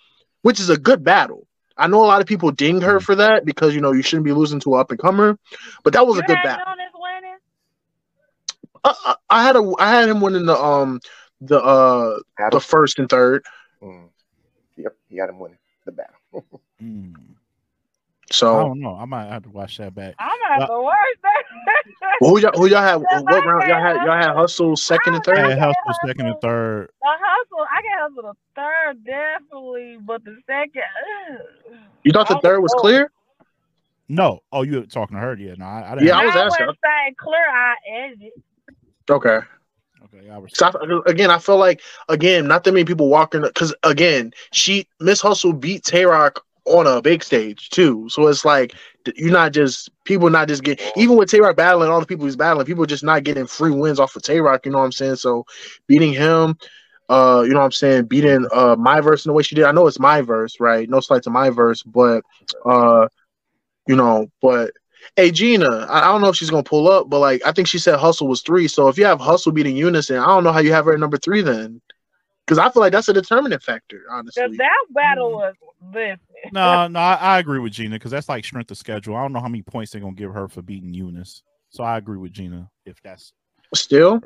[0.43, 1.47] which is a good battle.
[1.77, 4.25] I know a lot of people ding her for that because you know you shouldn't
[4.25, 5.39] be losing to an up and comer,
[5.83, 6.75] but that was you a good battle.
[8.85, 9.07] Jonas winning?
[9.09, 11.01] I, I, I had a I had him winning the um
[11.41, 13.45] the uh Had the first and third.
[13.83, 14.09] Mm.
[14.77, 16.17] Yep, he had him winning the battle.
[16.83, 17.15] Mm.
[18.43, 18.97] I don't know.
[18.97, 20.15] I might have to watch that back.
[20.19, 21.21] I'm not the worst.
[22.21, 25.23] well, who y'all who y'all had what round y'all had y'all had hustle second and
[25.23, 25.39] I third?
[25.39, 26.91] had Okay, Hustle second and third.
[27.01, 30.83] The hustle, I can hustle the third definitely, but the second,
[31.33, 31.79] ugh.
[32.03, 32.81] You thought the third was know.
[32.81, 33.13] clear?
[34.09, 34.41] No.
[34.53, 35.37] Oh, you were talking to her?
[35.37, 35.55] Yeah.
[35.57, 36.09] No, I, I didn't.
[36.09, 36.67] Yeah, I was asking.
[36.67, 37.47] wouldn't say clear.
[37.51, 38.33] I ended.
[39.11, 39.39] Okay.
[40.05, 40.31] Okay.
[40.31, 40.41] I.
[40.53, 44.87] So I, again, I feel like again, not that many people walking because again, she
[45.01, 48.09] Miss Hustle beat Tay Roc on a big stage too.
[48.09, 48.75] So it's like
[49.17, 52.25] you're not just people not just getting even with Tay Roc battling all the people
[52.25, 54.65] he's battling, people just not getting free wins off of Tay Roc.
[54.65, 55.17] You know what I'm saying?
[55.17, 55.45] So
[55.87, 56.57] beating him,
[57.11, 59.65] uh, you know what I'm saying, beating uh my verse in the way she did.
[59.65, 60.89] I know it's my verse, right?
[60.89, 62.23] No slight to my verse, but
[62.65, 63.09] uh,
[63.87, 64.71] you know, but.
[65.17, 67.69] Hey Gina, I I don't know if she's gonna pull up, but like I think
[67.69, 68.69] she said Hustle was three.
[68.69, 71.01] So if you have Hustle beating Unison, I don't know how you have her at
[71.01, 71.81] number three then,
[72.47, 74.57] because I feel like that's a determinant factor, honestly.
[74.57, 75.35] That battle mm.
[75.35, 75.55] was
[75.93, 76.19] listen.
[76.53, 79.17] No, no, I, I agree with Gina because that's like strength of schedule.
[79.17, 81.43] I don't know how many points they're gonna give her for beating Eunice.
[81.71, 83.33] So I agree with Gina if that's
[83.75, 84.21] Still,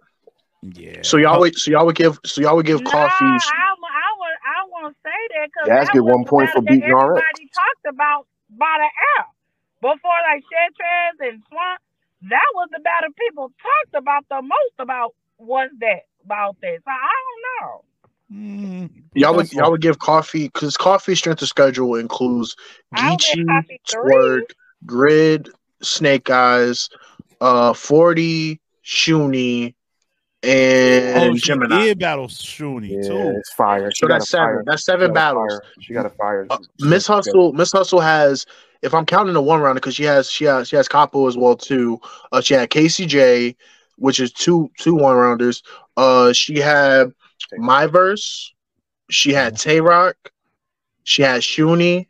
[0.62, 1.00] yeah.
[1.02, 3.24] so y'all would, so y'all would give, so y'all would give Nah, coffee.
[3.24, 6.90] I, I would, I won't say that because Jazz that get one point for beating
[6.90, 7.02] RX.
[7.02, 9.26] Everybody talked about by the air
[9.80, 11.76] before, like Shetraz and Swan.
[12.30, 15.14] That was the battle people talked about the most about.
[15.38, 16.78] Was that about that?
[16.84, 17.84] So I don't know.
[18.30, 22.56] Mm, Y'all would, y'all would give coffee because coffee strength of schedule includes
[22.92, 23.80] I would Geechi, Coffee.
[23.88, 24.50] Twork,
[24.84, 25.48] Grid,
[25.82, 26.88] Snake Eyes,
[27.40, 29.74] uh, Forty, Shuni,
[30.44, 31.84] Oh, and she Gemini.
[31.84, 33.38] did battle Shuni Yeah, too.
[33.38, 33.90] it's fire.
[33.90, 34.52] She So that's a fire.
[34.54, 34.64] seven.
[34.66, 35.60] That's seven got battles.
[35.60, 36.46] fire- She got a fire.
[36.50, 38.44] Uh, Miss Hustle, Miss Hustle has,
[38.82, 41.36] if I'm counting the one rounder, because she has, she has, she has Capo as
[41.36, 42.00] well too.
[42.32, 43.56] Uh, she had KCJ,
[43.96, 45.62] which is two two one rounders.
[45.96, 47.12] Uh, she had
[47.56, 48.52] my verse.
[49.10, 50.16] She had Tay Roc.
[51.04, 52.08] She had Shuni.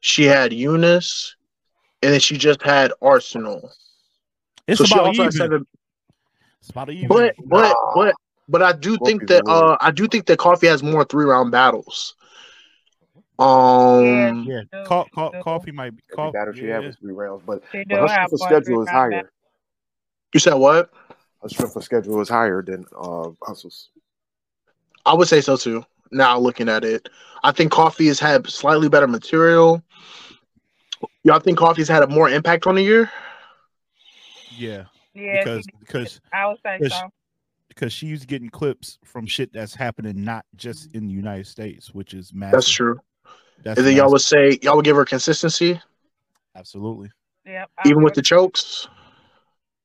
[0.00, 1.36] She had Eunice,
[2.02, 3.70] and then she just had Arsonal.
[4.66, 5.24] It's so she about also even.
[5.24, 5.66] had seven.
[6.60, 7.08] It's about even.
[7.08, 8.14] But but but
[8.48, 11.50] but I do think that uh I do think that Coffee has more three round
[11.50, 12.14] battles.
[13.40, 14.44] Um.
[14.44, 16.32] yeah, do, co- co- coffee might be Every coffee.
[16.38, 16.80] battle she yeah.
[16.82, 19.32] had three rounds, but, She but her strength of schedule is three round higher.
[20.34, 20.90] You said what?
[21.42, 23.88] Her strength of schedule is higher than uh, Hustle's.
[25.06, 25.84] I would say so too.
[26.12, 27.08] now looking at it.
[27.42, 29.82] I think Coffee has had slightly better material.
[31.24, 33.10] Y'all think Coffee's had a more impact on the year?
[34.56, 34.84] Yeah,
[35.14, 37.08] Yeah, because because I would say because- so.
[37.68, 42.12] because she's getting clips from shit that's happening not just in the United States, which
[42.12, 42.52] is massive.
[42.52, 43.00] That's true.
[43.62, 45.80] That's and then y'all would say y'all would give her consistency,
[46.56, 47.10] absolutely.
[47.44, 47.70] Yep.
[47.78, 48.88] I even with the chokes.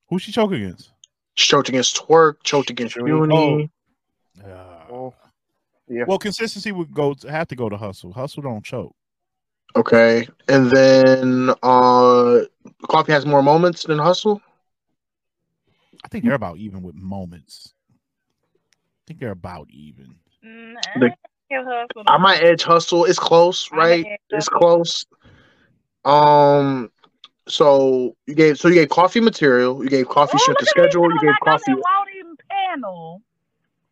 [0.09, 0.91] Who's she choking against?
[1.33, 3.09] She choked against Twork, choked against Juni.
[3.09, 3.69] Uni.
[4.43, 4.47] Uh,
[4.89, 5.13] Oh,
[5.87, 6.03] yeah.
[6.07, 8.13] well, consistency would go to, have to go to hustle.
[8.13, 8.95] Hustle don't choke.
[9.75, 12.41] Okay, and then uh,
[12.87, 14.41] Coffee has more moments than Hustle.
[16.03, 17.73] I think they're about even with moments.
[17.91, 20.15] I think they're about even.
[20.45, 21.15] Mm, The- I
[21.49, 23.05] give Hustle I might edge Hustle.
[23.05, 24.05] It's close, right?
[24.31, 24.59] It's Hustle.
[24.59, 25.05] close.
[26.03, 26.91] Um,
[27.47, 29.83] so you gave so you gave Coffee material.
[29.83, 31.11] You gave Coffee Ooh, strength look to schedule.
[31.11, 33.21] You gave like I'm in Wody panel.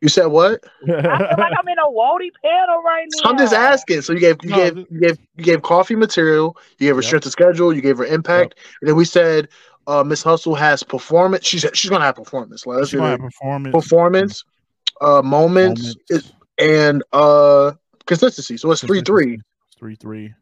[0.01, 0.63] You said what?
[1.09, 3.30] I feel like I'm in a Wody panel right now.
[3.30, 4.01] I'm just asking.
[4.01, 6.57] So you gave you No, gave you gave you gave Coffee material.
[6.80, 7.07] You gave her Yep.
[7.07, 7.73] strength to schedule.
[7.73, 8.55] You gave her impact.
[8.81, 9.49] And then we said
[9.88, 11.45] uh Miss Hustle has performance.
[11.45, 12.65] She's she's gonna have performance.
[12.65, 13.21] Let's She's gonna do have it.
[13.21, 13.71] performance.
[13.71, 14.43] performance,
[15.01, 17.73] uh, moments, moments, and uh
[18.05, 18.57] consistency.
[18.57, 19.39] So it's three three,
[19.77, 20.34] Three three.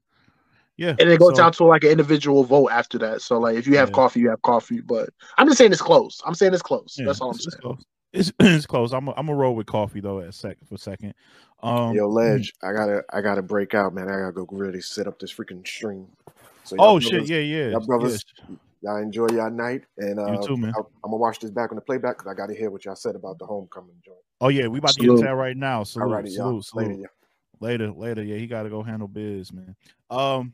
[0.78, 0.96] Yeah.
[1.00, 3.22] and it goes so- down to like an individual vote after that.
[3.22, 3.94] So like if you have Yeah.
[3.96, 4.82] coffee, you have coffee.
[4.82, 6.22] But I'm just saying it's close.
[6.26, 6.96] I'm saying it's close.
[6.98, 7.62] yeah, That's all I'm it's, it's saying.
[7.62, 7.86] close.
[8.14, 8.92] It's, it's close.
[8.94, 11.14] I'm a, I'm a roll with coffee though at sec for a second.
[11.64, 14.10] Um, Yo, Ledge, I gotta I gotta break out, man.
[14.10, 16.08] I gotta go really set up this freaking stream.
[16.64, 17.12] So Oh y'all shit!
[17.12, 17.70] brothers- Yeah, yeah.
[17.70, 18.56] y'all brothers, yeah.
[18.82, 20.74] Y'all enjoy y'all night, and uh, You too, man.
[20.76, 22.96] I, am gonna watch this back on the playback because I gotta hear what y'all
[22.96, 24.18] said about the homecoming joint.
[24.40, 25.84] Oh yeah, we about to get to that right now.
[25.84, 26.62] Salute, Alrighty, y'all.
[26.62, 26.88] salute, salute.
[26.88, 27.10] Later, y'all.
[27.60, 28.24] later, later.
[28.24, 29.76] Yeah, he got to go handle biz, man.
[30.10, 30.54] Um,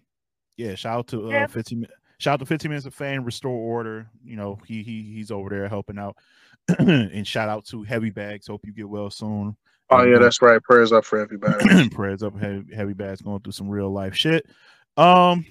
[0.57, 0.75] yeah.
[0.75, 1.47] Shout out to uh, Yeah.
[1.47, 1.87] 15 mi-
[2.19, 4.09] Shout out to 15 minutes of fame, restore order.
[4.23, 6.17] You know, he he he's over there helping out.
[6.79, 8.47] and shout out to Heavy Bags.
[8.47, 9.55] Hope you get well soon.
[9.89, 10.61] Oh And yeah, that's right.
[10.61, 11.89] Prayers up for everybody.
[11.91, 12.37] prayers up.
[12.37, 14.45] Heavy, heavy Bags going through some real life shit.
[14.97, 15.45] Um,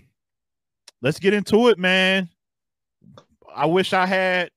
[1.00, 2.28] let's get into it, man.
[3.56, 4.50] I wish I had.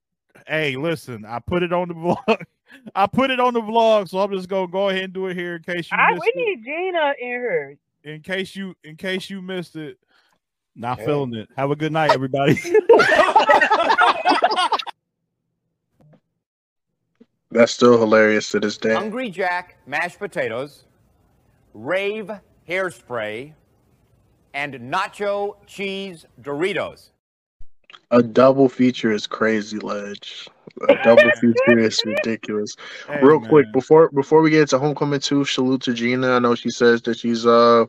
[0.46, 2.42] Hey, listen, I put it on the vlog.
[2.94, 5.36] I put it on the vlog, so I'm just gonna go ahead and do it
[5.36, 6.46] here in case you I, missed we it.
[6.46, 7.76] need Gina in here.
[8.04, 9.98] in case you in case you missed it.
[10.76, 11.06] Not Hey.
[11.06, 11.48] feeling it.
[11.56, 12.56] Have a good night, everybody.
[17.50, 18.94] That's still hilarious to this day.
[18.94, 20.84] Hungry Jack mashed potatoes,
[21.74, 22.30] rave
[22.68, 23.52] hairspray,
[24.54, 27.10] and nacho cheese Doritos.
[28.10, 30.48] A double feature is crazy, Ledge.
[30.88, 32.76] A double feature is ridiculous.
[33.06, 36.32] Hey, Real quick, before before we get into homecoming two, salute to Gina.
[36.32, 37.84] I know she says that she's uh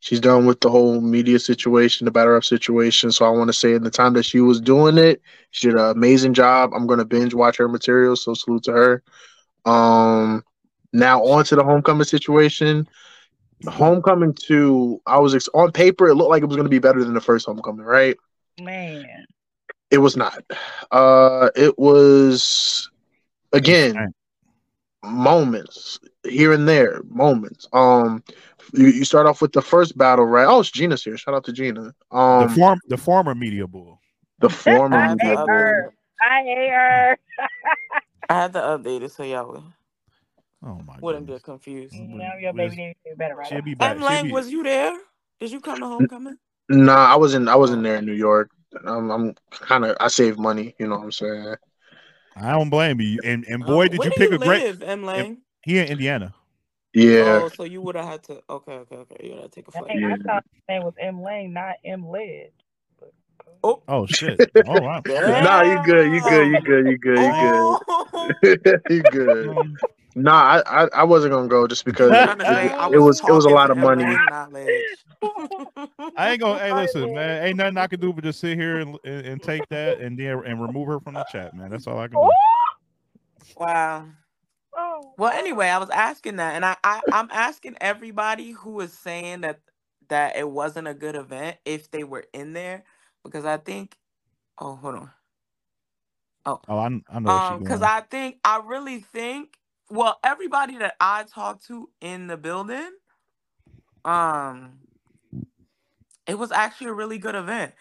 [0.00, 3.12] she's done with the whole media situation, the batter up situation.
[3.12, 5.20] So I want to say in the time that she was doing it,
[5.50, 6.70] she did an amazing job.
[6.74, 9.02] I'm gonna binge watch her material, so salute to her.
[9.66, 10.44] Um
[10.92, 12.88] now on to the homecoming situation.
[13.66, 17.04] Homecoming two, I was ex- on paper, it looked like it was gonna be better
[17.04, 18.16] than the first homecoming, right?
[18.60, 19.26] Man.
[19.90, 20.42] It was not.
[20.90, 22.90] Uh it was
[23.52, 24.08] again Right.
[25.02, 27.66] moments here and there, moments.
[27.72, 28.22] Um
[28.74, 30.46] you, you start off with the first battle, right?
[30.46, 31.16] Oh, it's Gina's here.
[31.16, 31.94] Shout out to Gina.
[32.10, 34.00] Um the form the former media bull.
[34.40, 35.46] the former I media hate bull.
[35.46, 35.94] her.
[36.20, 37.18] I hate her.
[38.28, 39.62] I had to update it so y'all would,
[40.62, 41.40] Oh my wouldn't goodness.
[41.42, 41.94] get confused.
[41.94, 43.92] Now your baby needs to be better right She'll be back.
[43.92, 44.98] M She'll Lang, be- was you there?
[45.40, 46.36] Did you come to homecoming?
[46.68, 48.50] Nah, I wasn't I wasn't there in New York.
[48.84, 49.34] I'm I'm
[49.66, 51.54] kinda I save money, you know what I'm saying?
[52.36, 53.20] I don't blame you.
[53.24, 55.38] And and boy, Oh, did you pick you a great live, M Lang?
[55.62, 56.34] he in Indiana.
[56.94, 57.42] Yeah.
[57.44, 58.42] Oh, so you would have had to.
[58.48, 59.16] Okay, okay, okay.
[59.26, 59.88] You would have to take a flight.
[59.88, 60.16] Dang, I Yeah.
[60.26, 62.50] thought his name was M Lane, not M Led.
[63.64, 64.50] Oh, Oh shit.
[64.66, 65.02] All right.
[65.06, 65.40] Yeah.
[65.42, 68.38] Nah, you good, you good, you good, you good, you Oh.
[68.42, 68.82] good.
[68.88, 69.48] you good.
[69.48, 69.76] Um,
[70.22, 72.88] Nah, I, I I wasn't gonna go just because I'm it, trying to say, I
[72.90, 74.04] it was it was a lot of money.
[74.06, 75.06] Lang, not Ledge.
[76.16, 77.44] I ain't gonna hey listen, man.
[77.44, 80.18] Ain't nothing I can do but just sit here and, and, and take that and
[80.18, 81.70] then and remove her from the chat, man.
[81.70, 82.36] That's all I can do.
[83.56, 84.06] wow.
[84.76, 88.92] Oh, Well, anyway, I was asking that, and I, I I'm asking everybody who is
[88.92, 89.60] saying that
[90.08, 92.84] that it wasn't a good event if they were in there,
[93.24, 93.96] because I think.
[94.60, 95.10] Oh, hold on.
[96.68, 97.82] Oh, I, I know what Um, because.
[97.82, 99.57] I think I really think
[99.90, 102.90] well, everybody that I talked to in the building,
[104.04, 104.80] um,
[106.26, 107.74] it was actually a really good event,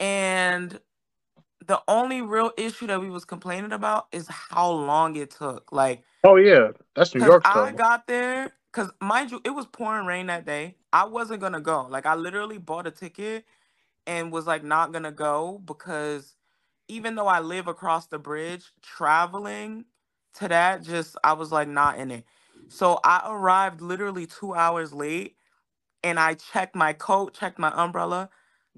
[0.00, 0.80] and
[1.66, 5.72] the only real issue that we was complaining about is how long it took.
[5.72, 10.06] Like, Oh yeah, that's New York I got there, cause mind you, it was pouring
[10.06, 10.76] rain that day.
[10.92, 11.86] I wasn't gonna go.
[11.90, 13.46] Like I literally bought a ticket
[14.06, 16.36] and was like not gonna go because
[16.88, 19.86] even though I live across the bridge, traveling
[20.36, 22.24] to that just I was like not in it.
[22.68, 25.36] So I arrived literally two hours late
[26.02, 28.30] and I checked my coat, checked my umbrella,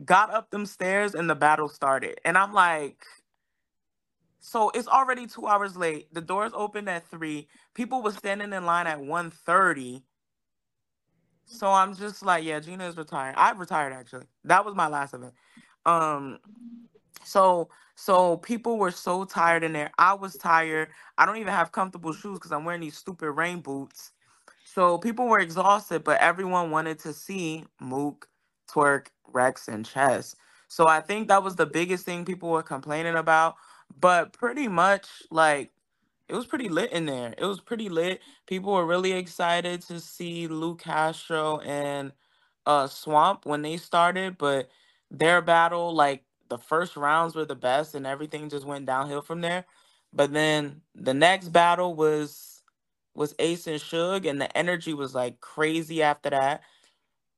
[0.05, 2.21] got up them stairs, and the battle started.
[2.25, 3.05] And I'm like,
[4.41, 6.13] so it's already two hours late.
[6.15, 7.49] The doors opened at three.
[7.75, 10.03] People were standing in line at 1.30.
[11.47, 13.37] So I'm just like, yeah, Gina is retired.
[13.39, 14.27] I retired actually.
[14.45, 15.35] That was my last event.
[15.87, 16.39] Um,
[17.25, 19.91] so so people were so tired in there.
[19.99, 20.89] I was tired.
[21.17, 24.13] I don't even have comfortable shoes because I'm wearing these stupid rain boots.
[24.65, 28.29] So people were exhausted, but everyone wanted to see Mook,
[28.71, 30.37] Twork, Rex, and Chess.
[30.69, 33.57] So I think that was the biggest thing people were complaining about.
[33.99, 35.73] But pretty much, like,
[36.29, 37.35] it was pretty lit in there.
[37.39, 38.21] It was pretty lit.
[38.47, 42.13] People were really excited to see Lou Castro and
[42.67, 44.69] uh Swamp when they started, but
[45.11, 49.41] their battle, like the first rounds were the best and everything just went downhill from
[49.43, 49.67] there.
[50.13, 52.63] But then the next battle was
[53.15, 56.63] was Ace and Suge, and the energy was like crazy after that.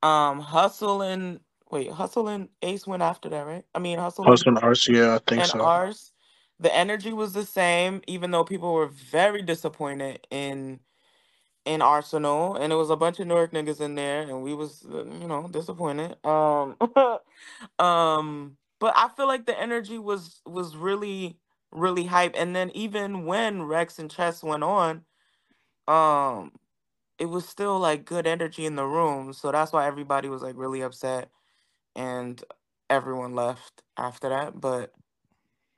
[0.03, 1.41] Um, Hustle and
[1.71, 3.65] wait, Hustle and Ace went after that, right?
[3.75, 5.59] I mean, Hustle, Hustle and Ars, yeah, I think and so.
[5.59, 6.13] ours.
[6.59, 10.79] The energy was the same, even though people were very disappointed in
[11.65, 14.85] in Arsonal, and it was a bunch of Newark niggas in there, and we was
[14.91, 16.17] uh, you know disappointed.
[16.25, 16.77] Um,
[17.79, 21.37] um, but I feel like the energy was was really
[21.71, 25.03] really hype, and then even when Rex and Chess went on,
[25.87, 26.53] um,
[27.19, 30.55] it was still like good energy in the room, so that's why everybody was like
[30.57, 31.29] really upset,
[31.95, 32.43] and
[32.89, 34.59] everyone left after that.
[34.61, 34.93] But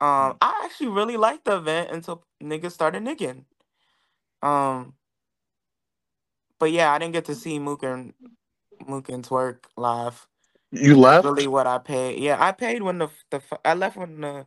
[0.00, 3.44] um, I actually really liked the event until niggas started nigging.
[4.42, 4.94] Um,
[6.58, 8.14] but yeah, I didn't get to see Mook and
[8.86, 10.26] Mook and Twork live.
[10.72, 11.32] You left?
[11.36, 12.20] really what I paid.
[12.20, 14.46] Yeah, I paid when the the fi- I left when the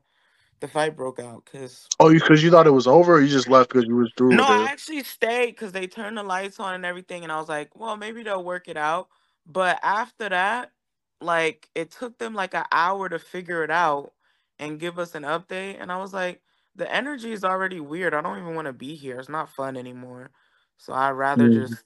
[0.61, 3.29] the fight broke out because Oh, you because you thought it was over, or you
[3.29, 4.71] just left because you was through no, with I it?
[4.71, 7.97] actually stayed because they turned the lights on and everything, and I was like, well,
[7.97, 9.09] maybe they'll work it out.
[9.47, 10.71] But after that,
[11.21, 14.13] like it took them like an hour to figure it out
[14.59, 16.41] and give us an update, and I was like,
[16.75, 18.13] the energy is already weird.
[18.15, 19.19] I don't even want to be here.
[19.19, 20.31] It's not fun anymore.
[20.77, 21.51] So I'd rather Mm.
[21.51, 21.83] just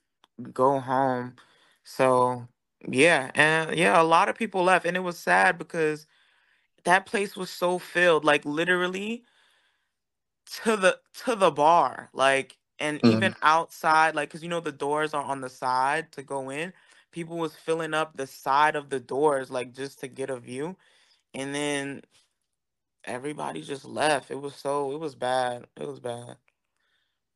[0.53, 1.35] go home.
[1.83, 2.47] So
[2.87, 6.05] yeah, and yeah, a lot of people left, and it was sad because
[6.85, 9.23] that place was so filled, like literally
[10.63, 13.03] to the to the bar, like and Mm.
[13.05, 16.73] even outside, like because you know the doors are on the side to go in.
[17.11, 20.75] People was filling up the side of the doors, like just to get a view,
[21.33, 22.01] and then
[23.05, 24.31] everybody just left.
[24.31, 25.67] It was so it was bad.
[25.77, 26.37] It was bad.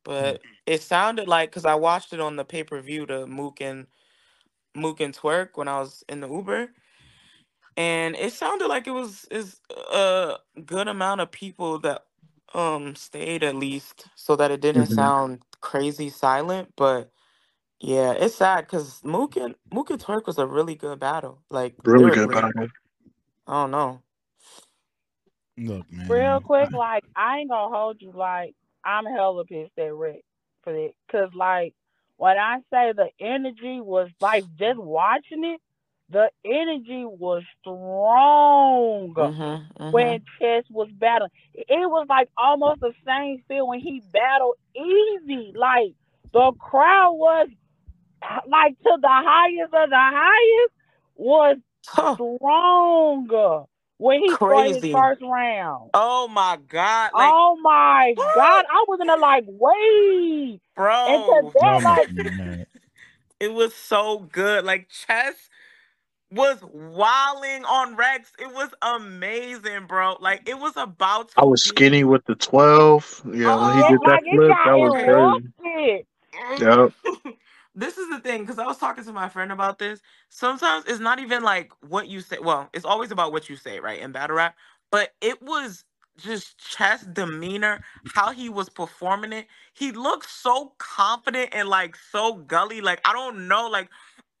[0.04, 3.60] But it sounded like because I watched it on the pay per view to Mook
[3.60, 3.86] and
[4.76, 6.70] Mook and Twork when I was in the Uber,
[7.76, 9.60] and it sounded like it was is
[9.92, 10.36] a
[10.66, 12.04] good amount of people that
[12.54, 14.88] um stayed at least, so that it didn't Mhm.
[14.88, 16.72] sound crazy silent.
[16.76, 17.10] But
[17.80, 21.42] yeah, it's sad because Mook and Mook and Twork was a really good battle.
[21.50, 22.68] Like Really good lyrically, battle.
[23.48, 24.02] I don't know.
[25.58, 26.08] Look, man.
[26.08, 28.12] Real quick, like I ain't gonna hold you.
[28.14, 30.22] Like I'm hella pissed at Rick
[30.64, 31.74] for that, cause like
[32.16, 35.60] when I say the energy was like just watching it,
[36.10, 41.30] the energy was strong Mm-hmm, when Chess was battling.
[41.54, 45.52] It was like almost the same feel when he battled Easy.
[45.56, 45.94] Like
[46.32, 47.48] the crowd was
[48.46, 50.72] like to the highest of the highest
[51.16, 52.14] was mm-hmm.
[52.14, 53.64] strong
[53.98, 55.90] when he scored his first round.
[55.94, 60.60] Oh my god, like oh my god, I was in there like, wait.
[61.06, 61.26] And bro.
[61.26, 62.66] to that, Y'all like, making me mad.
[63.40, 64.64] It was so good.
[64.64, 65.34] Like chess
[66.30, 68.32] was wilding on Rex.
[68.38, 70.16] It was amazing, bro.
[70.20, 73.20] Like it was about to I was be- skinny with the twelve.
[73.26, 76.06] Yeah, when he Oh, did that like it flip, that was crazy.
[76.60, 76.92] Yep.
[77.74, 80.00] this is the thing because I was talking to my friend about this.
[80.28, 82.38] Sometimes it's not even like what you say.
[82.40, 84.00] Well, it's always about what you say, right?
[84.00, 84.56] In battle rap,
[84.90, 85.84] but it was
[86.18, 87.82] just chest demeanor,
[88.14, 89.46] how he was performing it.
[89.74, 92.80] He looked so confident and like so gully.
[92.80, 93.88] Like I don't know, like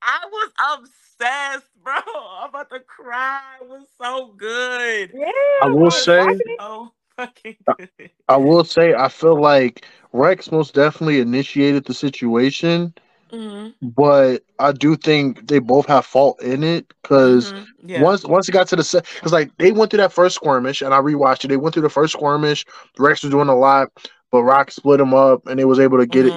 [0.02, 1.94] I was obsessed, bro.
[2.40, 3.40] I'm about to cry.
[3.62, 5.12] It was so good.
[5.14, 5.30] Yeah,
[5.62, 8.10] I will say- watching fucking good.
[8.28, 12.94] I will say I feel like Rex most definitely initiated the situation,
[13.34, 18.08] Mhm, but I do think they both have fault in it because mhm, yeah.
[18.08, 20.82] once once it got to the set, because like they went through that first skirmish
[20.82, 21.48] and I rewatched it.
[21.48, 22.64] They went through the first skirmish.
[22.98, 23.88] Rex was doing a lot,
[24.30, 26.34] but Roc split him up and they was able to get it.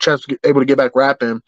[0.00, 1.40] Chess able to get back rapping.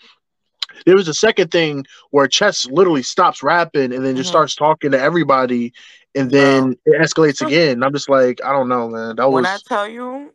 [0.86, 4.28] There was a second thing where Chess literally stops rapping and then just Mhm.
[4.28, 5.72] starts talking to everybody,
[6.14, 7.72] and then it escalates again.
[7.72, 9.16] And I'm just like, I don't know, man.
[9.16, 10.34] That when was I tell you,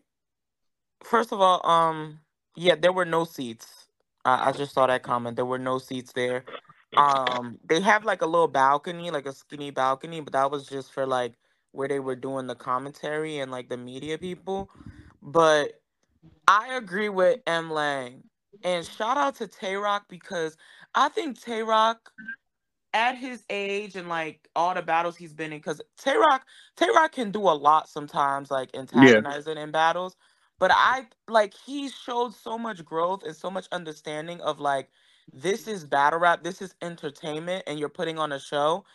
[1.03, 2.19] first of all, um,
[2.55, 3.78] Yeah, there were no seats.
[4.25, 5.35] I, I just saw that comment.
[5.35, 6.45] There were no seats there.
[6.97, 10.91] Um, they have like a little balcony, like a skinny balcony, but that was just
[10.91, 11.33] for like
[11.71, 14.69] where they were doing the commentary and like the media people.
[15.21, 15.81] But
[16.47, 18.23] I agree with M Lang.
[18.63, 20.57] And shout out to Tay Roc because
[20.95, 22.11] I think Tay Roc
[22.93, 26.87] at his age and like all the battles he's been in, because Tay Roc, Tay
[26.95, 30.15] Roc can do a lot sometimes, like antagonizing in battles.
[30.59, 34.89] But I like he showed so much growth and so much understanding of like
[35.33, 38.85] this is battle rap, this is entertainment, and you're putting on a show.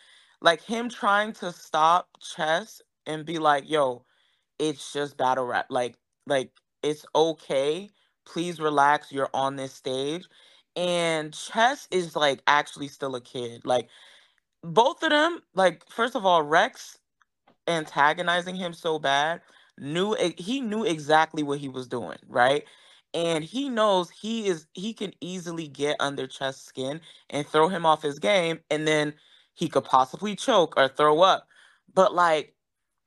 [0.43, 4.05] Like him trying to stop chess and be like, yo,
[4.59, 5.67] it's just battle rap.
[5.71, 5.97] Like,
[6.27, 7.91] like it's okay.
[8.27, 9.13] Please relax.
[9.13, 10.27] You're on this stage.
[10.77, 13.63] And Chess is like actually still a kid.
[13.65, 13.89] Like
[14.63, 16.99] both of them, like, first of all, Rex
[17.69, 19.43] antagonizing him so bad,
[19.79, 22.65] knew he knew exactly what he was doing, right?
[23.15, 27.87] And he knows he is he can easily get under Chess skin and throw him
[27.87, 29.15] off his game, and then
[29.55, 31.47] he could possibly choke or throw up.
[31.95, 32.55] But like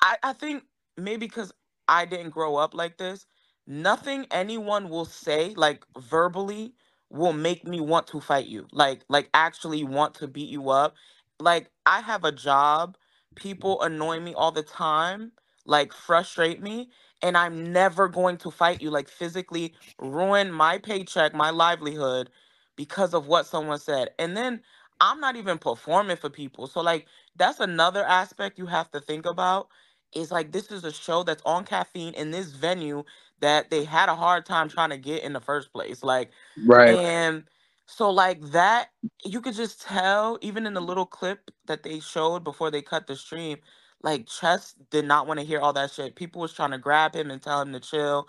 [0.01, 0.63] I, I think
[0.97, 1.53] maybe because
[1.87, 3.25] I didn't grow up like this,
[3.65, 6.73] nothing anyone will say, like verbally,
[7.09, 8.67] will make me want to fight you.
[8.71, 10.95] Like, like actually want to beat you up.
[11.39, 12.97] Like, I have a job.
[13.35, 15.31] People annoy me all the time,
[15.67, 16.91] like frustrate me,
[17.23, 22.31] and I'm never going to fight you, like physically ruin my paycheck, my livelihood
[22.77, 24.11] because of what someone said.
[24.19, 24.61] And then
[25.01, 26.67] I'm not even performing for people.
[26.67, 27.07] So like
[27.37, 29.69] that's another aspect you have to think about
[30.15, 33.03] is like this is a show that's on caffeine in this venue
[33.41, 36.03] that they had a hard time trying to get in the first place.
[36.03, 36.99] Like, Right.
[36.99, 37.45] and
[37.87, 38.89] so like that,
[39.25, 43.07] you could just tell even in the little clip that they showed before they cut
[43.07, 43.57] the stream,
[44.03, 46.15] like Chess did not want to hear all that shit.
[46.15, 48.27] People was trying to grab him and tell him to chill.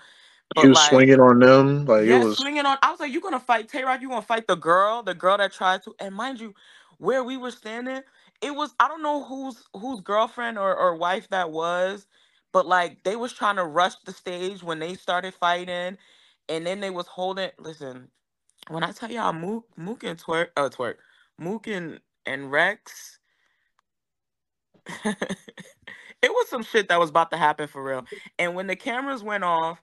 [0.57, 1.87] He But was like swinging on them.
[1.87, 2.39] Like it yeah, was.
[2.39, 2.79] swinging on.
[2.83, 4.03] I was like, you gonna fight Tay Roc?
[4.03, 5.95] You gonna fight the girl, the girl that tried to?
[6.01, 6.55] And mind you,
[6.99, 8.03] where we were standing,
[8.43, 12.07] it was I don't know whose whose girlfriend or, or wife that was,
[12.53, 15.99] but like they was trying to rush the stage when they started fighting,
[16.49, 17.51] and then they was holding.
[17.59, 18.09] Listen,
[18.69, 20.99] when I tell y'all, Mook, Mook and twork, uh, twork,
[21.39, 23.18] Mook and and Rex.
[25.05, 28.05] it was some shit that was about to happen for real.
[28.39, 29.83] And when the cameras went off,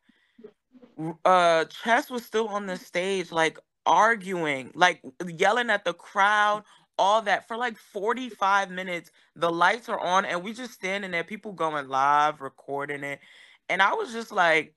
[1.25, 6.63] uh Chess was still on the stage, like arguing, like yelling at the crowd,
[6.97, 9.11] all that for like 45 minutes.
[9.35, 13.19] The lights are on, and we just standing there, people going live, recording it.
[13.69, 14.75] And I was just like,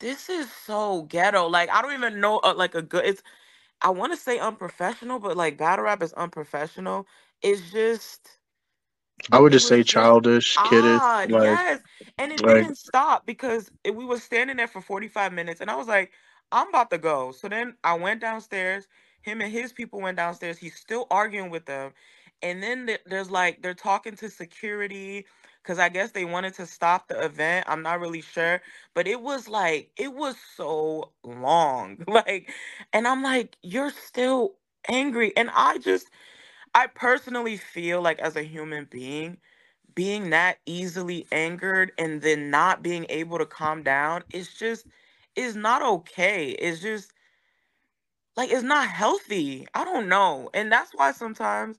[0.00, 1.46] this is so ghetto.
[1.48, 3.22] Like, I don't even know uh, like a good it's
[3.82, 7.06] I want to say unprofessional, but like battle rap is unprofessional.
[7.42, 8.35] It's just
[9.32, 11.04] I would just say was just childish, kiddish.
[11.10, 11.82] Ah, Like, yes.
[12.18, 15.76] And it like didn't stop because we were standing there for 45 minutes and I
[15.76, 16.12] was like,
[16.52, 17.32] I'm about to go.
[17.32, 18.88] So then I went downstairs.
[19.22, 20.58] Him and his people went downstairs.
[20.58, 21.92] He's still arguing with them.
[22.42, 25.26] And then th- there's like, they're talking to security
[25.62, 27.66] because I guess they wanted to stop the event.
[27.68, 28.62] I'm not really sure.
[28.94, 31.98] But it was like, it was so long.
[32.08, 32.50] Like,
[32.92, 34.56] and I'm like, you're still
[34.88, 35.32] angry.
[35.36, 36.10] And I just,
[36.76, 39.38] I personally feel like as a human being,
[39.94, 44.86] being that easily angered and then not being able to calm down is just
[45.36, 46.50] is not okay.
[46.52, 47.12] It's just
[48.36, 49.66] like it's not healthy.
[49.74, 50.50] I don't know.
[50.54, 51.78] And that's why sometimes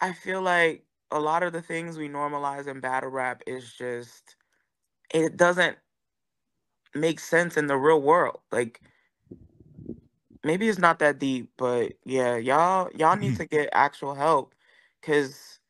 [0.00, 4.36] I feel like a lot of the things we normalize in battle rap is just
[5.14, 5.78] it doesn't
[6.94, 8.40] make sense in the real world.
[8.52, 8.80] Like
[10.44, 14.54] maybe it's not that deep, but yeah, y'all y'all need to get actual help
[15.02, 15.60] cuz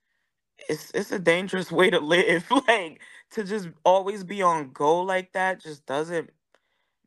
[0.69, 2.51] it's it's a dangerous way to live.
[2.69, 3.01] like
[3.33, 6.31] to just always be on go like that just doesn't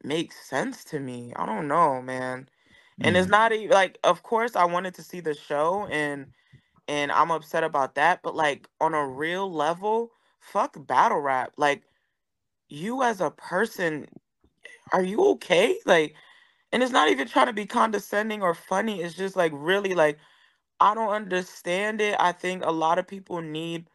[0.03, 1.33] make sense to me.
[1.35, 2.49] I don't know, man.
[3.01, 6.27] And it's not even like of course I wanted to see the show and
[6.89, 10.11] and I'm upset about that, but like on a real level,
[10.41, 11.53] fuck battle rap.
[11.57, 11.83] Like
[12.69, 14.07] you as a person,
[14.93, 15.77] are you okay?
[15.85, 16.15] Like
[16.71, 19.01] and it's not even trying to be condescending or funny.
[19.01, 20.19] It's just like really like
[20.79, 22.15] I don't understand it.
[22.19, 23.87] I think a lot of people need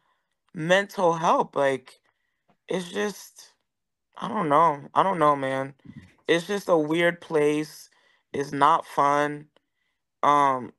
[0.53, 1.55] mental help.
[1.55, 1.99] Like
[2.69, 3.53] it's just
[4.17, 4.81] I don't know.
[4.95, 5.75] I don't know, man.
[6.27, 7.89] It's just a weird place.
[8.33, 9.47] It's not fun.
[10.23, 10.73] Um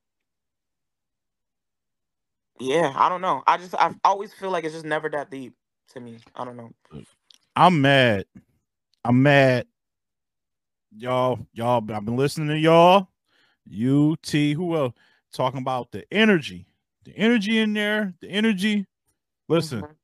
[2.61, 3.43] yeah, I don't know.
[3.47, 5.55] I just I always feel like it's just never that deep
[5.95, 6.19] to me.
[6.37, 6.73] I don't know.
[7.57, 8.27] I'm mad.
[9.05, 9.67] I'm mad.
[10.97, 13.09] Y'all, y'all, I've been listening to y'all.
[13.69, 14.95] UT, who else?
[15.33, 16.67] Talking about the energy.
[17.05, 18.87] The energy in there, the energy.
[19.49, 19.97] Listen, Mhm.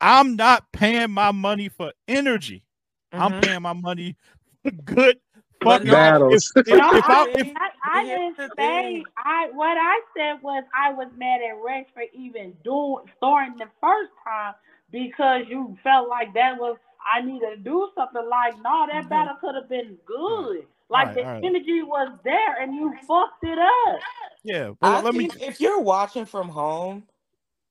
[0.00, 2.64] I'm not paying my money for energy.
[3.12, 3.42] I'm Mhm.
[3.42, 4.16] paying my money
[4.62, 5.20] for good
[5.62, 6.52] fuck no, Battles.
[6.56, 9.04] If, if, No, if I, I, if, I, I didn't say.
[9.16, 13.68] I what I said was I was mad at Rex for even doing starting the
[13.80, 14.54] first time
[14.90, 18.26] because you felt like that was I need to do something.
[18.28, 19.08] Like no, that Mhm.
[19.08, 20.66] battle could have been good.
[20.88, 21.44] Like Alright, the alright.
[21.44, 24.00] energy was there and you fucked it up.
[24.44, 25.28] yeah, I well, let me.
[25.40, 27.04] if you're watching from home,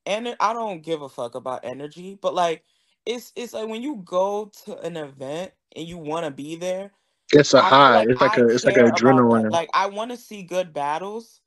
[0.05, 2.63] and I don't give a fuck about energy, but like
[3.05, 6.91] it's it's like when you go to an event and you want to be there.
[7.33, 7.93] It's a I feel high.
[7.93, 9.51] like it's like I a it's like an adrenaline.
[9.51, 11.41] Like I want to see good battles,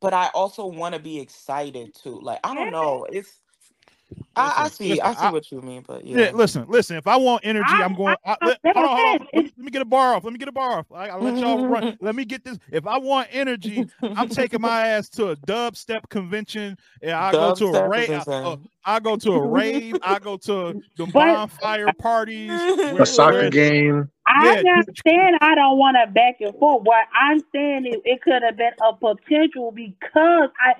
[0.00, 2.20] but I also want to be excited too.
[2.22, 3.40] Like I don't know, it's
[4.36, 6.30] I, I see listen, I see I- what you mean, but Yeah, yeah.
[6.32, 6.96] listen, listen.
[6.96, 8.16] If I want energy, I- I'm going.
[8.24, 9.28] I, I- let, hold on, hold on.
[9.34, 10.24] Let me, let me get a bar off.
[10.24, 10.86] Let me get a bar off.
[10.92, 11.96] I, I let y'all run.
[12.00, 12.58] Let me get this.
[12.70, 17.54] If I want energy, I'm taking my ass to a dubstep convention, and I go
[17.54, 18.10] to a rave.
[18.10, 19.96] I, uh, I go to a rave.
[20.02, 22.50] I go to the bonfire parties.
[22.76, 24.10] where- a soccer where- game.
[24.30, 24.62] I'm Yeah.
[24.62, 26.82] not saying I don't want to back and forth.
[26.84, 30.74] What I'm saying is it could have been a potential because I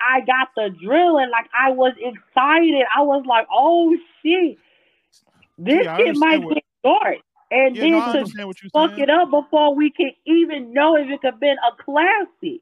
[0.00, 2.84] I got the drill and Like I was excited.
[2.96, 4.56] I was like, oh shit,
[5.58, 7.18] this Yeah, I shit might what- get short.
[7.50, 9.02] And Yeah, no, then to understand what you're fuck saying.
[9.02, 12.60] it up before we can even know if it could have been a classic.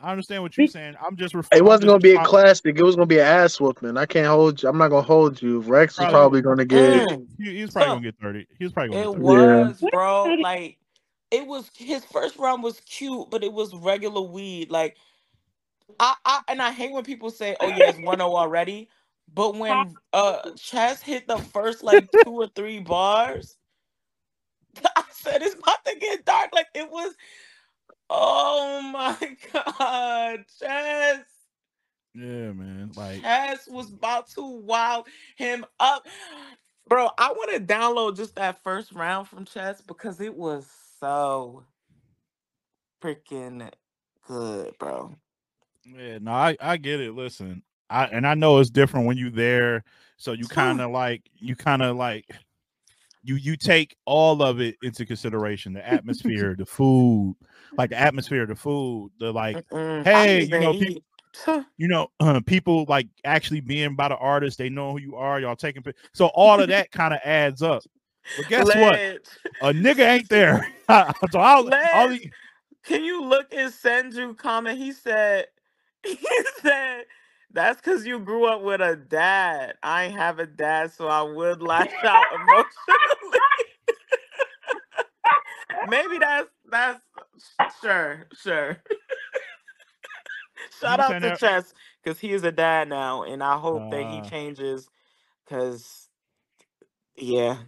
[0.00, 0.96] I understand what you're Be- saying.
[1.04, 1.32] I'm just.
[1.32, 2.76] Refer- It wasn't gonna be a classic.
[2.76, 3.96] It was gonna be an ass whooping.
[3.96, 4.68] I can't hold you.
[4.68, 5.60] I'm not gonna hold you.
[5.60, 7.08] Rex is Probably- probably gonna get.
[7.08, 7.26] Mm.
[7.38, 8.46] He, he's probably So- gonna get thirty.
[8.58, 9.68] He's probably gonna It get 30.
[9.68, 10.24] was, bro.
[10.40, 10.78] Like
[11.30, 14.72] it was his first round was cute, but it was regular weed.
[14.72, 14.96] Like
[16.00, 18.88] I, I and I hate when people say, "Oh yeah, it's 1-0 already."
[19.34, 23.56] But when uh Chess hit the first like two or three bars,
[24.96, 26.50] I said it's about to get dark.
[26.54, 27.14] Like it was.
[28.10, 31.26] Oh my god, Chess!
[32.14, 32.92] Yeah, man.
[32.96, 35.04] Like Chess was about to wow
[35.36, 36.06] him up.
[36.88, 40.68] Bro, I want to download just that first round from Chess because it was
[41.00, 41.64] so
[43.02, 43.70] freaking
[44.26, 45.16] good, bro.
[45.84, 47.14] Yeah, no, I, I get it.
[47.14, 49.84] Listen, I and I know it's different when you there.
[50.16, 52.26] So you kind of like you kind of like
[53.24, 57.36] you you take all of it into consideration: the atmosphere, the food,
[57.76, 61.02] like the atmosphere, the food, the like Mm-mm, hey, you know, people-
[61.78, 64.58] you know uh, people like actually being by the artist.
[64.58, 65.40] They know who you are.
[65.40, 67.82] Y'all taking pic- so all of that kind of adds up.
[68.36, 69.00] But guess what?
[69.60, 70.66] A nigga ain't there.
[70.88, 72.18] so I'll, I'll
[72.84, 74.78] Can you look at Senju comment?
[74.78, 75.46] He said,
[76.18, 76.18] he
[76.60, 77.04] said,
[77.52, 79.74] that's because you grew up with a dad.
[79.82, 82.66] I ain't have a dad, so I would lash out emotionally.
[85.88, 87.00] Maybe that's that's
[87.80, 88.78] sure, sure.
[90.80, 94.18] Shout out to Chess because he is a dad now, and I hope that he
[94.18, 94.22] Uh.
[94.22, 94.88] changes.
[95.48, 96.08] Cause
[97.16, 97.58] yeah,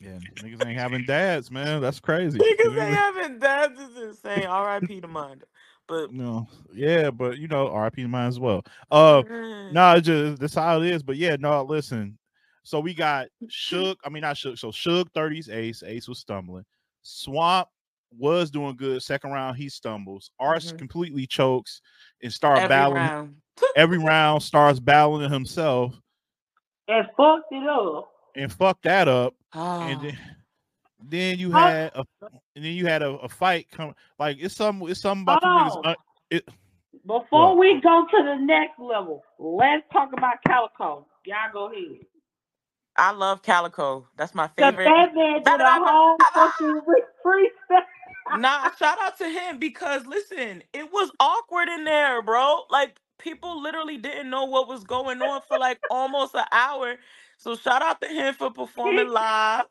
[0.00, 1.80] yeah, niggas ain't having dads, man.
[1.82, 2.38] That's crazy.
[2.38, 4.46] niggas ain't having dads is insane.
[4.46, 5.00] R.I.P.
[5.02, 5.42] to mine.
[5.86, 8.64] But No, yeah, but you know, RP mine as well.
[8.90, 11.02] Uh, mm, no, it's just that's how it is.
[11.02, 12.18] But yeah, no, listen.
[12.62, 13.98] So we got Shook.
[14.04, 14.56] I mean, not Shook.
[14.58, 15.82] So Shook 30s Ace.
[15.82, 16.64] Ace was stumbling.
[17.02, 17.68] Swamp
[18.16, 19.02] was doing good.
[19.02, 20.30] Second round, he stumbles.
[20.40, 20.78] Arse Mhm.
[20.78, 21.82] completely chokes
[22.22, 23.36] and start every battling round.
[23.76, 24.42] every round.
[24.42, 26.00] Starts battling himself
[26.88, 28.10] And fucked it up.
[28.36, 29.34] and fucked that up.
[29.52, 30.18] Ah, And then,
[31.10, 31.70] then you Huh?
[31.70, 32.04] had a
[32.56, 33.94] and then you had a, a fight come.
[34.18, 35.78] Like it's some it's something about you Hold niggas.
[35.84, 35.96] Uh,
[36.30, 36.48] it,
[37.06, 37.58] Before What?
[37.58, 41.06] we go to the next level, let's talk about Calicoe.
[41.26, 41.98] Y'all go ahead.
[42.96, 44.08] I love Calicoe.
[44.16, 44.86] That's my Cause favorite.
[44.86, 46.80] that man did a whole fucking
[47.24, 47.82] freestyle.
[48.30, 52.62] Nah, shout out to him because listen, it was awkward in there, bro.
[52.70, 56.96] Like people literally didn't know what was going on for like almost an hour.
[57.38, 59.66] So shout out to him for performing live.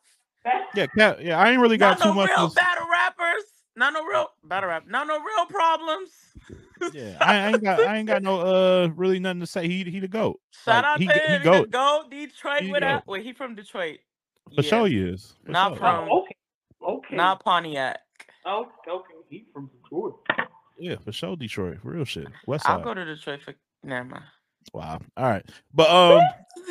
[0.76, 1.40] Yeah, Cat, yeah.
[1.40, 2.30] I ain't really got Not too no much.
[2.30, 3.44] real to- battle rappers.
[3.76, 4.84] Not no real battle rap.
[4.88, 6.10] Not no real problems.
[6.94, 9.68] Yeah, I, I ain't got I ain't got no uh really nothing to say.
[9.68, 10.40] He he the goat.
[10.66, 11.42] Shout Like, out he- to he him.
[11.42, 11.72] He, goat.
[11.72, 13.06] go Detroit He without.
[13.06, 13.12] goat.
[13.12, 14.00] Wait, he from Detroit.
[14.56, 14.70] For Yeah.
[14.70, 15.34] sure he is.
[15.46, 15.78] For Not sure.
[15.78, 16.36] from- Oh, okay.
[16.86, 17.16] Okay.
[17.16, 18.00] Not Pontiac.
[18.46, 19.06] oh, okay.
[19.30, 20.16] He from Detroit.
[20.78, 21.80] Yeah, for sure Detroit.
[21.82, 22.28] For real shit.
[22.46, 22.84] West I'll side.
[22.84, 23.56] go to Detroit for.
[23.84, 24.24] Never mind.
[24.74, 25.00] Wow.
[25.18, 25.46] All right.
[25.74, 26.22] But um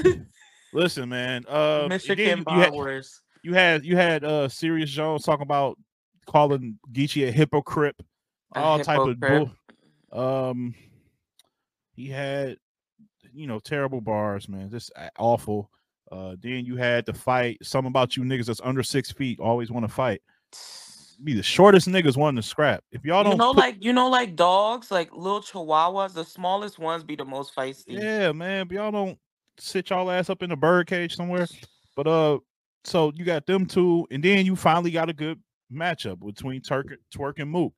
[0.72, 1.44] listen, man.
[1.48, 3.20] Uh Michigan again, you had, Bowers.
[3.42, 5.78] You had you had uh Serious Jones talking about
[6.26, 7.96] calling Geechi a hypocrite,
[8.54, 9.50] A all type of bull.
[10.12, 10.74] Um
[11.94, 12.56] he had
[13.34, 14.70] you know terrible bars, man.
[14.70, 15.70] Just awful.
[16.10, 17.58] Uh then you had the fight.
[17.62, 20.22] Something about you niggas that's under six feet always want to fight.
[21.24, 22.82] Be the shortest niggas wanting to scrap.
[22.90, 26.14] If y'all don't You know, put- like you know, like dogs, like little chihuahuas.
[26.14, 28.00] The smallest ones be the most feisty.
[28.00, 28.66] Yeah, man.
[28.66, 29.18] But y'all don't
[29.58, 31.46] sit y'all ass up in a bird cage somewhere.
[31.94, 32.38] But uh,
[32.84, 35.40] so you got them two, and then you finally got a good
[35.72, 37.72] matchup between Turk, Twork and Mook.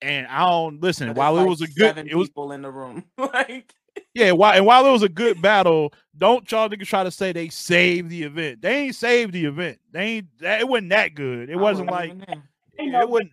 [0.00, 1.08] And I don't listen.
[1.08, 3.04] But while it's it like was a good, it was people in the room.
[3.18, 3.72] like
[4.14, 4.32] yeah.
[4.32, 7.48] While and while it was a good battle, don't y'all niggas try to say they
[7.48, 8.62] saved the event.
[8.62, 9.78] They ain't saved the event.
[9.92, 10.38] They ain't.
[10.40, 11.50] That, it wasn't that good.
[11.50, 12.40] It wasn't wasn't like
[12.78, 13.30] yeah, it wasn't.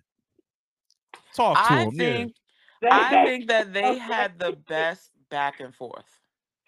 [1.36, 1.91] Talk to I him.
[1.94, 2.14] Yeah.
[2.14, 2.34] think
[2.90, 6.19] I think that they had the best back and forth.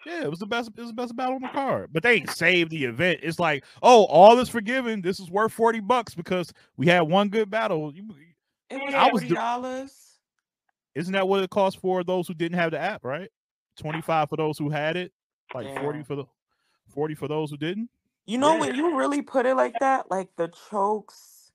[0.06, 0.70] Yeah, it was the best.
[0.76, 1.90] It was the best battle on the card.
[1.92, 3.20] But they ain't saved the event.
[3.22, 5.00] It's like, oh, all is forgiven.
[5.00, 7.92] This is worth forty bucks because we had one good battle.
[7.94, 8.04] You,
[8.70, 10.18] It was I was dollars.
[10.94, 13.04] isn't that what it cost for those who didn't have the app?
[13.04, 13.30] Right,
[13.76, 15.12] twenty five for those who had it,
[15.54, 16.24] like forty for the
[16.88, 17.88] forty for those who didn't.
[18.26, 18.60] You know Yeah.
[18.60, 21.52] when you really put it like that, like the chokes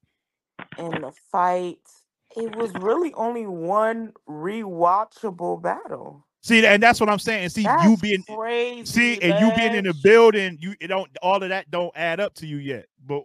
[0.78, 2.04] and the fights,
[2.36, 6.26] it was really only one rewatchable battle.
[6.48, 7.50] See, and that's what I'm saying.
[7.50, 8.86] See, That's you being crazy.
[8.86, 12.22] see, and you being in the building, you it don't all of that don't add
[12.22, 12.86] up to you yet.
[13.06, 13.24] But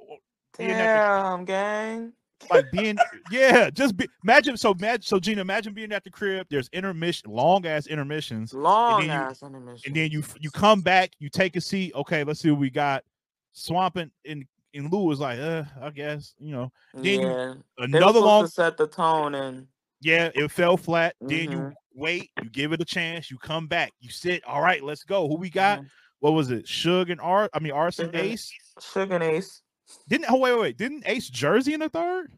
[0.59, 2.12] being at the gang.
[2.51, 2.99] like being
[3.31, 7.31] yeah just be imagine so imagine so gina imagine being at the crib there's intermission
[7.31, 9.82] long ass intermissions Long you- ass intermission.
[9.86, 12.69] and then you you come back you take a seat okay let's see what we
[12.69, 13.05] got
[13.53, 14.44] swamping in
[14.74, 17.27] and lou was like uh i guess you know then yeah.
[17.28, 19.69] Were another long set the tone and
[20.01, 21.73] yeah it fell flat then you Mhm.
[21.94, 25.28] Wait you give it a chance you come back you sit all right let's go
[25.28, 25.86] who we got Mhm.
[26.20, 28.19] what was it Suge and art i mean arson Mhm.
[28.19, 29.60] ace Sugar and Ace.
[30.09, 32.32] didn't oh wait wait wait didn't ace jersey in the third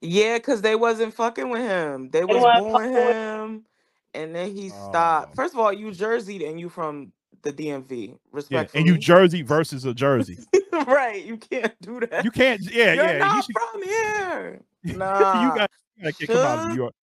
[0.00, 2.08] Yeah, because they wasn't fucking with him.
[2.08, 3.66] They was wasn't booing with- him,
[4.14, 5.32] and then he stopped.
[5.32, 5.34] Oh.
[5.36, 7.12] First of all, you Jersey and you from
[7.42, 8.16] the DMV.
[8.48, 10.38] yeah and you jersey versus a jersey
[10.86, 11.22] right.
[11.24, 12.24] You can't do that.
[12.24, 14.60] you can't yeah You're yeah you not should- from here.
[14.84, 15.18] you Nah.
[15.56, 16.94] got you gotta kick him out of New York.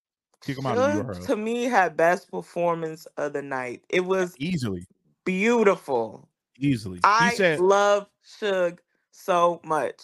[0.42, 3.84] Kick him out of Suge, York to me had best performance of the night.
[3.90, 4.86] It was easily,
[5.26, 6.28] beautiful.
[6.58, 7.00] easily.
[7.04, 8.80] I he said love Suge
[9.12, 10.02] so much.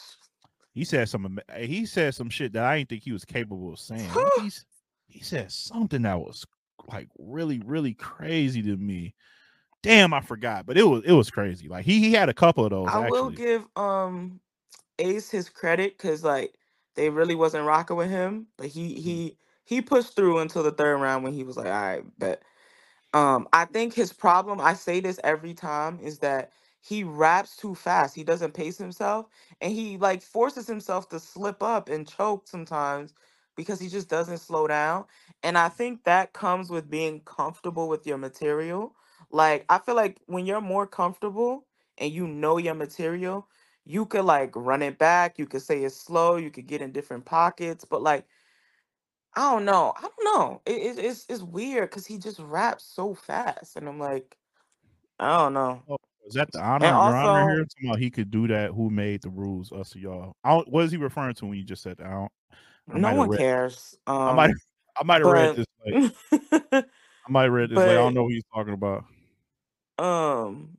[0.73, 3.73] he said some ama- he said some shit that I didn't think he was capable
[3.73, 4.09] of saying.
[4.41, 4.65] He's,
[5.07, 6.45] he said something that was
[6.87, 9.13] like really really crazy to me.
[9.81, 11.67] Damn, I forgot, but it was it was crazy.
[11.69, 12.89] Like he he had a couple of those.
[12.89, 13.35] I will actually.
[13.35, 14.39] give um
[14.99, 16.55] Ace his credit because like
[16.95, 19.01] they really wasn't rocking with him, but he Mm-hmm.
[19.01, 22.41] he he pushed through until the third round when he was like, all right, but
[23.13, 27.75] um I think his problem, I say this every time, is that he raps too
[27.75, 28.15] fast.
[28.15, 29.27] He doesn't pace himself
[29.61, 33.15] and he like forces himself to slip up and choke sometimes
[33.57, 35.05] because he just doesn't slow down.
[35.43, 38.95] And I think that comes with being comfortable with your material.
[39.31, 41.67] Like I feel like when you're more comfortable
[41.99, 43.47] and you know your material,
[43.85, 45.39] you could like run it back.
[45.39, 46.37] You could say it's slow.
[46.37, 47.85] You could get in different pockets.
[47.85, 48.25] But like,
[49.35, 49.93] I don't know.
[49.97, 50.61] I don't know.
[50.65, 54.37] It, it, it's it's weird because he just raps so fast, and I'm like,
[55.19, 55.81] I don't know.
[56.27, 56.85] Is that the honor?
[56.85, 57.65] And Your honor also- here?
[57.65, 58.71] Talking about he could do that.
[58.71, 59.71] Who made the rules?
[59.71, 60.35] Us or y'all?
[60.43, 62.07] I don't, what is he referring to when you just said that?
[62.07, 62.31] I, don't,
[62.93, 63.95] I no one read- cares.
[64.07, 64.51] Um, I might
[64.97, 65.65] I might have read this.
[65.85, 66.13] Like,
[67.27, 67.77] I might have read this.
[67.77, 69.03] Like, I don't know what he's talking about.
[69.99, 70.77] um.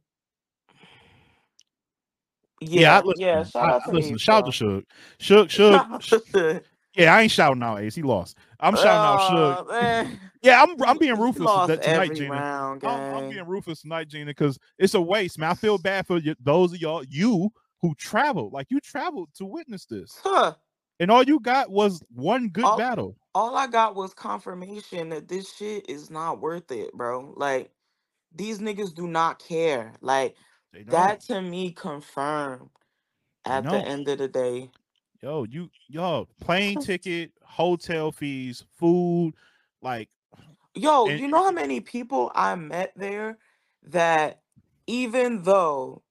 [2.63, 3.21] Yeah, Yeah, I listen.
[3.27, 3.45] yeah.
[3.45, 4.13] Shout I, out to listen.
[4.15, 4.51] me, Shout bro.
[4.51, 4.85] to
[5.21, 5.47] Suge.
[5.51, 6.01] Suge.
[6.01, 6.63] Shout
[6.97, 7.03] Suge.
[7.03, 7.05] out to Suge.
[7.05, 7.95] Yeah, I ain't shouting out Ace.
[7.95, 8.37] He lost.
[8.61, 9.81] I'm shouting out oh, Suge.
[9.83, 10.21] Man.
[10.43, 12.31] Yeah, I'm I'm being ruthless that- tonight, Gina.
[12.31, 15.51] round, I'm, I'm being ruthless tonight, Gina, because it's a waste, man.
[15.51, 17.51] I feel bad for you, those of y'all you
[17.83, 18.53] who traveled.
[18.53, 20.55] Like you traveled to witness this, Huh.
[21.01, 23.17] and all you got was one good All- battle.
[23.35, 27.35] all I got was confirmation that this shit is not worth it, bro.
[27.37, 27.73] Like
[28.35, 29.95] these niggas do not care.
[30.01, 30.37] Like
[30.89, 32.69] that to me confirmed
[33.47, 34.71] at the end of the day.
[35.23, 39.35] Yo, you yo, plane ticket, hotel fees, food,
[39.83, 40.09] like
[40.75, 43.39] Yo, And- you know how many people I met there
[43.85, 44.43] that
[44.87, 46.03] even though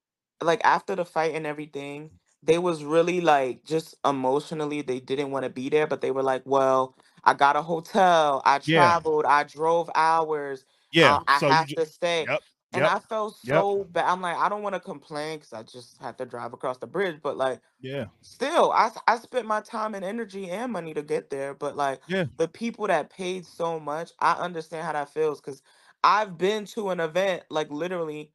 [0.42, 2.12] like after the fight and everything,
[2.44, 6.24] they was really like just emotionally they didn't want to be there, but they were
[6.24, 9.00] like, Well, I got a hotel, I Yeah.
[9.00, 11.20] traveled, I drove hours, yeah.
[11.28, 12.26] I, I so you have ju- to stay.
[12.28, 12.42] yep,
[12.76, 13.66] And yep, I felt yep.
[13.66, 14.06] so bad.
[14.08, 16.88] I'm like, I don't want to complain because I just had to drive across the
[16.88, 17.22] bridge.
[17.24, 21.04] But like, yeah, still, I s- I spent my time and energy and money to
[21.04, 21.54] get there.
[21.56, 22.26] But like, Yeah.
[22.38, 25.62] the people that paid so much, I understand how that feels because
[26.04, 28.34] I've been to an event like literally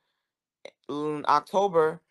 [0.67, 2.03] eh, in October,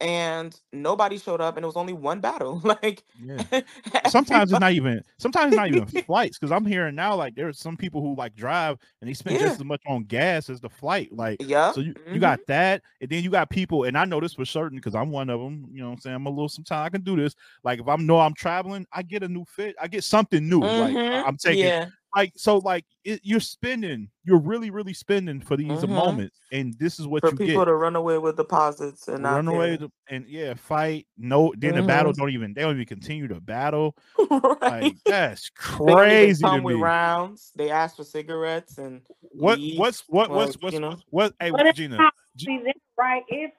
[0.00, 2.60] and nobody showed up, and it was only one battle.
[2.64, 3.44] like, yeah.
[4.06, 5.02] Sometimes it's not even.
[5.18, 8.36] Sometimes it's not even flights because I'm hearing now like there's some people who like
[8.36, 9.40] drive and they spend Yeah.
[9.40, 11.12] just as much on gas as the flight.
[11.12, 11.72] Like Yeah.
[11.72, 12.20] So you, you mhm.
[12.20, 15.10] got that, and then you got people, and I know this for certain because I'm
[15.10, 15.66] one of them.
[15.72, 16.16] You know what I'm saying?
[16.16, 17.34] I'm a little sometimes I can do this.
[17.64, 20.72] Like if I'm know I'm traveling, I get a new fit, I get something new.
[20.72, 21.90] Like I- Mhm, I'm taking Yeah.
[22.16, 25.88] Like so like it, you're spending you're really really spending for these Mhm.
[25.90, 29.22] moments and this is what for you people get to run away with deposits and
[29.22, 32.16] not run away to- and yeah fight no then the battle Mhm.
[32.16, 33.94] don't even they don't even continue to battle
[34.30, 34.62] right.
[34.62, 37.52] like that's They don't crazy to come with me rounds.
[37.54, 39.02] They ask for cigarettes and
[39.32, 39.78] what weed.
[39.78, 40.96] what's what what's like, what's you know.
[41.10, 43.22] what hey But Gina G- See, that's right.
[43.28, 43.52] If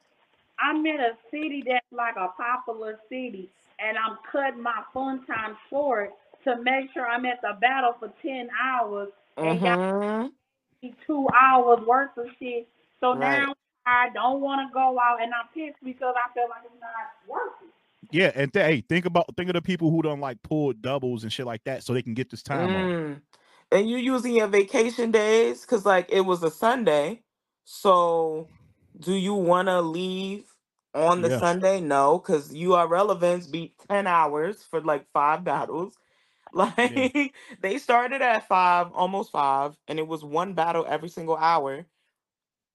[0.59, 5.55] I'm in a city that's like a popular city and I'm cutting my fun time
[5.69, 6.13] short
[6.47, 9.09] to make sure I'm at the battle for 10 hours
[9.43, 10.31] and got Mhm.
[10.83, 12.67] me two hours worth of shit.
[13.01, 13.47] So Right.
[13.47, 13.53] now
[13.85, 17.29] I don't want to go out and I'm pissed because I feel like it's not
[17.29, 17.73] worth it.
[18.11, 21.23] yeah and th- hey think about think of the people who don't like pull doubles
[21.23, 23.21] and shit like that so they can get this time off Mm.
[23.71, 27.23] And you using your vacation days because like it was a Sunday.
[27.65, 28.49] So
[28.99, 30.45] do you want to leave
[30.95, 31.39] on the Yeah.
[31.39, 31.81] Sunday?
[31.81, 35.97] No, because you are relevance beat 10 hours for like five battles.
[36.53, 41.85] Like they started at five, almost five, and it was one battle every single hour.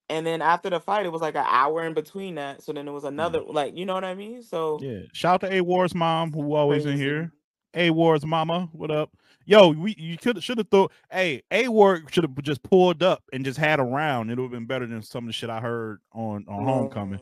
[0.09, 2.63] And then after the fight, it was like an hour in between that.
[2.63, 3.15] So then it was mm-hmm.
[3.15, 4.43] another, like, you know what I mean?
[4.43, 5.01] So Yeah.
[5.13, 7.33] Shout out to A Ward's mom, who always in here.
[7.75, 9.11] A Ward's mama, what up?
[9.45, 10.93] Yo, we you could should have thought.
[11.11, 14.31] Hey, A Ward should have just pulled up and just had a round.
[14.31, 17.21] It would have been better than some of the shit I heard on on Homecoming.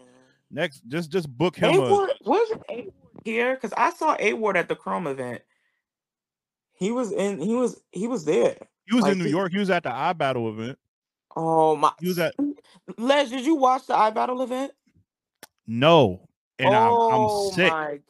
[0.51, 1.75] Next, just just book him.
[1.75, 2.93] A A, Ward was A Ward
[3.25, 5.43] here because I saw A Ward at the Chrome event.
[6.81, 7.39] He was in.
[7.41, 7.81] He was.
[7.93, 8.57] He was there.
[8.87, 9.53] he was like in New he- York.
[9.53, 10.79] He was at the I Battle event.
[11.37, 11.93] Oh my!
[12.01, 12.35] He was at
[12.99, 14.73] Les, did you watch the I Battle event?
[15.67, 16.27] no,
[16.59, 17.71] and oh I'm, I'm oh sick.
[17.71, 18.01] my!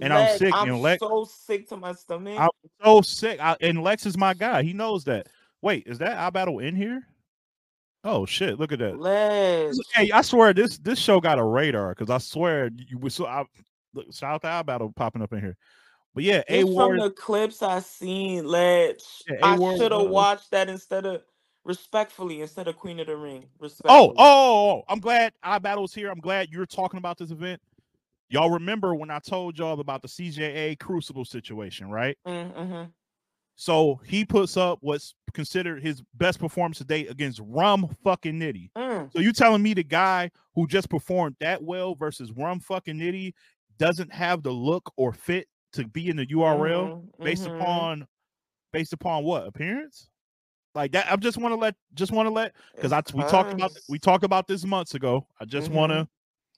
[0.00, 2.36] And I'm sick, I'm and Lex- so sick to my stomach.
[2.40, 2.48] I'm
[2.82, 3.38] so sick.
[3.40, 4.62] I, and Lex is my guy.
[4.64, 5.28] He knows that.
[5.60, 7.06] Wait, is that I Battle in here?
[8.02, 8.58] Oh shit!
[8.58, 8.98] Look at that.
[8.98, 13.14] Les, Hey, I swear this this show got a radar because I swear you was
[13.14, 13.44] so I
[13.94, 15.56] look shout out to I battle popping up in here.
[16.14, 20.68] But yeah, A from the clips I seen, Les, Yeah, I should have watched that
[20.68, 21.22] instead of
[21.64, 23.46] respectfully instead of Queen of the Ring.
[23.62, 26.10] Oh, oh, oh, I'm glad I battles here.
[26.10, 27.60] I'm glad you're talking about this event.
[28.28, 32.16] Y'all remember when I told y'all about the CJA Crucible situation, right?
[32.26, 32.84] Mm-hmm.
[33.56, 38.70] So he puts up what's considered his best performance to date against Rum fucking Nitty.
[38.76, 39.12] Mm.
[39.12, 43.34] So you telling me the guy who just performed that well versus Rum fucking Nitty
[43.78, 47.56] doesn't have the look or fit to be in the URL Mhm, based mhm.
[47.60, 48.06] upon
[48.72, 50.08] based upon what appearance?
[50.74, 53.52] Like that, I just want to let just want to let because I we talked
[53.52, 55.26] about we talked about this months ago.
[55.40, 55.74] I just Mhm.
[55.74, 56.08] want to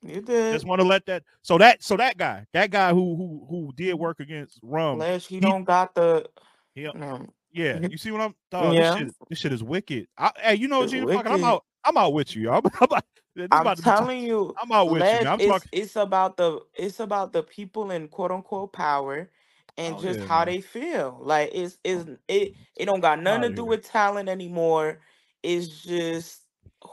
[0.03, 0.53] you did.
[0.53, 3.73] just want to let that so that so that guy that guy who who who
[3.75, 6.29] did work against Rum, Les, he he- don't got the.
[6.75, 6.91] Yeah.
[6.95, 7.27] No.
[7.53, 8.35] yeah, you see what I'm?
[8.51, 8.91] Dog, Yeah.
[8.91, 10.09] this, shit, this shit is wicked.
[10.19, 11.65] I, hey, you know, Gina, fuck I'm out.
[11.85, 12.51] I'm out with you.
[12.53, 13.05] I'm, I'm, about-
[13.37, 15.03] this I'm about to be telling you, I'm out with you.
[15.03, 15.27] Les, Man.
[15.27, 15.69] I'm it's, talking.
[15.73, 19.29] it's about the it's about the people in quote unquote power
[19.77, 20.55] and Oh, just yeah, how man.
[20.55, 21.19] they feel.
[21.21, 23.71] Like it's is oh, it it don't got nothing to outta do here.
[23.71, 25.01] with talent anymore.
[25.43, 26.43] It's just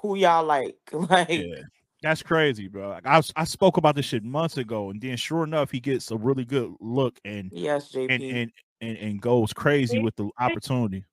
[0.02, 0.78] who y'all like.
[0.94, 1.62] Like Yeah,
[2.02, 2.90] that's crazy, bro.
[2.90, 6.10] Like, I I spoke about this shit months ago, and then sure enough, he gets
[6.10, 8.10] a really good look and yes, JP.
[8.10, 8.52] and and
[8.82, 11.06] and, and goes crazy with the opportunity.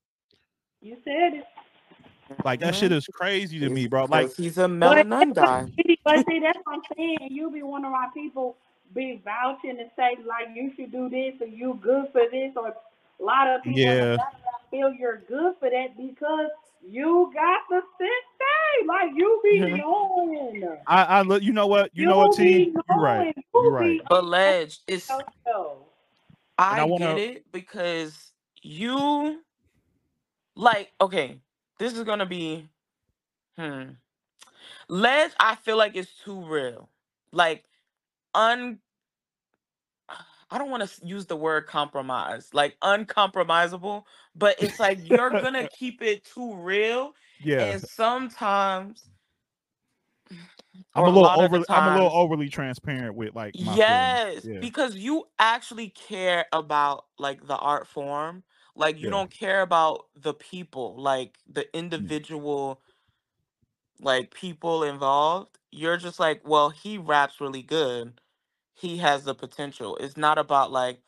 [0.80, 1.44] You said it.
[2.44, 4.04] Like that shit is crazy to me, bro.
[4.04, 5.66] Like he's a But, melanin guy.
[6.04, 7.28] but see, that's what I'm saying.
[7.30, 8.56] You be one of my people
[8.94, 12.68] be vouching and say like you should do this or you good for this or
[12.68, 14.16] a lot of people Yeah.
[14.16, 14.30] battle
[14.70, 16.50] feel you're good for that because
[16.86, 18.86] you got the sick day.
[18.86, 19.78] Like you be Mhm.
[19.78, 20.78] knowing.
[20.86, 21.42] I, I look.
[21.42, 21.90] You know what?
[21.94, 22.76] You, know what, be team?
[22.88, 23.34] You're right.
[23.54, 23.98] You're You right.
[23.98, 25.78] be But Ledge, it's yourself.
[26.56, 28.32] I, I wanna- get it because
[28.62, 29.42] you
[30.54, 31.38] like okay,
[31.78, 32.68] this is gonna be
[33.58, 33.90] hmm.
[34.88, 36.90] Ledge, I feel like it's too real.
[37.32, 37.64] Like
[38.34, 38.80] un
[40.50, 45.64] I don't want to use the word compromise, like uncompromisable, but it's like you're gonna
[45.68, 49.10] keep it too real, Yeah, and sometimes
[50.94, 51.66] I'm a little the overly.
[51.70, 54.60] I'm a little overly transparent with like my yes Yeah.
[54.60, 58.42] because you actually care about like the art form
[58.78, 59.10] like you Yeah.
[59.10, 61.66] don't care about the people like the
[61.98, 62.14] mm.
[62.16, 62.82] individual
[64.00, 68.20] like people involved you're just like well he raps really good.
[68.74, 69.96] He has the potential.
[69.98, 71.00] It's not about like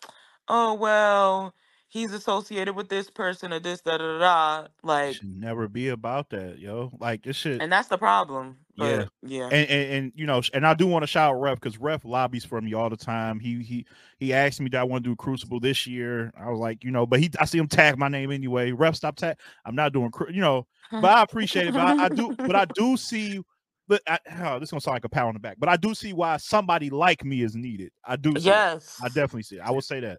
[0.49, 1.55] oh well
[1.91, 5.69] he's associated with this person or this da da da da It like should never
[5.69, 6.91] be about that, yo.
[6.99, 7.61] Like this shit.
[7.61, 9.07] and that's the problem Yeah.
[9.23, 11.79] yeah and, and and you know, and I do want to shout out Ref because
[11.79, 13.39] Ref lobbies for me all the time.
[13.41, 13.85] He he
[14.19, 16.33] he asked me that I want to do Crucible this year.
[16.41, 18.73] I was like, you know, but he I see him tag my name anyway.
[18.73, 19.37] Ref, stop tag.
[19.67, 21.75] I'm not doing, cru- you know, but I appreciate it.
[21.75, 23.41] But I, I do, but I do see.
[23.89, 25.95] But I, oh, this gonna sound like a pat on the back, but I do
[25.95, 27.91] see why somebody like me is needed.
[28.05, 28.31] I do.
[28.33, 28.45] See it.
[28.45, 29.63] yes I definitely see it.
[29.65, 30.19] I will say that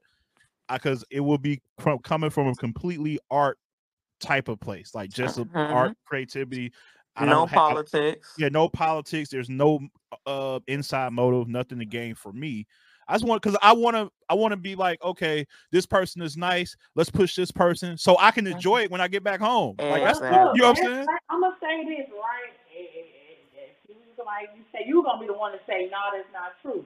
[0.70, 3.58] because it will be from, coming from a completely art
[4.20, 5.74] type of place, like just a Mhm.
[5.74, 6.72] art creativity.
[7.16, 8.34] I no don't I- politics.
[8.38, 9.30] yeah, no politics.
[9.30, 9.80] There's no
[10.26, 12.68] uh inside motive, nothing to gain for me.
[13.08, 16.22] I just want because I want to I want to be like, okay, this person
[16.22, 16.78] is nice.
[16.96, 19.76] Let's push this person so I can enjoy it when I get back home.
[19.80, 20.38] Like that's Exactly.
[20.56, 21.08] you know what I'm saying?
[21.30, 22.54] I'm gonna say this right.
[22.78, 26.54] And you somebody you say you're gonna be the one to say no, that's not
[26.62, 26.86] true.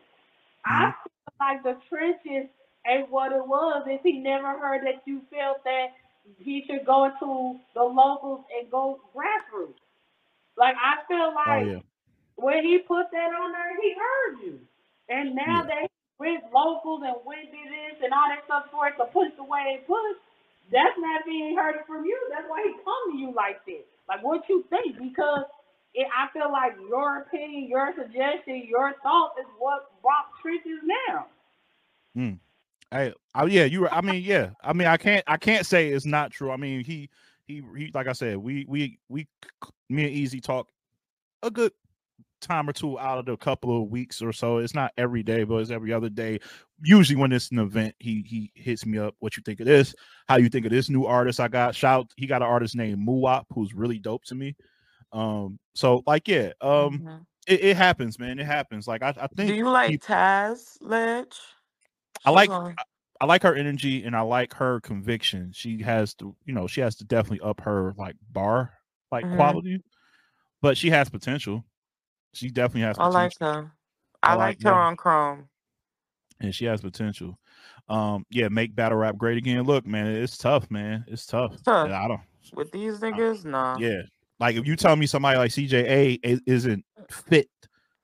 [0.65, 0.91] I Mm-hmm.
[1.03, 2.49] feel like the trenches
[2.87, 3.83] ain't what it was.
[3.87, 5.87] If he never heard that you felt that
[6.39, 9.79] he should go to the locals and go grassroots.
[10.57, 11.81] Like I feel Oh like yeah,
[12.35, 14.59] when he put that on there, he heard you.
[15.09, 15.67] And now Yeah.
[15.67, 15.87] they
[16.19, 19.43] went locals and went did this and all that stuff for it to push the
[19.43, 20.21] way it pushed.
[20.71, 22.17] That's not being heard from you.
[22.31, 23.85] That's why he come to you like this.
[24.07, 25.45] Like what you think because
[25.93, 31.27] it, I feel like your opinion, your suggestion, your thought is what brought trenches now.
[32.15, 32.33] Hmm.
[32.95, 33.87] I, I yeah, you.
[33.89, 34.51] I mean, yeah.
[34.63, 35.23] I mean, I can't.
[35.27, 36.51] I can't say it's not true.
[36.51, 37.09] I mean, he,
[37.47, 37.91] he, he.
[37.93, 39.27] Like I said, we, we, we.
[39.89, 40.67] Me and Easy talk
[41.43, 41.71] a good
[42.41, 44.57] time or two out of the couple of weeks or so.
[44.57, 46.39] It's not every day, but it's every other day.
[46.83, 49.15] Usually, when it's an event, he he hits me up.
[49.19, 49.93] What you think of this?
[50.27, 51.75] How you think of this new artist I got?
[51.75, 52.11] Shout.
[52.17, 54.55] He got an artist named Muwap, who's really dope to me.
[55.11, 55.59] Um.
[55.75, 56.51] So like, yeah.
[56.61, 56.99] Um.
[56.99, 57.25] Mhm.
[57.47, 58.39] It, it happens, man.
[58.39, 58.87] It happens.
[58.87, 61.37] Like I, I think Do you like he- Taz Ledge?
[62.23, 62.75] I like on-
[63.21, 65.51] I like her energy and I like her conviction.
[65.53, 68.73] She has to, you know, she has to definitely up her like bar
[69.11, 69.35] like Mhm.
[69.37, 69.81] quality,
[70.61, 71.63] but she has potential.
[72.33, 73.71] She definitely has I like her.
[74.21, 74.75] I I like liked her her.
[74.75, 75.49] on Chrome.
[76.41, 77.39] and she has potential.
[77.87, 79.61] Um, yeah, make battle rap great again.
[79.63, 81.05] Look, man, it's tough, man.
[81.07, 81.55] It's tough.
[81.63, 81.87] Tough.
[81.89, 82.21] Yeah, I don't.
[82.53, 83.77] With these niggas, nah.
[83.79, 84.01] Yeah,
[84.41, 87.49] like if you tell me somebody like CJA isn't fit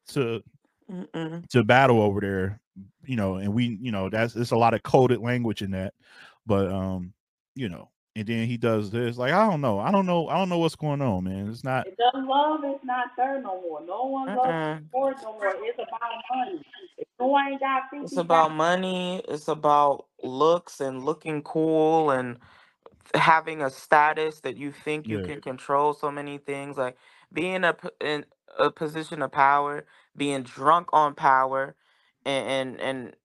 [0.10, 0.42] to
[0.90, 1.46] Mm-mm.
[1.50, 2.61] to battle over there,
[3.06, 5.94] you know, and we, you know, that's it's a lot of coded language in that,
[6.46, 7.14] but um,
[7.56, 10.38] you know, and then he does this, like I don't know, I don't know, I
[10.38, 11.50] don't know what's going on, man.
[11.50, 13.82] It's not, The love is not there no more.
[13.86, 14.86] No one loves Mm-mm.
[14.90, 15.54] sports no more.
[15.64, 16.62] It's about money.
[16.98, 19.24] If you ain't got fifty It's about money.
[19.28, 22.38] It's about looks and looking cool and
[23.16, 25.22] having a status that you think you Yeah.
[25.22, 26.78] can control so many things.
[26.78, 26.98] Like
[27.34, 28.26] being a p- in
[28.60, 29.86] a position of power,
[30.18, 31.76] being drunk on power,
[32.26, 33.18] and and, and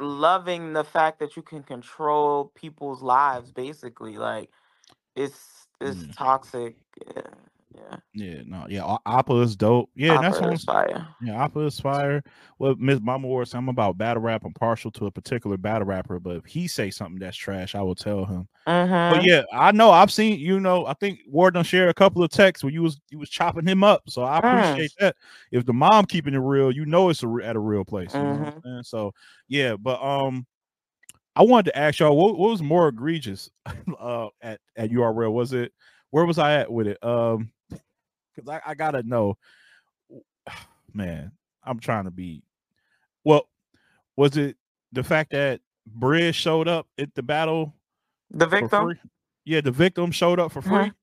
[0.00, 3.52] loving the fact that you can control people's lives.
[3.52, 4.50] Basically, like
[5.16, 6.16] it's it's Mm.
[6.16, 6.76] toxic.
[7.06, 7.22] Yeah,
[7.76, 7.96] yeah.
[8.14, 11.06] yeah, no, yeah, A- Appa is dope, yeah, that's what I'm is fire.
[11.22, 12.22] Yeah, Appa is fire.
[12.58, 14.44] Well, Miss Mama Ward I'm about battle rap.
[14.44, 17.82] I'm partial to a particular battle rapper, but if he say something that's trash, I
[17.82, 18.48] will tell him.
[18.66, 19.14] Mm-hmm.
[19.14, 22.22] But yeah, I know I've seen you know, I think Ward done shared a couple
[22.22, 24.02] of texts where you was you was chopping him up.
[24.08, 24.48] So I Mm.
[24.48, 25.16] appreciate that.
[25.52, 28.14] If the mom keeping it real, you know it's a, at a real place.
[28.14, 28.84] You know what I'm Mhm.
[28.84, 29.12] So
[29.48, 30.46] yeah, but um
[31.36, 33.50] I wanted to ask y'all what, what was more egregious
[34.00, 35.32] uh at, at URL?
[35.32, 35.72] Was it
[36.10, 37.02] where was I at with it?
[37.04, 37.50] Um
[38.36, 39.38] because I, I gotta know
[40.94, 41.32] man,
[41.64, 42.42] I'm trying to be
[43.24, 43.48] well,
[44.16, 44.56] was it
[44.92, 45.60] the fact that
[45.98, 47.74] Briz showed up at the battle
[48.30, 48.98] The victim.
[49.44, 50.72] Yeah, the victim showed up for free.
[50.72, 50.94] Mhm.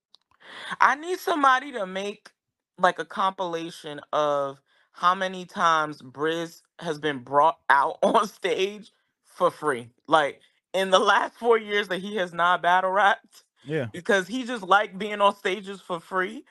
[0.82, 2.32] I need somebody to make
[2.78, 4.60] like a compilation of
[4.94, 8.92] how many times Briz has been brought out on stage
[9.26, 9.90] for free.
[10.08, 10.42] Like
[10.74, 13.88] in the last four years that he has not battle rapped, Yeah.
[13.94, 16.46] because he just liked being on stages for free,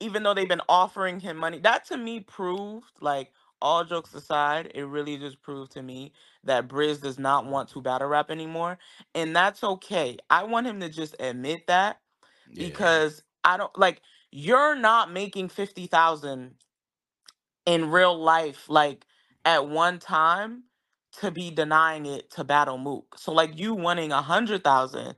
[0.00, 1.58] even though they've been offering him money.
[1.60, 3.32] That to me proved, like,
[3.62, 6.12] all jokes aside, it really just proved to me
[6.44, 8.78] that Briz does not want to battle rap anymore.
[9.14, 10.18] And that's okay.
[10.30, 11.98] I want him to just admit that
[12.48, 12.66] Yeah.
[12.66, 14.02] because I don't like
[14.32, 16.54] you're not making 50,000
[17.66, 19.06] in real life like
[19.46, 20.64] at one time
[21.20, 23.16] to be denying it to battle mook.
[23.18, 25.16] So like you winning a hundred thousand.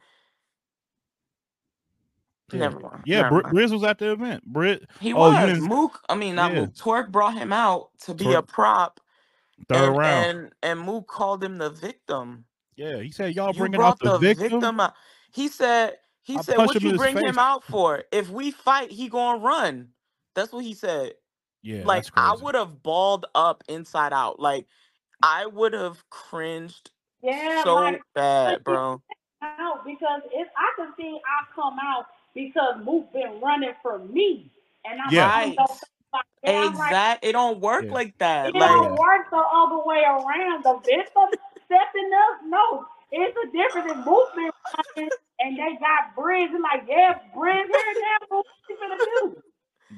[2.52, 2.58] Yeah.
[2.60, 3.02] Never mind.
[3.06, 4.44] Yeah, never Br- Briz was at the event.
[4.44, 6.00] Brit He Oh, was didn't- Mook.
[6.08, 6.60] I mean, not Yeah.
[6.62, 6.74] Mook.
[6.74, 9.00] Twork brought him out to be a prop,
[9.68, 10.26] third and, round.
[10.38, 12.44] and and Mook called him the victim.
[12.76, 14.80] yeah, he said y'all you bringing out brought the, victim.
[14.80, 14.94] out.
[15.32, 15.98] He said.
[16.24, 18.04] He I said, "What you bring face." him out for?
[18.12, 19.88] If we fight, he gonna run."
[20.36, 21.14] That's what he said.
[21.62, 24.38] Yeah, like that's I would have balled up inside out.
[24.38, 24.66] Like
[25.22, 26.90] I would have cringed
[27.22, 29.02] Yeah, so like bad, bro.
[29.42, 34.50] out because if I can see I come out because Mook been running for me,
[34.84, 35.26] and I'm Yeah.
[35.26, 35.68] like, Right.
[36.12, 37.92] like, yeah, I'm like, It don't work Yeah.
[37.92, 38.48] like that.
[38.50, 40.62] it Like don't work the other way around.
[40.64, 41.28] The victim
[41.66, 44.50] stepping up, no, it's a different in Mook been
[44.96, 45.10] running,
[45.40, 46.48] and they got Briz.
[46.52, 48.26] It's like, yeah, Briz here now.
[48.28, 49.42] What you gonna do?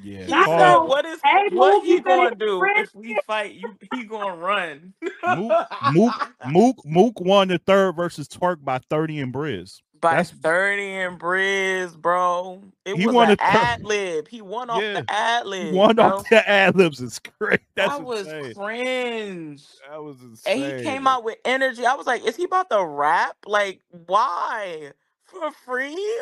[0.02, 2.78] yeah, Not Paul- said, "What is Hey, what Mook, he you better gonna do friend-
[2.80, 3.52] if we fight?
[3.54, 4.92] You he gonna run."
[5.24, 9.80] Mook, Mook, Mook, Mook won the third versus Twork by thirty and Briz.
[10.04, 12.62] By That's- 30 and Briz, bro.
[12.84, 14.28] It He was won an ad lib.
[14.28, 15.00] He won off Yeah.
[15.00, 15.74] the ad lib.
[15.74, 16.04] One bro.
[16.04, 17.60] off the ad libs is great.
[17.76, 19.64] That's that was cringe.
[19.90, 20.62] That was insane.
[20.62, 21.86] And he came out with energy.
[21.86, 23.36] I was like, is he about to rap?
[23.46, 24.92] Like, why?
[25.24, 26.20] For free?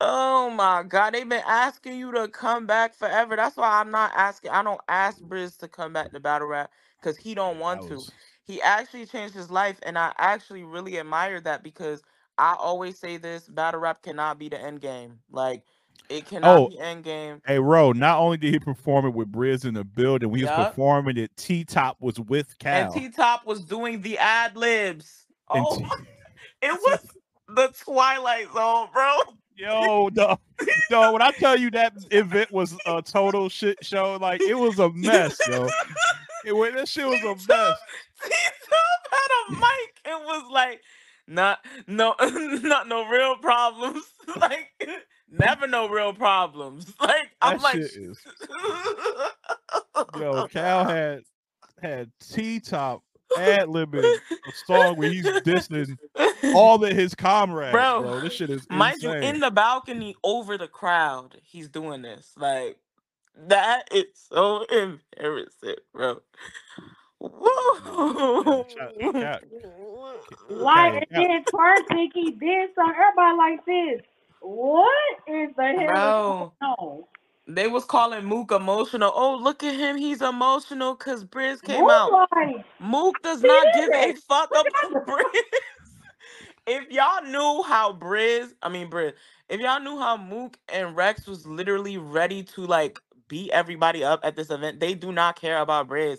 [0.00, 3.36] Oh my god, they've been asking you to come back forever.
[3.36, 4.50] That's why I'm not asking.
[4.50, 8.00] I don't ask Briz to come back to battle rap because he don't want That
[8.00, 8.12] to.
[8.44, 12.02] He actually changed his life, and I actually really admire that because
[12.38, 15.18] I always say this: battle rap cannot be the end game.
[15.30, 15.62] Like,
[16.08, 17.40] it cannot Oh, be end game.
[17.46, 20.44] Hey, Ro, not only did he perform it with Briz in the building, when he
[20.44, 22.92] was performing it, T Top was with Cal.
[22.92, 25.26] And T Top was doing the ad libs.
[25.48, 25.84] Oh, T-
[26.62, 27.06] it was
[27.48, 29.18] the Twilight Zone, bro.
[29.54, 30.38] Yo, no,
[30.90, 31.12] no.
[31.12, 34.90] When I tell you that event was a total shit show, like it was a
[34.90, 35.68] mess, yo.
[36.44, 37.78] It was that shit was a mess.
[38.24, 40.80] T Top had a mic and was like,
[41.26, 44.04] not no not no real problems.
[44.36, 44.70] like
[45.30, 46.92] never no real problems.
[47.00, 48.18] Like I'm That like is
[50.18, 50.46] yo.
[50.48, 51.22] Cal had
[51.80, 53.02] had T Top
[53.38, 55.96] ad libbing a song where he's dissing
[56.54, 58.20] all of his comrades, Bro, bro.
[58.20, 62.32] This shit is Mind you, in the balcony over the crowd, he's doing this.
[62.36, 62.76] Like
[63.48, 66.20] that is so embarrassing, bro.
[67.22, 68.64] Woo.
[68.64, 69.44] Cat- cat-
[70.48, 72.94] Like, Okay, and then Twork think he did something.
[72.98, 74.02] Everybody like this.
[74.40, 77.08] What is the hell No.
[77.46, 79.12] They was calling Mook emotional.
[79.14, 79.96] Oh, look at him.
[79.96, 82.28] He's emotional because Briz came Mook out.
[82.34, 85.22] Like, Mook does not give a fuck Look about Briz.
[86.64, 89.14] If y'all knew how Briz, I mean Briz,
[89.48, 94.20] if y'all knew how Mook and Rex was literally ready to like beat everybody up
[94.22, 96.18] at this event, they do not care about Briz.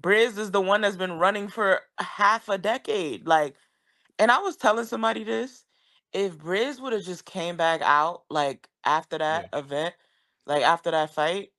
[0.00, 3.26] Briz is the one that's been running for half a decade.
[3.26, 3.56] Like,
[4.18, 5.64] and I was telling somebody this.
[6.12, 9.94] If Briz would have just came back out like after that event,
[10.46, 11.50] like after that fight,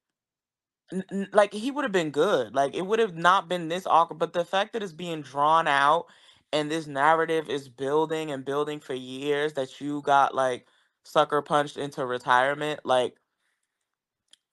[0.91, 2.55] n- n- like he would have been good.
[2.55, 4.19] Like it would have not been this awkward.
[4.19, 6.07] But the fact that it's being drawn out
[6.53, 10.67] and this narrative is building and building for years that you got like
[11.03, 13.15] sucker punched into retirement, like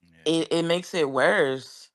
[0.04, 1.85] yeah, it, it makes it worse.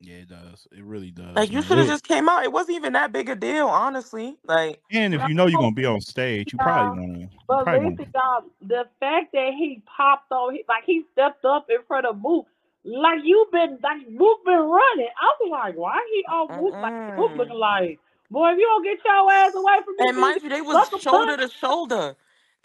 [0.00, 0.66] Yeah, it does.
[0.72, 1.36] It really does.
[1.36, 2.44] Like you should have just came out.
[2.44, 4.36] It wasn't even that big a deal, honestly.
[4.44, 7.18] Like And if you know you're gonna be on stage, you probably wanna.
[7.18, 11.44] You but probably listen, wanna y'all, the fact that he popped on, like he stepped
[11.44, 12.46] up in front of Mook,
[12.84, 15.08] like you've been, like Mook been running.
[15.20, 16.76] I was like, why he on Mook?
[16.80, 17.98] Like Mook looking like,
[18.30, 20.76] boy, if you don't get your ass away from me, And mind you, they was
[21.02, 22.16] shoulder to shoulder.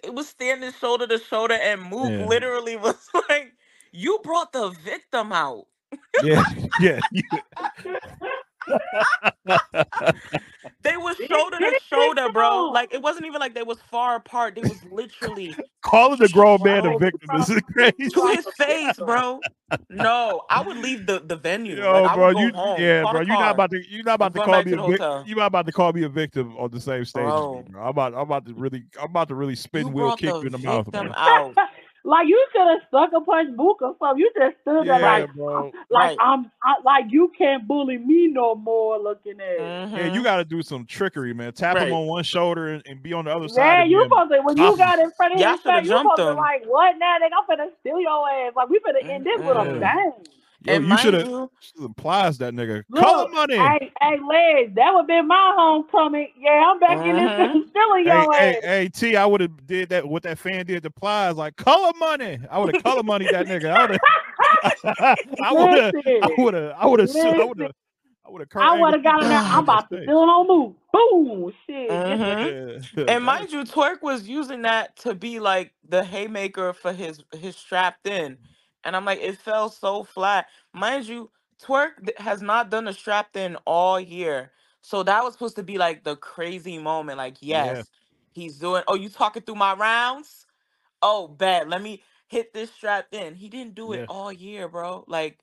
[0.03, 2.27] They was standing shoulder to shoulder, and Mook Yeah.
[2.27, 3.53] literally was like,
[3.91, 5.67] "You brought the victim out."
[6.23, 6.43] Yeah,
[6.79, 6.99] yeah.
[10.83, 12.69] They was shoulder to shoulder, bro.
[12.71, 14.55] Like it wasn't even like they was far apart.
[14.55, 18.09] They was literally Calling the grown man a victim is crazy.
[18.09, 19.39] to his face, bro.
[19.89, 21.77] No, I would leave the, the venue.
[21.77, 24.39] Yo, like, bro, you home, yeah, bro, you're not about to you're not about to
[24.41, 25.23] call me a victim.
[25.25, 27.65] You're not about to call me a victim on the same stage me, Bro.
[27.69, 27.81] bro.
[27.81, 30.51] I'm about I'm about to really I'm about to really spin wheel kick you in
[30.51, 31.55] the mouth, out.
[32.05, 34.19] Like you should have sucker punched Mook or something.
[34.19, 35.71] You just stood there like, bro.
[35.89, 36.17] like Right.
[36.19, 38.99] I'm, I, like you can't bully me no more.
[38.99, 39.59] Looking at.
[39.59, 40.13] Yeah, Mhm.
[40.13, 41.53] you got to do some trickery, man.
[41.53, 43.63] Tap him on one shoulder and, and be on the other side.
[43.63, 44.77] Yeah, you supposed to when you Awesome.
[44.79, 47.17] got in front of Y'all his shoulda face, you supposed jumped to like what now?
[47.21, 48.53] Nigga, I'm finna steal your ass.
[48.55, 50.11] Like we finna end this with a bang.
[50.65, 51.49] Yo, and you should have you,
[51.83, 52.83] applies that nigga.
[52.95, 53.57] Color Look, money.
[53.57, 56.29] hey, hey, Les, that would be my homecoming.
[56.39, 58.63] Yeah, I'm back in this bitch stealing Hey, your hey, ass.
[58.63, 61.91] hey, T, I would have did that what that fan did to Plies, like color
[61.99, 62.39] money.
[62.49, 63.71] I would have color money that nigga.
[63.71, 67.71] I would have I would have I would have I would have I would have
[68.25, 69.31] I would have I got him.
[69.31, 70.75] I'm about to steal on move.
[70.93, 71.89] Boom, shit.
[71.89, 72.87] Mhm.
[72.95, 73.03] Yeah.
[73.09, 77.55] and mind you, Twork was using that to be like the haymaker for his his
[77.57, 78.37] strapped in,
[78.85, 80.47] and I'm like, it fell so flat.
[80.73, 81.31] Mind you,
[81.61, 84.51] Twork th- has not done a strapped in all year,
[84.81, 87.17] so that was supposed to be like the crazy moment.
[87.19, 87.83] Like, Yeah.
[87.83, 87.91] yes,
[88.33, 88.83] he's doing.
[88.87, 90.47] Oh, you talking through my rounds?
[91.01, 91.69] Oh, bad.
[91.69, 93.35] Let me hit this strapped in.
[93.35, 94.07] He didn't do it Yeah.
[94.07, 95.05] all year, bro.
[95.07, 95.39] Like,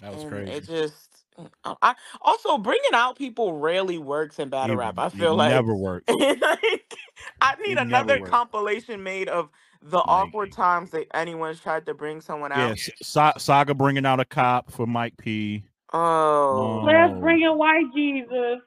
[0.00, 0.52] that was and crazy.
[0.52, 1.24] It just.
[1.38, 4.98] mm, I, I also bringing out people rarely works in battle It- rap.
[4.98, 6.08] I it feel like never worked.
[6.10, 6.94] like,
[7.40, 9.50] I need It never another compilation made of
[9.90, 12.70] the awkward times that anyone tried to bring someone out.
[12.70, 15.62] Yes, Sa- Saga bringing out a cop for Mike P.
[15.92, 16.82] Oh.
[16.84, 17.20] Let's Oh.
[17.20, 18.60] bring in white Jesus.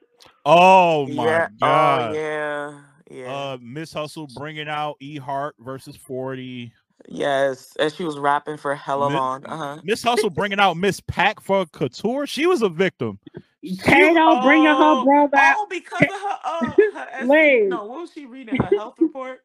[0.45, 1.47] Oh my yeah.
[1.59, 2.11] god.
[2.11, 2.79] Oh yeah.
[3.11, 3.33] Yeah.
[3.35, 6.71] Uh, Miss Hustle bringing out E Hart versus Forty.
[7.07, 7.73] yes.
[7.79, 9.45] And she was rapping for hella Mi- long.
[9.45, 9.81] Uh huh.
[9.83, 12.25] Miss Hustle bringing out Miss Pack for Couture.
[12.27, 13.19] She was a victim.
[13.83, 15.55] Tato bringing her Oh, brother out.
[15.57, 17.69] Oh, because of her, uh, her ST Liz.
[17.69, 18.55] no, what was she reading?
[18.55, 19.41] Her health report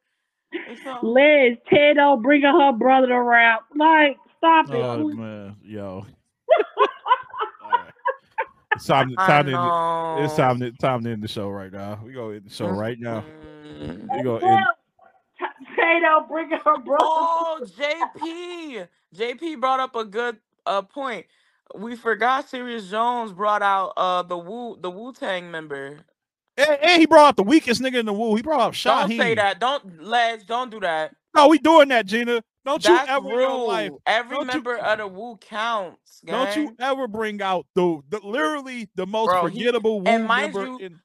[0.68, 1.08] or something?
[1.14, 3.60] Liz, Tato bringing her brother around.
[3.76, 4.76] Like, stop it.
[4.76, 6.04] Oh man, yo.
[7.64, 7.92] All right.
[8.74, 12.00] It's time, to- time to, it's time to, time to end the show right now.
[12.04, 13.24] We go end the show right now.
[13.80, 14.08] Mm.
[14.16, 14.66] We go Well, end.
[15.38, 17.04] T- Tato bringing her brother.
[17.04, 18.88] Oh, JP.
[19.16, 21.26] JP brought up a good uh point.
[21.74, 26.00] We forgot Sirius Jones brought out uh the Wu the Wu Tang member.
[26.56, 28.34] And, and he brought out the weakest nigga in the woo.
[28.36, 29.08] He brought out Shyheim.
[29.08, 29.60] Don't say that.
[29.60, 31.12] Don't Ledge, don't do that.
[31.34, 32.42] No, we doing that, Gina.
[32.64, 33.90] Don't That's you ever life.
[34.06, 36.20] Every don't you- member of the Wu counts.
[36.24, 40.26] Don't you ever bring out the, the literally the most Bro, he- forgettable woo and
[40.26, 41.00] mind member you, in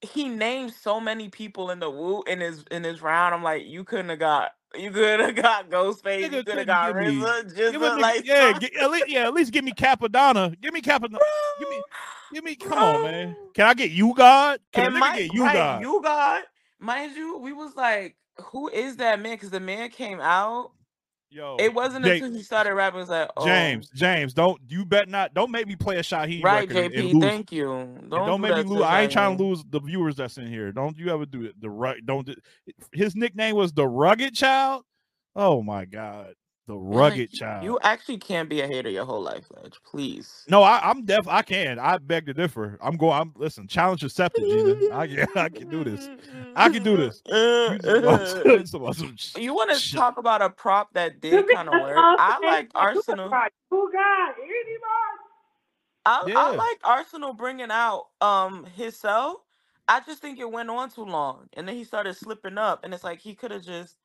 [0.00, 3.34] he named so many people in the Wu in his in his round.
[3.34, 6.66] I'm like, you couldn't have got you could have got Ghostface, Nigga you could have
[6.66, 9.72] got me- RZA, a just nigga- like yeah, at least, yeah, at least give me
[9.72, 10.58] Cappadonna.
[10.60, 11.18] Give me Cappadonna.
[11.58, 11.82] Give me,
[12.32, 12.54] give me.
[12.54, 13.36] Come on, man.
[13.54, 14.60] Can I get you, God?
[14.72, 15.82] Can and a nigga my, get you, right, God?
[15.82, 16.42] you God,
[16.78, 18.16] mind you, we was like,
[18.46, 19.32] who is that man?
[19.34, 20.72] Because the man came out.
[21.32, 22.98] Yo, It wasn't Jake- until he started rapping.
[22.98, 25.32] It was like, oh, James, James, don't you bet not.
[25.32, 26.02] Don't make me play a
[26.42, 27.20] right, record and JP.
[27.22, 27.64] Thank you.
[27.64, 28.82] Don't, Don't, do make me lose.
[28.82, 30.72] I ain't trying to lose the viewers that's in here.
[30.72, 31.58] Don't you ever do it.
[31.58, 32.04] The right.
[32.04, 32.28] Don't.
[32.92, 34.84] His nickname was the Rugged Child.
[35.34, 36.34] Oh my God,
[36.66, 37.64] the Like, Rugged Child.
[37.64, 39.74] You actually can't be a hater your whole life, Ledge.
[39.84, 40.44] Please.
[40.48, 41.26] No, I, I'm deaf.
[41.26, 41.78] I can.
[41.78, 42.78] I beg to differ.
[42.80, 43.12] I'm going.
[43.14, 43.66] I'm listen.
[43.66, 44.94] Challenge accepted, Gina.
[44.96, 45.26] I can.
[45.36, 46.08] I can do this.
[46.54, 47.20] I can do this.
[47.26, 51.68] You just about- some- some You want to talk about a prop that did kind
[51.68, 51.96] of work?
[51.98, 53.48] I like Arsonal.
[53.70, 54.78] Who got anybody?
[56.04, 59.36] I, I like Arsonal bringing out um himself.
[59.88, 62.94] I just think it went on too long, and then he started slipping up, and
[62.94, 63.96] it's like he could have just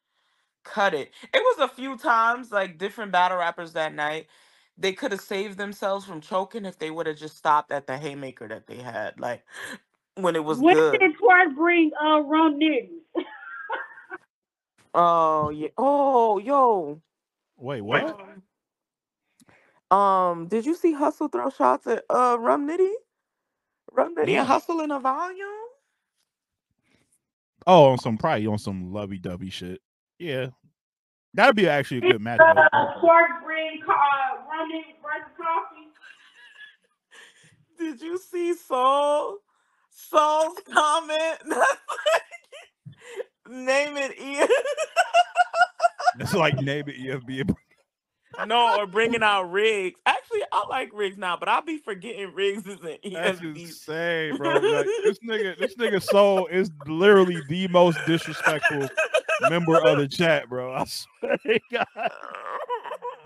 [0.68, 1.12] cut it.
[1.34, 4.28] It was a few times like different battle rappers that night.
[4.78, 7.98] They could have saved themselves from choking if they would have just stopped at the
[7.98, 9.46] haymaker that they had, like
[10.16, 11.02] when it was when good.
[11.02, 12.90] did Twork bring uh Rum Nitty?
[14.94, 15.70] Oh yeah.
[15.78, 17.02] Oh yo.
[17.58, 18.08] Wait, what?
[18.08, 18.44] Um,
[19.98, 22.94] um, did you see Hustle throw shots at uh Rum Nitty?
[23.92, 24.40] Rum Nitty Yeah.
[24.40, 25.48] and Hustle in a volume?
[27.68, 29.82] Oh, on some probably on some lovey dovey shit.
[30.20, 30.48] Yeah,
[31.34, 32.40] that'd be actually a good match.
[32.40, 32.54] Uh,
[33.00, 33.94] Twork bring uh,
[34.50, 35.88] Rum Nitty versus Coffee.
[37.78, 39.38] Did you see Soul?
[39.92, 41.40] Soul's comment?
[43.50, 44.48] Name it Ian.
[46.20, 47.56] It's like name it EFB.
[48.48, 50.00] no, or bringing out Riggs.
[50.06, 53.60] Actually, I like Riggs now, but I'll be forgetting Riggs is an That's ESB.
[53.62, 54.54] insane, bro.
[54.54, 58.90] Like, this nigga, this nigga soul is literally the most disrespectful
[59.42, 60.74] member of the chat, bro.
[60.74, 62.12] I swear to God.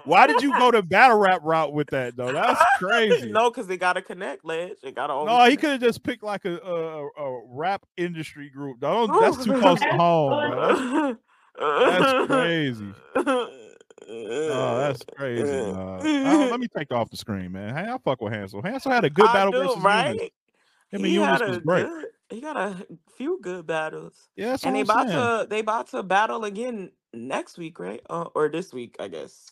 [0.05, 2.31] Why did you go the battle rap route with that though?
[2.31, 3.29] That's crazy.
[3.31, 4.77] no, because they gotta connect, Ledge.
[4.81, 8.49] They gotta always No, he could have just picked like a, a a rap industry
[8.49, 8.79] group.
[8.79, 11.17] Don't, that's too close to home, bro.
[11.59, 12.93] That's, crazy.
[14.09, 15.43] Oh, that's crazy.
[15.71, 16.05] dog.
[16.05, 17.75] Uh, let me take off the screen, man.
[17.75, 18.61] Hey, I fuck with Hansel.
[18.61, 19.85] Hansel had a good I battle do, versus Eunice.
[19.85, 20.33] right?
[20.91, 21.87] Him and Eunice was great.
[21.87, 22.05] good.
[22.31, 22.87] He got a
[23.17, 25.31] few good battles, Yeah, that's and they what I'm about saying.
[25.41, 28.01] to they about to battle again next week, right?
[28.09, 29.49] Uh, or this week, I guess.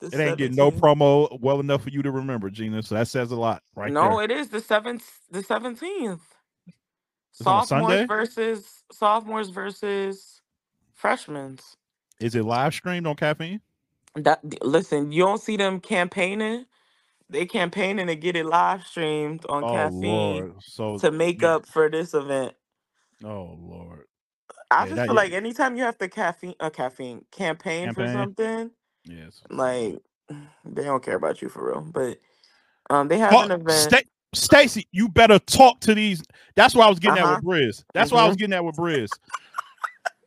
[0.00, 0.72] The It ain't getting no 17th.
[0.72, 2.82] promo well enough for you to remember, Gina.
[2.82, 4.20] So that says a lot, right no, there.
[4.20, 6.22] it is the seventh, the seventeenth.
[7.40, 8.08] It's on a Sophomores Sunday?
[8.08, 10.42] versus sophomores versus
[10.94, 11.58] freshmen.
[12.20, 13.60] Is it live streamed on caffeine?
[14.16, 16.66] That listen, you don't see them campaigning.
[17.30, 20.52] They campaigning to get it live streamed on Oh caffeine Lord.
[20.62, 21.56] So to make yeah.
[21.56, 22.54] up for this event.
[23.24, 24.04] Oh Lord.
[24.70, 28.04] I Yeah, just that- feel like anytime you have to caffeine, uh, caffeine campaign, for
[28.06, 28.14] Campaign.
[28.36, 28.70] something,
[29.04, 29.42] Yes.
[29.50, 29.98] like
[30.64, 31.80] they don't care about you for real.
[31.82, 32.18] But
[32.90, 33.70] um, they have an event.
[33.72, 34.02] Sta-
[34.34, 36.22] Stacy, you better talk to these.
[36.54, 37.34] That's why I was getting Uh-huh.
[37.36, 37.84] at with Briz.
[37.94, 39.08] That's why I was getting at with Briz.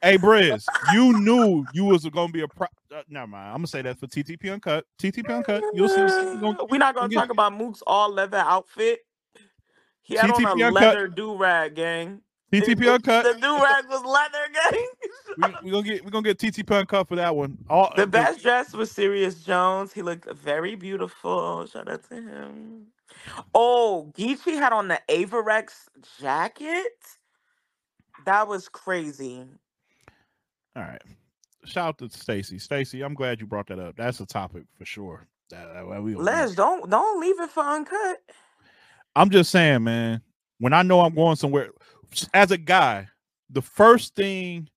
[0.02, 2.68] hey, Briz, you knew you was gonna be a pro.
[2.94, 3.48] Uh, never mind.
[3.48, 4.86] I'm gonna say that for TTP Uncut.
[5.00, 5.64] TTP Uncut.
[5.74, 6.02] You'll see.
[6.70, 9.00] We're not gonna talk about Mook's all leather outfit.
[10.02, 10.74] He had on a Uncut.
[10.74, 12.22] leather do rag, gang.
[12.52, 13.24] TTP Uncut.
[13.24, 14.88] The do rag was leather, gang.
[15.38, 17.58] we, we gonna get we gonna get TTP Uncut for that one.
[17.70, 19.94] All The best dress was Sirius Jones.
[19.94, 21.66] He looked very beautiful.
[21.68, 22.88] Shout out to him.
[23.54, 25.88] Oh, Geechi had on the Avirex
[26.20, 26.92] jacket.
[28.26, 29.46] That was crazy.
[30.76, 31.02] All right.
[31.66, 32.58] Shout out to Stacy.
[32.60, 33.96] Stacy, I'm glad you brought that up.
[33.96, 35.28] That's a topic for sure.
[35.50, 38.18] That, that- we Les, don't don't leave it for uncut.
[39.16, 40.22] I'm just saying, man.
[40.60, 41.70] When I know I'm going somewhere,
[42.34, 43.08] as a guy,
[43.50, 44.70] the first thing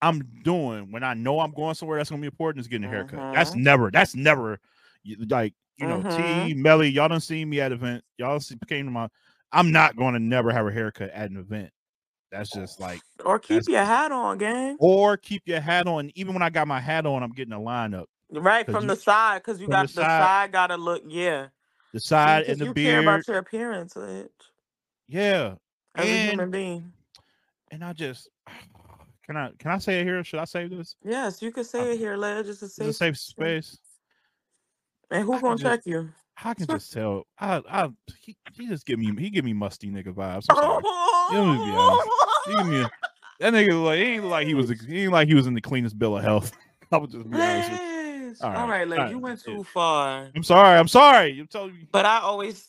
[0.00, 2.90] I'm doing when I know I'm going somewhere that's gonna be important is getting a
[2.90, 3.32] haircut.
[3.34, 3.62] That's Mhm.
[3.62, 3.90] never.
[3.90, 4.60] That's never.
[5.28, 6.16] Like you know, Mhm.
[6.16, 8.04] T, Melly, y'all don't see me at event.
[8.16, 9.08] Y'all see, came to my.
[9.52, 11.70] I'm not going to never have a haircut at an event.
[12.34, 14.76] That's just like, Or keep your hat on, gang.
[14.80, 16.10] or keep your hat on.
[16.16, 18.06] Even when I got my hat on, I'm getting a lineup.
[18.32, 21.46] Right from you- the side, because you got the the side- side, gotta look, yeah.
[21.92, 24.28] The side Because and the you care about your appearance, Ledge,
[25.06, 25.54] Yeah,
[25.94, 26.92] as a and human being.
[27.70, 28.28] and I just
[29.24, 30.24] can I can I say it here?
[30.24, 30.96] Should I say this?
[31.04, 32.46] Yes, you can say it here, Ledge.
[32.46, 32.96] Just a It's a safe.
[32.96, 33.78] safe space.
[35.12, 36.10] And I who gonna just- check you?
[36.42, 37.28] I can just tell.
[37.38, 37.88] I I
[38.20, 40.46] he, he just give me he give me musty nigga vibes.
[40.50, 40.82] I'm sorry.
[42.46, 42.56] Let me be honest.
[42.56, 42.90] He give me a,
[43.40, 45.60] that nigga like he ain't like he was he ain't like he was in the
[45.60, 46.52] cleanest bill of health.
[46.92, 48.36] I would just be honest with you.
[48.40, 50.30] All All right, right, Ledge, all you right, went too far.
[50.34, 50.78] I'm sorry.
[50.78, 51.38] I'm sorry.
[51.40, 51.86] I'm telling you.
[51.92, 52.68] But I always.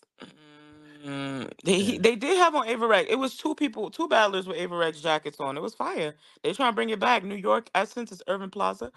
[1.05, 1.99] Mm, they he- Yeah.
[1.99, 3.07] they did have on Avirex.
[3.09, 5.57] It was two people, two battlers with Avirex jackets on.
[5.57, 6.15] It was fire.
[6.43, 7.23] They trying to bring it back.
[7.23, 8.91] New York Essence is Urban Plaza.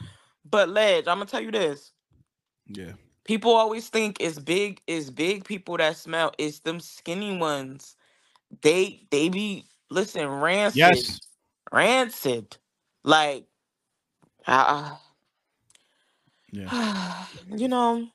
[0.48, 1.92] But Ledge, I'm gonna tell you this.
[2.68, 2.92] Yeah.
[3.24, 6.32] People always think it's big, it's big people that smell.
[6.38, 7.96] It's them skinny ones.
[8.62, 10.76] They they be listen, rancid.
[10.76, 11.20] Yes.
[11.72, 12.56] Rancid.
[13.04, 13.46] Like
[14.46, 14.96] uh,
[16.52, 17.24] Yeah.
[17.56, 18.08] you know,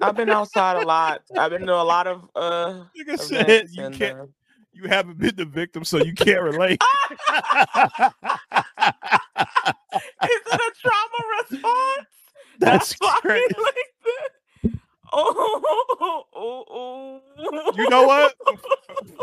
[0.00, 1.22] I've been outside a lot.
[1.36, 4.18] I've been to a lot of uh Nigga said you and, can't.
[4.20, 4.26] uh,
[4.72, 6.80] You haven't been the victim, so you can't relate.
[10.24, 12.08] Is it a trauma response?
[12.58, 13.54] That's why crazy.
[13.58, 13.93] like.
[15.16, 17.72] Oh, oh, oh.
[17.76, 18.34] You know what?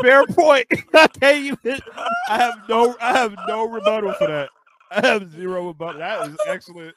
[0.00, 0.66] Fair point.
[0.94, 1.80] I can't even.
[2.28, 2.96] I have no.
[3.00, 4.48] I have no rebuttal for that.
[4.90, 6.00] I have zero rebuttal.
[6.00, 6.94] That is excellent.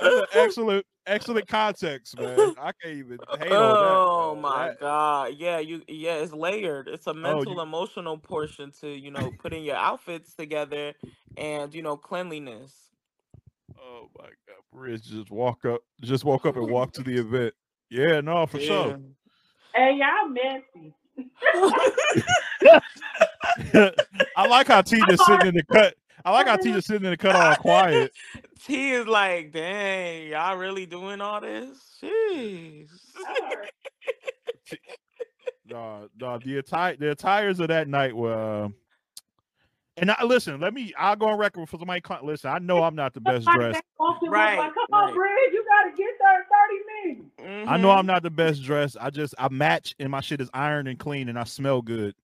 [0.00, 2.54] That's an excellent, excellent context, man.
[2.58, 3.92] I can't even hate on that.
[3.92, 5.34] Oh my That- god.
[5.36, 6.88] Yeah, you yeah, it's layered.
[6.88, 10.94] It's a oh, mental you- emotional portion to, you know, putting your outfits together
[11.36, 12.72] and, you know, cleanliness.
[13.78, 17.54] Oh my god, Bridge just walk up, just walk up and walk to the event.
[17.92, 18.98] Yeah, no, for sure.
[19.74, 20.94] Hey, y'all messy.
[24.34, 25.94] I like how T just sitting in the cut.
[26.24, 28.10] I like how T just sitting in the cut all quiet.
[28.64, 31.98] T is like, dang, y'all really doing all this?
[32.02, 32.88] Jeez.
[35.66, 38.64] No, no, the attire, the attires of that night were.
[38.64, 38.68] Uh,
[39.98, 40.58] and I listen.
[40.60, 40.94] Let me.
[40.98, 42.00] I'll go on record for somebody.
[42.22, 43.82] Listen, I know I'm not the best dressed.
[44.00, 44.16] Right.
[44.28, 45.08] Right, Like, Come right.
[45.08, 47.70] on, Bridge, you gotta get there in 30 minutes.
[47.70, 47.96] I know Mhm.
[47.98, 48.96] I'm not the best dressed.
[49.00, 52.14] I just I match and my shit is ironed and clean and I smell good.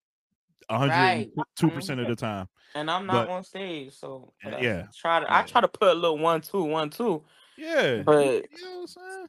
[0.69, 2.49] 102 percent of the time.
[2.75, 5.89] and I'm not but- on stage, so Uh, yeah, Try to I try to put
[5.89, 7.25] a little one two one two,
[7.57, 8.03] Yeah.
[8.03, 9.27] but you know what I'm?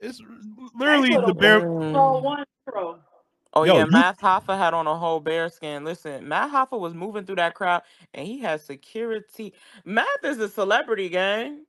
[0.00, 0.22] It's
[0.74, 1.60] literally the a bare.
[1.60, 2.22] Mm.
[2.22, 2.98] One pro.
[3.54, 5.84] Oh Yo, yeah, you- Matt Hoffa had on a whole bear skin.
[5.84, 7.82] Listen, Matt Hoffa was moving through that crowd,
[8.14, 9.52] and he had security.
[9.84, 11.66] Matt is a celebrity, gang.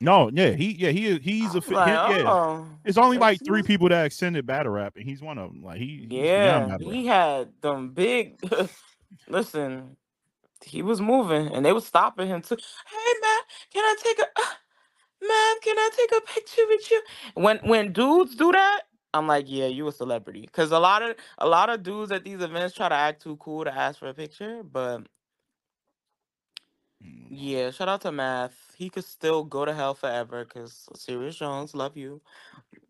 [0.00, 2.24] No, yeah, he yeah he he's a like, yeah.
[2.26, 5.62] oh, It's only like three people that extended battle rap, and he's one of them.
[5.62, 8.38] Like he, Yeah, he had them big.
[9.28, 9.96] Listen,
[10.62, 12.56] he was moving, and they was stopping him too.
[12.56, 13.40] Hey, man,
[13.72, 14.22] can I take a?
[15.26, 15.56] man?
[15.62, 17.02] can I take a picture with you?
[17.34, 18.82] When when dudes do that,
[19.14, 20.42] I'm like, yeah, you a celebrity.
[20.42, 23.36] Because a lot of a lot of dudes at these events try to act too
[23.36, 25.06] cool to ask for a picture, but.
[27.06, 27.34] Mm-hmm.
[27.34, 28.74] yeah, shout out to Math.
[28.76, 30.44] He could still go to hell forever.
[30.44, 32.20] Because Sirius Jones, love you.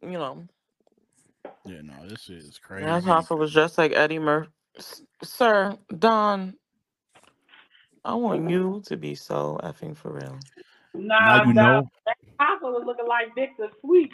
[0.03, 0.47] You know,
[1.65, 2.85] Yeah, no, this shit is crazy.
[2.87, 4.51] Matt Hoffa was just like Eddie Murphy.
[5.23, 6.55] Sir, Don,
[8.05, 8.51] I want mm-hmm.
[8.51, 10.39] you to be so effing for real.
[10.95, 11.91] Nah, Now you nah, know.
[12.07, 14.13] That Papa was looking like Victor Sweet.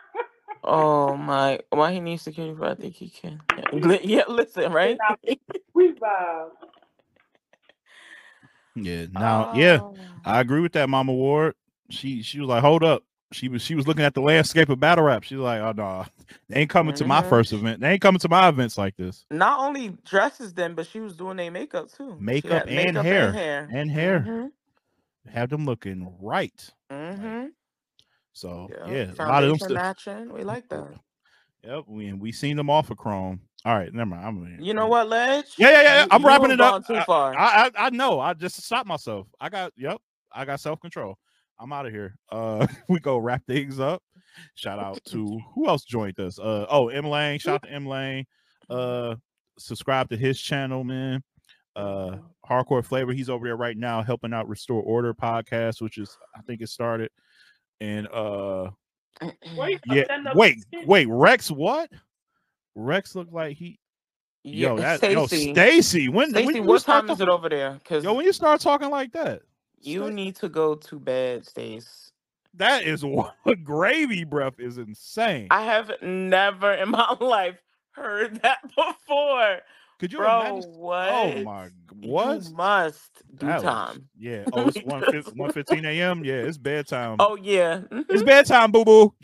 [0.64, 2.66] Oh my, why he needs security for?
[2.66, 3.40] I think he can.
[3.56, 4.98] Yeah, li- yeah listen, right?
[5.72, 6.48] Sweet vibe.
[8.84, 9.96] Yeah, now, yeah, Oh.
[10.24, 11.54] I agree with that, Mama Ward.
[11.90, 13.02] She she was like, hold up.
[13.32, 15.22] She was she was looking at the landscape of battle rap.
[15.22, 16.06] She was like, oh no,
[16.48, 17.80] they ain't coming to my first event.
[17.80, 19.26] They ain't coming to my events like this.
[19.30, 22.16] Not only dresses them, but she was doing their makeup too.
[22.18, 23.26] Makeup had and hair.
[23.28, 23.68] and hair.
[23.70, 24.20] And hair.
[24.20, 24.50] Mhm,
[25.30, 26.70] Have them looking right.
[26.90, 27.48] mhm.
[28.32, 29.58] So Yeah, yeah, a lot of them.
[29.58, 30.32] St- matching.
[30.32, 30.88] We like that.
[31.62, 33.40] yep, we we seen them off of Chrome.
[33.64, 34.24] All right, never mind.
[34.24, 35.46] I'm You know what, Ledge?
[35.58, 36.02] Yeah, yeah, yeah.
[36.02, 36.86] You- I'm you wrapping it up.
[36.86, 37.36] Too I- far.
[37.36, 38.20] I, I I know.
[38.20, 39.26] I just stopped myself.
[39.40, 39.98] I got yep.
[40.32, 41.18] I got self control.
[41.58, 42.16] I'm out of here.
[42.30, 44.02] Uh, we go wrap things up.
[44.54, 46.38] Shout out to who else joined us?
[46.38, 47.40] Uh, oh, M Lane.
[47.40, 48.24] Shout out to M Lane.
[48.70, 49.16] Uh,
[49.58, 51.22] subscribe to his channel, man.
[51.74, 52.18] Uh,
[52.48, 53.12] Hardcore Flavor.
[53.12, 56.68] He's over there right now helping out Restore Order podcast, which is I think it
[56.68, 57.10] started.
[57.80, 58.70] And uh,
[59.56, 60.04] Where yeah.
[60.34, 61.08] Wait, wait.
[61.08, 61.90] Rex, what?
[62.78, 63.78] Rex looked like he.
[64.44, 66.08] yeah, Yo, that yo, Stacy.
[66.08, 67.72] When when Stacy, you what time is it over there?
[67.72, 69.42] Because Yo, when you start talking like that,
[69.80, 72.12] you Sta- need to go to bed, Stace.
[72.54, 73.34] That is what
[73.64, 75.48] gravy breath is insane.
[75.50, 77.60] I have never in my life
[77.90, 79.58] heard that before.
[79.98, 80.70] Could you Bro, imagine?
[80.74, 81.08] Oh what?
[81.10, 81.68] Oh my,
[82.02, 82.44] what?
[82.44, 84.08] You must do That was- time.
[84.16, 84.44] Yeah.
[84.52, 84.78] Oh, it's
[85.34, 86.24] 1 15 a.m.
[86.24, 87.16] Yeah, it's bedtime.
[87.18, 87.80] Oh yeah.
[87.90, 88.24] It's mm-hmm.
[88.24, 89.14] bedtime, boo boo.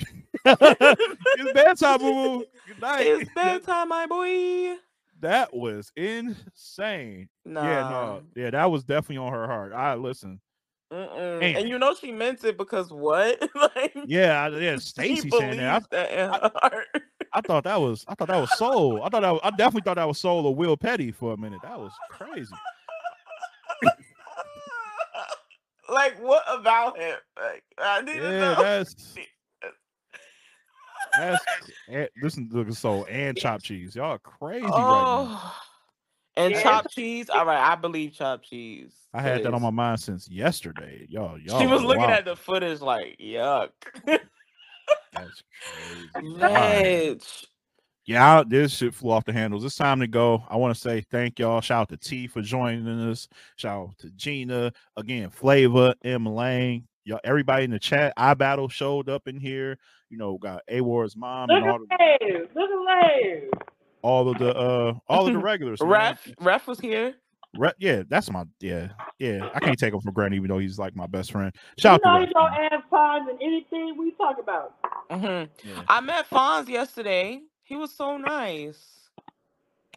[0.45, 2.45] It's bedtime, boo boo.
[2.67, 3.07] Good night.
[3.07, 4.77] it's bedtime, my boy.
[5.21, 7.29] That was insane.
[7.45, 7.67] Nah.
[7.67, 9.73] Yeah, no, yeah, that was definitely on her heart.
[9.73, 10.41] I listen.
[10.93, 11.59] Mm-mm.
[11.59, 13.41] And you know she meant it because what?
[13.55, 15.83] like Yeah, yeah, Stacy saying that.
[15.83, 16.87] believes that in I- her heart.
[16.95, 17.01] I,
[17.39, 19.03] I thought that was, I thought that was soul.
[19.03, 21.37] I thought that was, I definitely thought that was soul of Will Petty for a
[21.37, 21.63] minute.
[21.63, 22.55] That was crazy.
[25.89, 27.17] like what about him?
[27.41, 28.55] Like I need to Yeah, know.
[28.63, 29.15] that's
[31.19, 31.45] that's
[31.89, 33.95] and, listen to the soul and chopped cheese.
[33.97, 35.41] Y'all are crazy right now.
[35.41, 35.55] Oh.
[36.37, 36.63] And Yeah.
[36.63, 37.31] chopped cheese.
[37.31, 38.93] All right, I believe chopped cheese.
[39.13, 41.07] I had that on my mind since yesterday.
[41.09, 41.61] Y'all, y'all.
[41.61, 42.13] She was are looking wild.
[42.13, 43.71] at the footage like, yuck.
[44.05, 45.43] That's
[46.13, 46.39] crazy.
[46.39, 47.17] Wow.
[48.07, 49.65] Yeah, I- this shit flew off the handles.
[49.65, 50.43] It's time to go.
[50.51, 51.61] I want to say thank y'all.
[51.61, 53.29] Shout out to T for joining us.
[53.57, 56.87] Shout out to Gina again, Flavor, M Lane.
[57.05, 58.15] Y'all, everybody in the chat.
[58.17, 59.79] I battle showed up in here.
[60.11, 62.49] You know, got A Ward's mom Look and all at the, Lave.
[62.55, 63.61] Look at
[64.03, 65.81] all of the uh all of the regulars.
[65.81, 65.91] man.
[65.91, 67.15] Ref, ref was here.
[67.57, 69.49] Re- yeah, that's my yeah yeah.
[69.55, 71.55] I can't take him for granted, even though he's like my best friend.
[71.79, 72.69] Shout you know out you to don't Ref, man.
[72.73, 74.75] add pause in anything we talk about.
[75.11, 75.69] Mm-hmm.
[75.69, 75.83] Yeah.
[75.89, 77.41] I met Fonz yesterday.
[77.63, 79.04] He was so nice.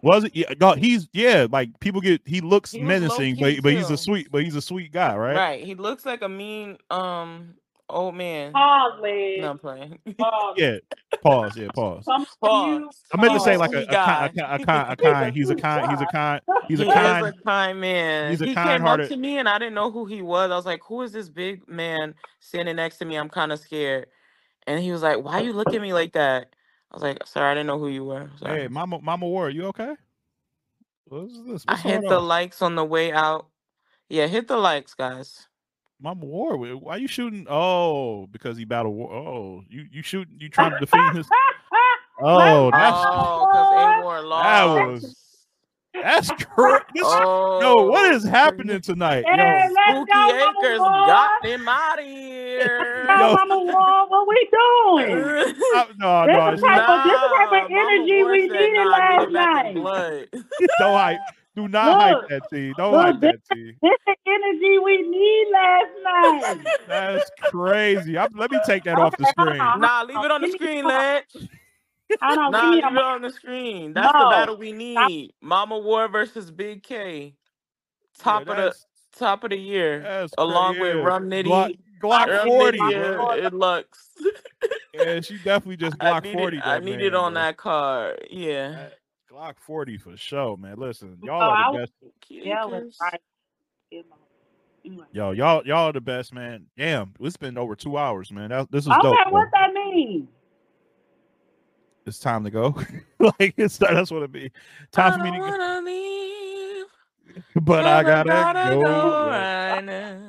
[0.04, 0.36] Was it?
[0.36, 1.48] Yeah, no, he's yeah.
[1.50, 3.94] Like people get he looks He menacing, low-key, but but he's too.
[3.96, 5.36] a sweet, but he's a sweet guy, Right.
[5.36, 5.64] right?
[5.64, 7.56] He looks like a mean um
[7.90, 8.52] old man.
[8.52, 9.42] Pause, Lave.
[9.42, 9.98] No, I'm playing.
[10.18, 10.56] Pause.
[10.58, 10.78] Yeah.
[11.24, 11.58] Pause.
[11.58, 11.68] Yeah.
[11.74, 12.06] Pause.
[12.06, 12.86] Coming from you.
[12.86, 13.04] Pause.
[13.14, 15.36] I meant to say like a, a, Sweet kind, a, kind, a kind, a kind.
[15.36, 15.92] He's a kind.
[15.92, 16.42] He's a kind.
[16.68, 17.26] He's a he kind.
[17.28, 18.32] is a kind man.
[18.32, 20.52] he's a he came up to me and I didn't know who he was.
[20.52, 23.16] I was like, "Who is this big man standing next to me?
[23.16, 24.08] I'm kind of scared."
[24.68, 26.54] And he was like, "Why you look at me like that?"
[26.92, 28.62] I was like, "Sorry, I didn't know who you were." Sorry.
[28.62, 29.96] Hey, Mama, Mama War, you okay?
[31.06, 31.66] What's this?
[31.68, 32.28] I hit the on?
[32.28, 33.48] likes on the way out.
[34.10, 35.48] Yeah, hit the likes, guys.
[36.00, 37.46] Mama War, wh- why you shooting?
[37.50, 39.12] Oh, because he battled war.
[39.14, 40.36] Oh, you you shooting?
[40.40, 41.28] You trying to defeat his?
[42.20, 44.88] Oh, that's Oh, because A Ward lost.
[45.04, 45.16] was-
[46.04, 46.92] that's correct.
[47.02, 49.26] Oh, Yo, what is oh, happening tonight?
[49.28, 53.04] Hey, Yo, Spooky go, Acres got them out of here.
[53.08, 53.36] Now, Yo.
[53.36, 55.26] Mama War, what we doing?
[55.76, 58.42] I- no, This no, is it's type of- this type of Nah, Mama energy we
[58.48, 59.76] needed nah, last get it back in night.
[59.76, 60.28] blood.
[60.80, 61.18] don't hype.
[61.56, 62.30] Do not hype Look.
[62.30, 62.74] that T.
[62.78, 63.74] Don't Look, hype that T.
[63.82, 66.68] This the energy we need last night.
[66.88, 68.16] That's crazy.
[68.16, 69.58] I, let me take that off the screen.
[69.58, 71.50] Nah, leave it on the screen, some- Ledge.
[72.22, 73.94] Hold on, Nah, give me leave a it on the screen.
[73.94, 74.30] That's the No.
[74.30, 75.34] battle we need.
[75.42, 77.36] Mama War versus Big K.
[78.20, 80.00] Top Yeah, of the that's- top of the year.
[80.02, 80.96] that's along crazy.
[80.98, 81.46] with Rum Nitty.
[81.46, 82.78] Glock, Glock Rum 40.
[82.80, 83.30] Nitty bro.
[83.32, 84.10] and, and Lux.
[84.94, 86.58] Yeah, she definitely just I Glock need 40.
[86.62, 87.42] I that need man, it on bro.
[87.42, 88.28] that card.
[88.32, 88.70] Yeah.
[88.72, 88.94] That-
[89.32, 90.78] Glock 40 for sure, man.
[90.78, 92.14] Listen, y'all Oh, are I the was- best.
[92.30, 92.98] Yeah, let's Acres.
[93.02, 93.22] right.
[94.86, 95.06] Anyway.
[95.12, 96.66] Yo, y'all, y'all are the best, man.
[96.78, 98.50] Damn, it's been over two hours, man.
[98.52, 99.18] That, this is Okay, dope.
[99.26, 99.32] bro.
[99.34, 100.30] what that mean?
[102.08, 102.74] It's time to go.
[103.20, 104.52] like it's that's what it be.
[104.92, 105.82] Time for me to go.
[105.84, 106.86] leave,
[107.64, 108.82] But I but gotta, go.
[108.82, 109.28] bro.
[109.30, 110.20] right now.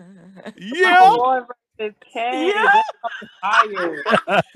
[0.57, 1.15] Yeah.
[1.17, 1.41] Boy
[1.79, 2.49] versus K.
[2.49, 2.83] Yeah.
[3.41, 4.05] Fire.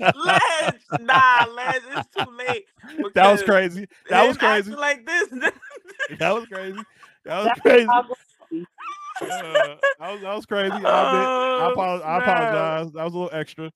[0.01, 2.65] Ledge, nah, Ledge, it's too late.
[3.15, 3.87] that was crazy.
[4.09, 4.71] That was crazy.
[4.75, 5.29] Like this.
[6.19, 6.79] That was crazy.
[7.23, 7.87] That was That's crazy.
[7.87, 8.01] Uh,
[9.21, 10.71] that was that was crazy.
[10.73, 12.91] I, admit, I, Oh, apologize, I apologize.
[12.93, 13.71] That was a little extra.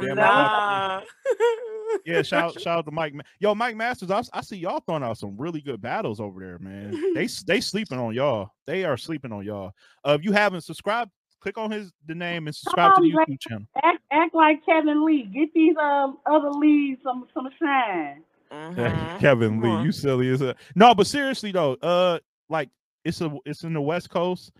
[0.00, 1.00] Damn, I nah.
[2.06, 3.14] Yeah, shout shout out to Mike.
[3.38, 6.58] Yo, Mike Masters, I, I see y'all throwing out some really good battles over there,
[6.58, 6.90] man.
[7.14, 8.50] They they sleeping on y'all.
[8.66, 9.72] They are sleeping on y'all.
[10.04, 11.10] Uh, if you haven't subscribed,
[11.40, 13.26] click on his the name and subscribe to the on, man.
[13.26, 13.64] YouTube channel.
[13.84, 15.24] act, act like Kevin Lee.
[15.24, 18.22] Get these um other leads some some shine.
[18.52, 19.18] Mhm.
[19.20, 19.84] Kevin Come Lee, on.
[19.84, 22.70] you silly as a no, but seriously though, uh, like
[23.04, 24.50] it's a it's in the West Coast,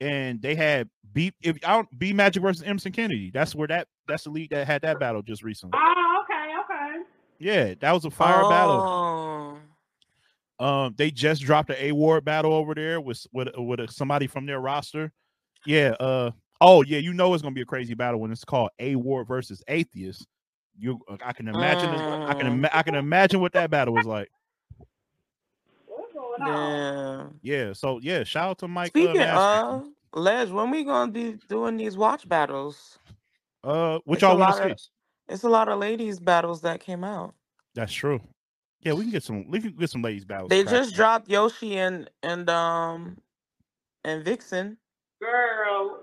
[0.00, 3.30] and they had B if I don't B Magic versus Emerson Kennedy.
[3.32, 5.78] That's where that that's the league that had that battle just recently.
[5.82, 7.02] Oh, okay, okay.
[7.38, 8.48] Yeah, that was a fire Oh.
[8.50, 9.58] battle.
[10.60, 14.26] Um, they just dropped an A Ward battle over there with with with a, somebody
[14.28, 15.12] from their roster.
[15.66, 15.90] Yeah.
[15.98, 16.30] Uh.
[16.60, 19.26] Oh yeah, you know it's gonna be a crazy battle when it's called A Ward
[19.26, 20.26] versus Atheist.
[20.78, 21.90] You, uh, I can imagine.
[21.92, 22.46] it- I can.
[22.46, 22.52] Mm.
[22.54, 24.30] Ima- I can imagine what that battle was like.
[25.86, 26.14] What's?
[26.38, 27.26] Yeah.
[27.42, 27.72] Yeah.
[27.72, 28.88] So yeah, shout out to Mike.
[28.94, 29.88] Uh, Speaking Masters.
[30.14, 32.98] of Les, when we gonna be doing these watch battles?
[33.64, 34.74] Uh, what It's a y'all want lot to see?
[35.28, 37.34] It's a lot of ladies battles that came out.
[37.74, 38.20] That's true.
[38.82, 39.48] Yeah, we can get some.
[39.50, 40.50] We can get some ladies battles.
[40.50, 40.76] They cracking.
[40.78, 43.18] just dropped Yoshi and and um
[44.04, 44.76] and Vixen.
[45.22, 46.02] Girl,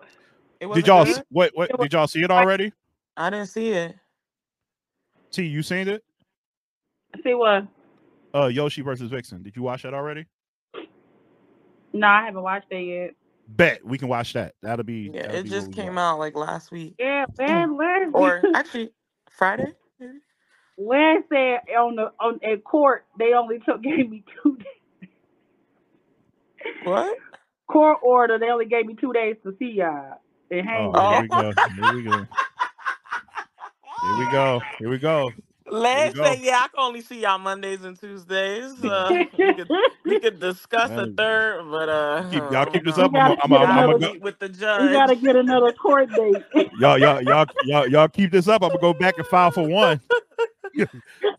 [0.60, 1.18] It Did wasn't y'all good?
[1.18, 1.52] s- wait?
[1.56, 2.74] What did y'all see it already?
[3.18, 3.96] I didn't see it.
[5.32, 6.04] T, you seen it?
[7.24, 7.66] See what?
[8.34, 9.44] Uh, Yoshi versus Vixen.
[9.44, 10.26] Did you watch that already?
[11.94, 13.12] No, I haven't watched it yet.
[13.48, 14.56] Bet we can watch that.
[14.62, 15.12] That'll be.
[15.14, 16.02] Yeah, that'll it be just came watch.
[16.02, 16.96] out like last week.
[16.98, 17.78] Yeah, when mm.
[17.78, 18.92] where Or actually
[19.30, 19.74] Friday?
[20.78, 25.10] Wednesday on the on at court they only took gave me two days.
[26.84, 27.18] What?
[27.72, 30.20] court order they only gave me two days to see y'all.
[30.50, 32.04] And hang Oh, with here we go.
[32.04, 32.26] Here we go.
[34.02, 34.62] Here we go.
[34.80, 35.32] Here we go.
[35.72, 38.74] Let's say yeah, I can only see y'all Mondays and Tuesdays.
[38.92, 39.70] Uh, we could
[40.06, 43.06] we could discuss a third, but uh, Keep, y'all keep this up.
[43.06, 44.90] I'm, gotta I'm, I'm, get I'm, I'm, go, meet with the judge.
[44.90, 46.44] We gotta get another court date.
[46.80, 48.64] y'all, y'all, y'all, y'all, y'all keep this up.
[48.64, 50.02] I'm gonna go back and file for one.
[50.74, 50.88] y'all,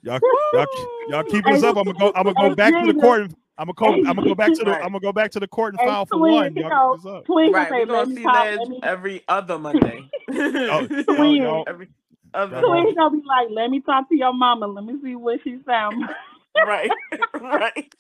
[0.03, 0.67] y'all,
[1.11, 1.77] y'all keep this up.
[1.77, 2.13] I'm gonna go.
[2.15, 3.23] I'm gonna go back to the court.
[3.23, 4.09] And, I'm gonna go.
[4.09, 4.75] I'm gonna go back to the.
[4.77, 6.57] I'm gonna go back to the court and Hey, file for twin, one.
[6.57, 7.25] you Y'all know, keep this up.
[7.27, 10.11] Twin Right, say, we're gonna see talk, Ledge every other Monday.
[10.33, 11.35] y'all, Twin.
[11.43, 11.89] y'all, every
[12.35, 14.67] other y'all- Twin gonna be like, let me talk to your mama.
[14.67, 16.05] Let me see what she sound.
[16.67, 16.91] right,
[17.41, 17.95] right.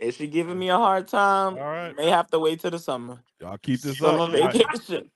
[0.00, 1.54] Is she giving me a hard time?
[1.58, 1.94] All right.
[1.96, 3.18] May have to wait till the summer.
[3.40, 4.32] y'all keep this Summer up.
[4.32, 5.10] Y'all, vacation.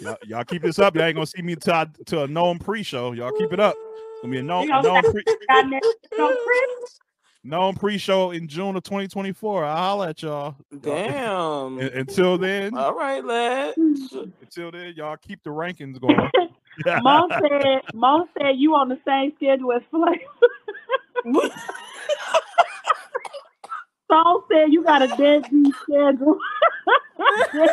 [0.00, 0.94] y'all, y'all keep this up.
[0.96, 3.12] Y'all ain't gonna see me till I, till a NOME pre-show.
[3.12, 3.74] Y'all keep it up.
[3.76, 5.88] It's gonna be a NOME, You a know, NOME pre, Got next-
[6.18, 6.98] no, Chris,
[7.44, 9.64] NOME pre-show in June of 2024.
[9.64, 10.56] I'll holler at y'all.
[10.70, 11.78] Y'all- Damn.
[11.78, 13.74] Until then, All right, lad.
[13.76, 14.32] Mm.
[14.40, 16.16] until then, y'all keep the rankings going.
[16.96, 20.20] Mo said, Mom said you on the same schedule as Flame.
[24.08, 26.38] Saul said you got a deadbeat schedule.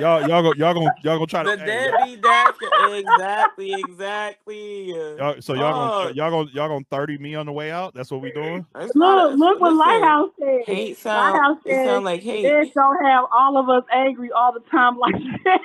[0.00, 1.62] y'all, y'all go, y'all gonna, y'all gonna try The to.
[1.64, 2.54] hey, y'all- deadbeat dad.
[2.92, 4.86] Exactly, exactly.
[5.18, 5.72] Y'all, so y'all
[6.04, 7.94] gonna y'all gonna y'all gonna thirty me on the way out?
[7.94, 8.64] That's what we doing.
[8.76, 10.60] It's not look, a- look what Lighthouse said.
[10.66, 11.32] Hate sound.
[11.34, 12.44] Lighthouse It said sound like hate.
[12.44, 15.14] It don't have all of us angry all the time like
[15.44, 15.60] that.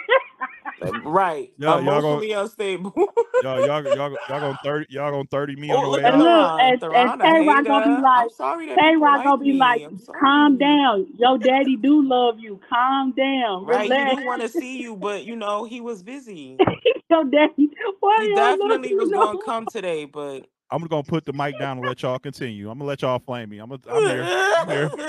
[1.04, 1.52] Right.
[1.58, 2.94] Yeah, y'all gonna- Emotionally unstable.
[3.44, 6.14] Y'all, y'all, y'all, y'all gonna thirty y'all gonna thirty me on oh, the way at
[6.16, 6.54] And out.
[6.56, 6.95] look, and- Theron.
[6.95, 8.02] and Tay-Roc gonna be hater.
[8.02, 9.58] like- I'm sorry Tay people Rock like gonna be me.
[9.60, 9.88] like,
[10.20, 11.08] calm down.
[11.20, 12.60] Your daddy do love you.
[12.70, 13.66] Calm down.
[13.66, 14.16] Right, Relax.
[14.18, 16.64] Do want to see you, but you know he was busy.
[17.10, 17.69] Your daddy.
[18.02, 21.26] Why He you don't definitely love was you gonna come today, but I'm gonna put
[21.26, 22.69] the mic down and let y'all continue.
[22.69, 23.60] I'm gonna let y'all flame me.
[23.60, 24.23] I'm, gonna, I'm here.
[24.57, 24.91] I'm here.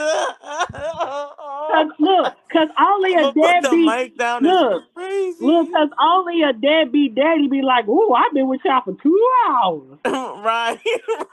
[1.71, 3.87] Cause look, cause only a I'ma put the deadbeat.
[3.87, 4.45] mic down.
[4.45, 5.45] look, It's crazy.
[5.45, 9.31] Look, cause only a deadbeat daddy be like, "Ooh, I've been with y'all for two
[9.49, 10.81] hours." right,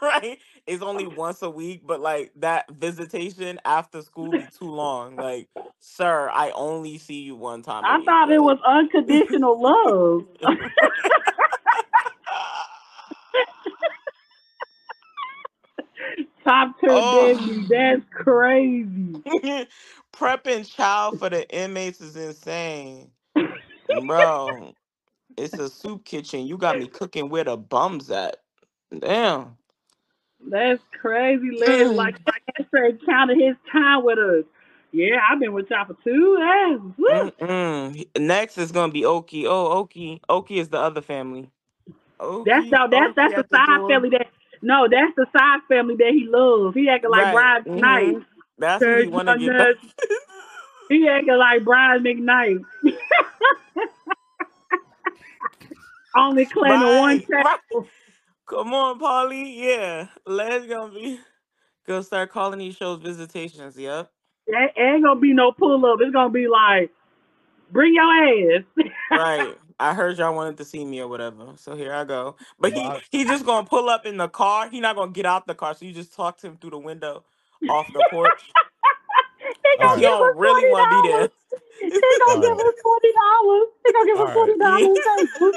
[0.01, 0.37] right.
[0.67, 5.17] It's only once a week, but like that visitation after school be too long.
[5.17, 7.83] Like, sir, I only see you one time.
[7.85, 10.25] I thought it was unconditional love.
[16.45, 17.35] Top tier Oh.
[17.35, 17.69] deadbeat.
[17.69, 19.23] That's crazy.
[20.13, 23.11] Prepping child for the inmates is insane,
[23.91, 24.73] bro.
[25.37, 26.47] It's a soup kitchen.
[26.47, 28.37] You got me cooking where the bums at.
[28.99, 29.57] Damn.
[30.49, 31.51] That's crazy.
[31.51, 32.15] Liz like
[32.67, 34.45] straight counted his time with us.
[34.91, 37.99] Yeah, I've been with y'all for two days.
[38.17, 39.45] Next is gonna be Oki.
[39.47, 40.21] Oh, Oki.
[40.29, 41.51] Oki is the other family.
[42.19, 44.27] Oki, That's no, that's that's the at the side family that
[44.61, 46.75] no, that's the side family that he loves.
[46.75, 47.33] He acting like Right.
[47.33, 48.13] Brian McKnight.
[48.15, 48.25] Mhm.
[48.57, 49.75] That's who he Cause want to you get know, back.
[50.89, 52.63] He acting like Brian McKnight.
[56.15, 57.57] Only claiming one right.
[58.47, 59.63] Come on, Polly.
[59.63, 61.19] Yeah, let's gonna be.
[61.87, 63.77] Go start calling these shows visitations.
[63.77, 64.11] Yep.
[64.47, 65.99] There ain't gonna be no pull up.
[66.01, 66.91] It's gonna be like,
[67.71, 68.63] bring your ass.
[69.11, 69.57] Right.
[69.79, 71.53] I heard y'all wanted to see me or whatever.
[71.57, 72.37] So here I go.
[72.59, 73.01] But he Wow.
[73.11, 74.69] he just gonna pull up in the car.
[74.69, 75.73] He not gonna get out the car.
[75.75, 77.25] So you just talk to him through the window
[77.67, 78.55] off the porch.
[79.45, 81.17] He gonna oh, give Y'all us really twenty want to be there.
[81.19, 81.31] dollars.
[81.79, 81.89] He
[82.19, 83.67] gonna give us twenty dollars.
[83.85, 85.55] He gonna give us twenty dollars.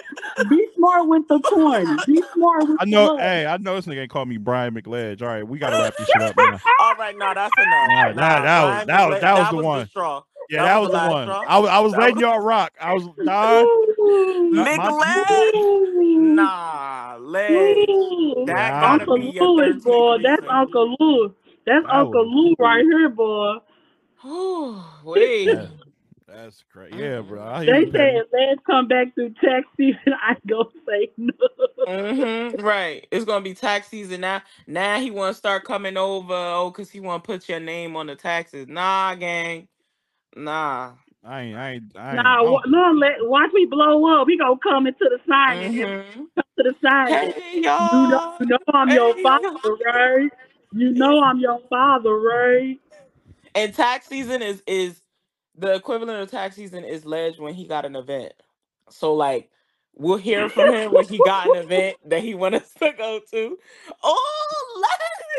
[0.50, 1.96] Be smart with the coin.
[2.06, 3.06] Be smart with I know.
[3.16, 3.22] money.
[3.22, 5.22] Hey, I know this nigga ain't call me Brian McLedge.
[5.22, 6.60] All right, we gotta wrap this shit up now.
[6.80, 7.88] All right, no, that's enough.
[7.88, 9.88] Nah, nah, that was- Brian that was- that was the one.
[9.88, 10.22] straw.
[10.50, 11.24] Yeah, That that, was was the the one.
[11.26, 11.44] straw?
[11.46, 12.72] I was, I was That letting y'all rock.
[12.80, 13.64] I was nah.
[14.64, 15.52] McLedge.
[15.52, 16.34] McLeod.
[16.34, 17.86] Nah, leg.
[18.46, 18.80] That Nah.
[18.80, 20.18] gotta Uncle be your Louis, boy.
[20.22, 20.42] That's.
[20.48, 21.34] Uncle Lou.
[21.66, 23.56] That's Uncle Lou right here, boy.
[24.22, 25.46] Whew, Wait.
[25.46, 25.70] That-
[26.26, 26.96] that's crazy.
[26.96, 27.42] Yeah, bro.
[27.42, 27.96] I They you, Petty.
[27.96, 29.98] said let's come back through tax season.
[30.22, 31.32] I go say no.
[31.86, 33.06] hmm right.
[33.10, 34.42] It's gonna be tax season now.
[34.66, 36.34] Now he want to start coming over.
[36.34, 38.66] Oh, cause he want to put your name on the taxes.
[38.68, 39.68] Nah, gang.
[40.36, 40.92] Nah.
[41.24, 41.56] I ain't.
[41.56, 41.96] I ain't.
[41.96, 42.24] I ain't.
[42.24, 44.28] Nah, I no, let watch me blow up.
[44.28, 46.14] He gonna come into the side and Mhm.
[46.34, 47.12] come to the side.
[47.12, 47.62] Hey You
[48.08, 48.36] know, y'all.
[48.40, 49.78] you know I'm your father, y'all.
[49.86, 50.30] right?
[50.72, 52.78] You know I'm your father, right?
[53.58, 55.00] And tax season is is
[55.56, 58.32] the equivalent of tax season is ledge when he got an event.
[58.90, 59.50] So like
[59.98, 63.20] We'll hear from him when he got an event that he want us to go
[63.32, 63.58] to.
[64.02, 64.84] Oh,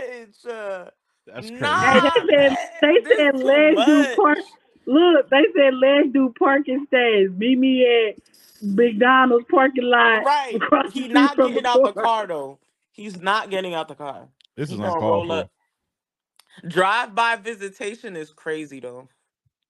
[0.01, 0.35] Ledge!
[0.45, 0.85] Uh,
[1.25, 1.63] That's crazy.
[1.63, 4.37] Nah, Hey, they said man, they this said too let's do park.
[4.85, 7.29] Look, they said let's do parking stays.
[7.37, 8.15] Meet me at
[8.61, 10.25] McDonald's parking lot.
[10.25, 10.57] Right.
[10.91, 12.59] He's not getting out the car though.
[12.91, 14.27] He's not getting out the car.
[14.57, 15.33] This He is gonna uncalled for.
[15.39, 15.51] up.
[16.67, 19.07] Drive-by visitation is crazy though.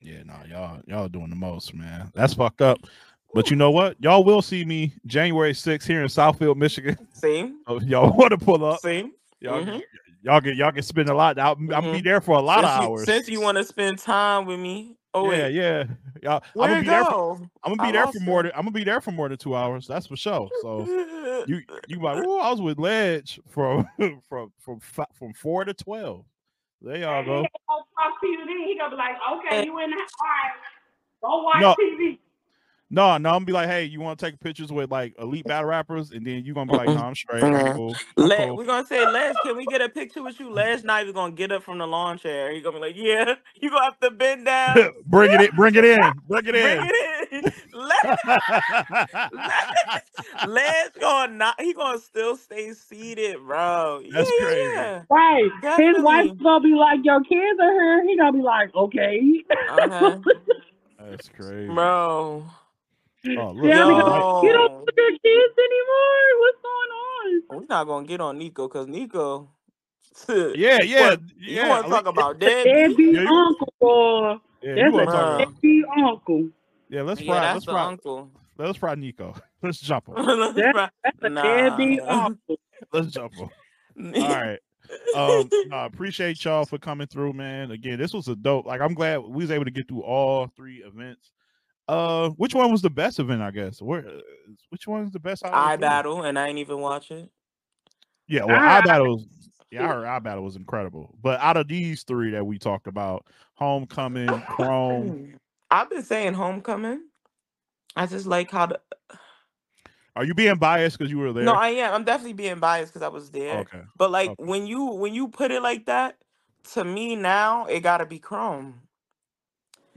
[0.02, 2.12] Yeah, nah, y'all y'all doing the most, man.
[2.16, 2.80] That's fucked up.
[3.34, 3.96] But you know what?
[4.00, 6.98] Y'all will see me January 6th here in Southfield, Michigan.
[7.14, 7.54] See?
[7.68, 8.80] So y'all want to pull up.
[8.80, 9.12] See?
[9.40, 9.82] Y'all, Mhm.
[10.24, 11.38] y'all can y'all can spend a lot.
[11.38, 13.06] I'll, I'll be there for a lot since of you, hours.
[13.06, 14.96] Since you want to spend time with me.
[15.14, 15.54] Oh yeah, wait.
[15.54, 15.84] yeah.
[16.22, 17.06] Y'all, I'm gonna be there.
[17.06, 17.50] For.
[17.64, 19.38] I'm gonna I be there for more than I'm gonna be there for more than
[19.38, 19.88] two hours.
[19.88, 20.50] That's for sure.
[20.62, 20.86] So
[21.48, 23.88] you you like, oh, I was with Ledge from
[24.30, 24.80] from from
[25.14, 26.26] from four to twelve.
[26.82, 27.46] There y'all He go.
[27.68, 28.60] gonna talk to you then.
[28.68, 30.56] He gonna be like, okay, you in the all right.
[31.24, 31.76] Go watch No.
[31.80, 32.20] TV.
[32.92, 35.46] No, no, I'm gonna be like, hey, you want to take pictures with like elite
[35.46, 37.44] battle rappers, and then you gonna be like, no, I'm straight.
[37.44, 37.76] I'm Mhm.
[37.76, 37.96] cool.
[38.18, 38.58] I'm cool.
[38.58, 40.52] we're gonna say, Les, can we get a picture with you?
[40.52, 42.52] Les not even gonna get up from the lawn chair.
[42.52, 44.90] He gonna be like, Yeah, you gonna have to bend down.
[45.06, 45.56] bring it in.
[45.56, 46.00] Bring it in.
[46.28, 46.90] Bring it Bring in.
[46.90, 47.52] it in.
[47.74, 48.18] Les,
[49.34, 54.02] Les, Les gonna not he gonna still stay seated, bro.
[54.12, 54.62] That's yeah, crazy.
[54.74, 55.52] Yeah, Right.
[55.78, 58.04] His wife's gonna be like, your kids are here.
[58.08, 59.44] He gonna be like, okay.
[59.70, 60.18] Uh-huh.
[61.00, 61.68] That's crazy.
[61.72, 62.46] Bro.
[63.26, 64.86] Oh, look, Jeremy goes, Mike- you don't Yo.
[64.98, 66.40] your kids anymore.
[66.40, 67.42] What's going on?
[67.62, 69.50] We're not gonna get on Nico because Nico
[70.28, 71.64] yeah, yeah, want- yeah.
[71.64, 72.66] You wanna talk about deadbeat?
[72.74, 74.36] Deadbeat Yeah, you- uncle, boy.
[74.62, 76.50] Yeah, That's wanna a talk deadbeat uncle.
[76.90, 77.40] Yeah, let's Yeah, fry.
[77.42, 77.84] that's Let's the fry.
[77.86, 78.32] uncle.
[78.58, 79.36] Let's fry Nico.
[79.64, 80.16] Let's jump him.
[80.18, 81.42] Let's That- try- That's a Nah.
[81.44, 82.56] deadbeat uncle.
[82.94, 83.50] Let's jump him.
[84.16, 84.60] All right.
[85.16, 87.70] Um, I appreciate y'all for coming through, man.
[87.72, 88.66] Again, this was a dope.
[88.66, 91.32] Like, I'm glad we was able to get through all three events.
[91.90, 93.42] Uh, which one was the best event?
[93.42, 93.82] I guess.
[93.82, 94.08] Where?
[94.08, 94.20] uh,
[94.70, 95.44] Which one is the best?
[95.44, 95.82] out I three?
[95.82, 97.30] battle, and I ain't even watch it.
[98.28, 98.78] Yeah, well, Ah.
[98.78, 99.26] I battle.
[99.72, 101.16] Yeah, I heard I battle was incredible.
[101.22, 103.26] But out of these three that we talked about,
[103.56, 105.40] Homecoming, Chrome,
[105.72, 107.02] I've been saying homecoming.
[107.96, 108.80] I just like how the
[110.16, 111.46] are you being biased because you were there?
[111.46, 111.94] no, I am.
[111.94, 113.60] I'm definitely being biased because I was there.
[113.62, 113.82] okay.
[113.98, 114.44] But like Okay.
[114.44, 116.18] when you when you put it like that,
[116.74, 118.82] to me now it gotta be Chrome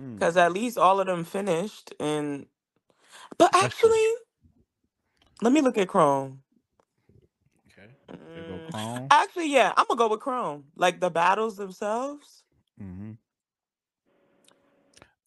[0.02, 0.18] Mm.
[0.18, 1.94] because at least all of them finished.
[2.00, 2.46] And
[3.38, 3.94] but That's true.
[3.94, 4.06] actually,
[5.42, 6.42] let me look at Chrome.
[7.72, 7.88] Okay.
[8.34, 9.12] There go Mm, Chrome.
[9.12, 10.64] Actually, yeah, I'm gonna go with Chrome.
[10.76, 12.44] Like the battles themselves.
[12.78, 13.12] hmm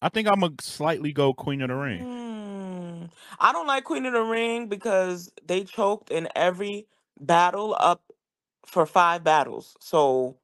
[0.02, 2.06] I think I'm gonna slightly go Queen of the Ring.
[2.06, 6.88] Mm, I don't like Queen of the Ring because they choked in every
[7.20, 8.02] battle up
[8.66, 9.76] for five battles.
[9.80, 10.38] So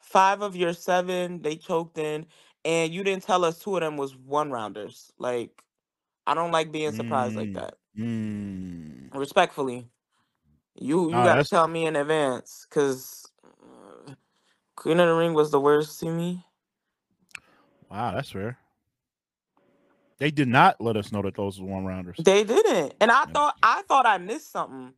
[0.00, 2.26] five of your seven they choked in,
[2.64, 5.12] and you didn't tell us two of them was one rounders.
[5.18, 5.62] Like
[6.26, 7.54] I don't like being surprised like Mm.
[7.54, 7.74] that.
[7.98, 9.14] Mm.
[9.14, 9.88] Respectfully,
[10.74, 13.26] you you Nah, gotta that's- tell me in advance because
[14.76, 16.44] Queen of the Ring was the worst to me.
[17.90, 18.58] Wow, that's rare.
[20.18, 22.16] They did not let us know that those were one rounders.
[22.18, 22.94] They didn't.
[23.00, 23.32] And I Yeah.
[23.32, 24.94] thought I thought I missed something.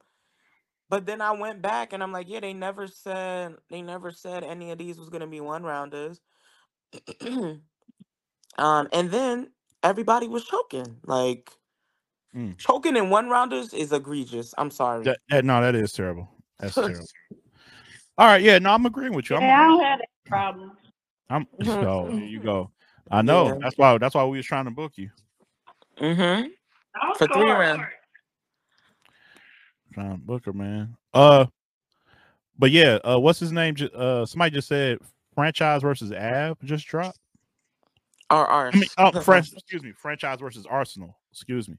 [0.88, 4.44] But then I went back and I'm like, yeah, they never said they never said
[4.44, 6.20] any of these was gonna be one rounders.
[8.58, 9.50] um, and then
[9.82, 10.96] everybody was choking.
[11.04, 11.50] Like
[12.36, 12.58] Mm.
[12.58, 14.54] choking in one rounders is egregious.
[14.58, 15.04] I'm sorry.
[15.04, 16.28] That, that- no, that is terrible.
[16.60, 17.06] That's terrible.
[18.18, 19.36] All right, yeah, no, I'm agreeing with you.
[19.36, 20.72] I'm, Yeah, I don't have that problem.
[21.30, 22.70] I'm so there you go.
[23.10, 23.46] I know.
[23.46, 23.54] Yeah.
[23.62, 25.10] That's why that's why we was trying to book you.
[26.00, 26.48] mm-hmm.
[27.00, 27.66] I'm For three sorry.
[27.66, 27.84] rounds.
[29.92, 30.96] Trying to book her, man.
[31.14, 31.46] Uh
[32.58, 33.74] but yeah, uh what's his name?
[33.74, 34.98] Ju- Uh somebody just said
[35.36, 37.18] franchise versus Ab just dropped.
[38.30, 38.74] Or ours.
[38.74, 41.14] I mean, oh, French, excuse me, franchise versus Arsonal.
[41.30, 41.76] Excuse me.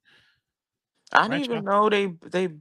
[1.11, 2.53] I didn't even franchise- know they they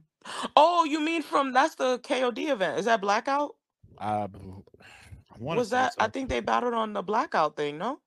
[0.57, 2.79] Oh, you mean from that's the KOD event.
[2.79, 3.55] Is that blackout?
[3.97, 4.27] I, I
[5.39, 7.99] want was that I think they battled on the blackout thing, no?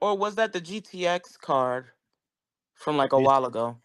[0.00, 1.86] Or was that the GTX card
[2.74, 3.22] from like a Yeah.
[3.26, 3.76] while ago?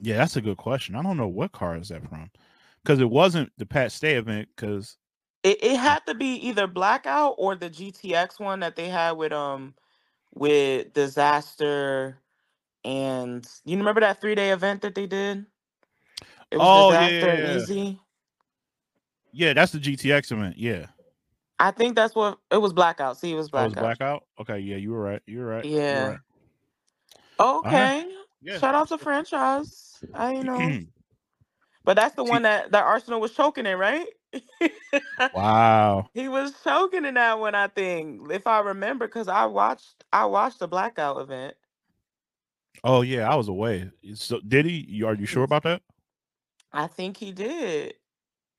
[0.00, 0.94] Yeah, that's a good question.
[0.94, 2.30] I don't know what car is that from.
[2.82, 4.98] Because it wasn't the Pat Stay event, because
[5.44, 9.32] It it had to be either blackout or the GTX one that they had with
[9.32, 9.74] um
[10.34, 12.18] with disaster
[12.84, 15.46] and you remember that three day event that they did?
[16.50, 17.66] It was Oh, yeah, disaster yeah, and yeah.
[17.66, 18.00] easy.
[19.32, 20.58] yeah, that's the GTX event.
[20.58, 20.86] Yeah.
[21.58, 23.18] I think that's what it was blackout.
[23.18, 23.76] See, it was Oh, it was blackout.
[23.76, 24.24] blackout.
[24.40, 25.22] Okay, yeah, you were right.
[25.26, 25.68] You were right.
[25.88, 26.10] you were Yeah.
[26.10, 26.20] right.
[27.40, 28.10] Okay.
[28.42, 28.60] Yeah.
[28.60, 30.04] Shout out to franchise.
[30.14, 30.76] I you know.
[31.84, 34.06] But that's the See- one that that Arsonal was choking in, right?
[35.34, 36.08] wow.
[36.14, 40.24] he was choking in that one, I think, if I remember, because I watched I
[40.26, 41.54] watched the blackout event.
[42.82, 43.90] Oh yeah, I was away.
[44.14, 44.86] So did he?
[44.88, 45.82] You- Are you sure about that?
[46.72, 47.94] I think he did.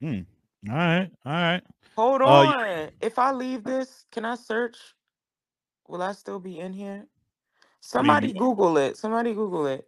[0.01, 0.21] Hmm.
[0.69, 1.61] All right, all right.
[1.95, 2.89] Hold Uh, on.
[3.01, 4.77] if I leave this, can I search?
[5.87, 7.05] Will I still be in here?
[7.81, 8.97] Somebody Google it.
[8.97, 9.87] Somebody Google it.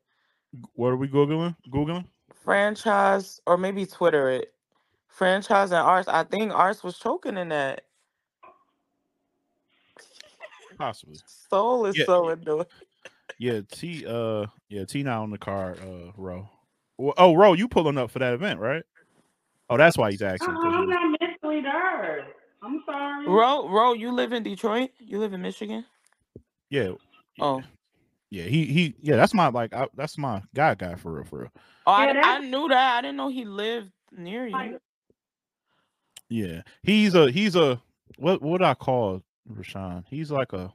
[0.74, 1.56] What are we googling?
[1.70, 2.06] Googling?
[2.34, 4.54] Franchise or maybe Twitter it.
[5.08, 6.08] Franchise and Arts.
[6.08, 7.84] I think Arts was choking in that.
[10.78, 11.18] Possibly.
[11.50, 12.06] Soul is Yeah.
[12.06, 12.66] so annoying.
[13.40, 14.06] Yeah, T.
[14.06, 15.04] Uh, yeah, T.
[15.04, 15.80] Now on the card.
[15.80, 16.50] Uh, Ro.
[16.98, 18.84] Well, Oh, Ro, you pulling up for that event, right?
[19.70, 20.54] Oh, that's why he's asking.
[20.54, 22.28] 'cause I'm he- not mentally there.
[22.64, 23.28] I'm sorry.
[23.28, 24.92] Ro, Ro, you live in Detroit?
[25.00, 25.86] You live in Michigan?
[26.70, 26.92] yeah,
[27.40, 27.62] Oh.
[28.30, 28.44] yeah.
[28.44, 28.96] He he.
[29.02, 29.74] Yeah, that's my like.
[29.74, 31.52] I, that's my guy guy for real, for real.
[31.86, 32.98] Oh, Yeah, I, I that's- knew that.
[32.98, 34.80] I didn't know he lived near you.
[36.30, 37.82] Like- Yeah, he's a he's a
[38.18, 39.22] what what I call
[39.52, 40.04] Rashawn?
[40.10, 40.74] He's like a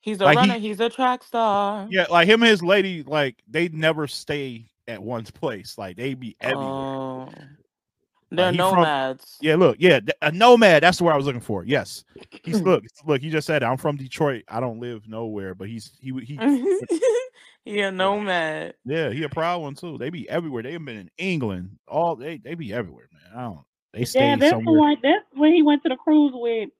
[0.00, 0.58] He's a Like, he- runner.
[0.60, 1.88] he's a track star.
[1.90, 3.02] yeah, like him and his lady.
[3.02, 5.76] Like they never stay at one place.
[5.76, 6.68] Like they be everywhere.
[6.68, 7.28] Oh.
[8.30, 9.36] They're he from- nomads.
[9.40, 10.82] Yeah, look, yeah, a nomad.
[10.84, 11.64] That's the word I was looking for.
[11.64, 12.04] Yes,
[12.44, 13.20] he's look, look.
[13.20, 14.44] He just said, "I'm from Detroit.
[14.48, 16.36] I don't live nowhere." But he's he he.
[17.64, 18.74] he a nomad.
[18.84, 19.96] yeah, he a proud one too.
[19.98, 20.62] They be everywhere.
[20.64, 21.78] They've been in England.
[21.88, 23.32] All they they be everywhere, man.
[23.38, 23.60] I don't.
[23.96, 24.98] They stay Yeah, that's the one.
[25.02, 26.70] That's when he went to the cruise with,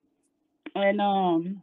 [0.75, 1.63] and um,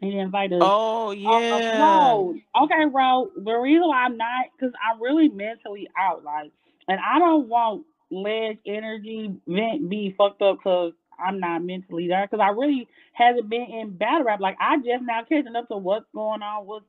[0.00, 0.62] he invited.
[0.62, 0.72] us.
[0.72, 1.74] Oh Uh, yeah.
[1.74, 3.30] no, okay, bro.
[3.36, 6.52] The reason why I'm not, because I'm really mentally out, like,
[6.88, 12.26] and I don't want leg energy vent be fucked up because I'm not mentally there.
[12.26, 14.40] Because I really haven't been in battle rap.
[14.40, 16.86] Like, I just now catching up to what's going on, what's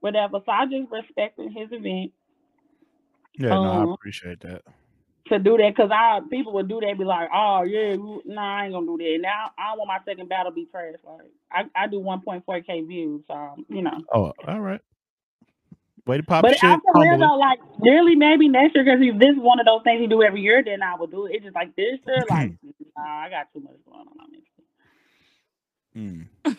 [0.00, 0.40] whatever.
[0.46, 2.12] So I just respecting his event
[3.38, 4.62] Yeah, no, I Um, appreciate that.
[5.32, 8.60] To do that because I people would do that, be like, oh yeah, you- nah,
[8.60, 9.18] I ain't gonna do that.
[9.22, 10.94] Now I don't want my second battle to be trash.
[11.04, 14.02] Like I, I do 1.4k views, so you know.
[14.12, 14.80] Oh, all right.
[16.06, 16.62] Way to pop But shit.
[16.62, 19.66] I'm for real though, like really maybe next year because if this is one of
[19.66, 21.34] those things you do every year, then I would do it.
[21.36, 22.52] It's just like this year, like
[22.96, 24.30] nah, I got too much going on.
[25.96, 26.28] Mm.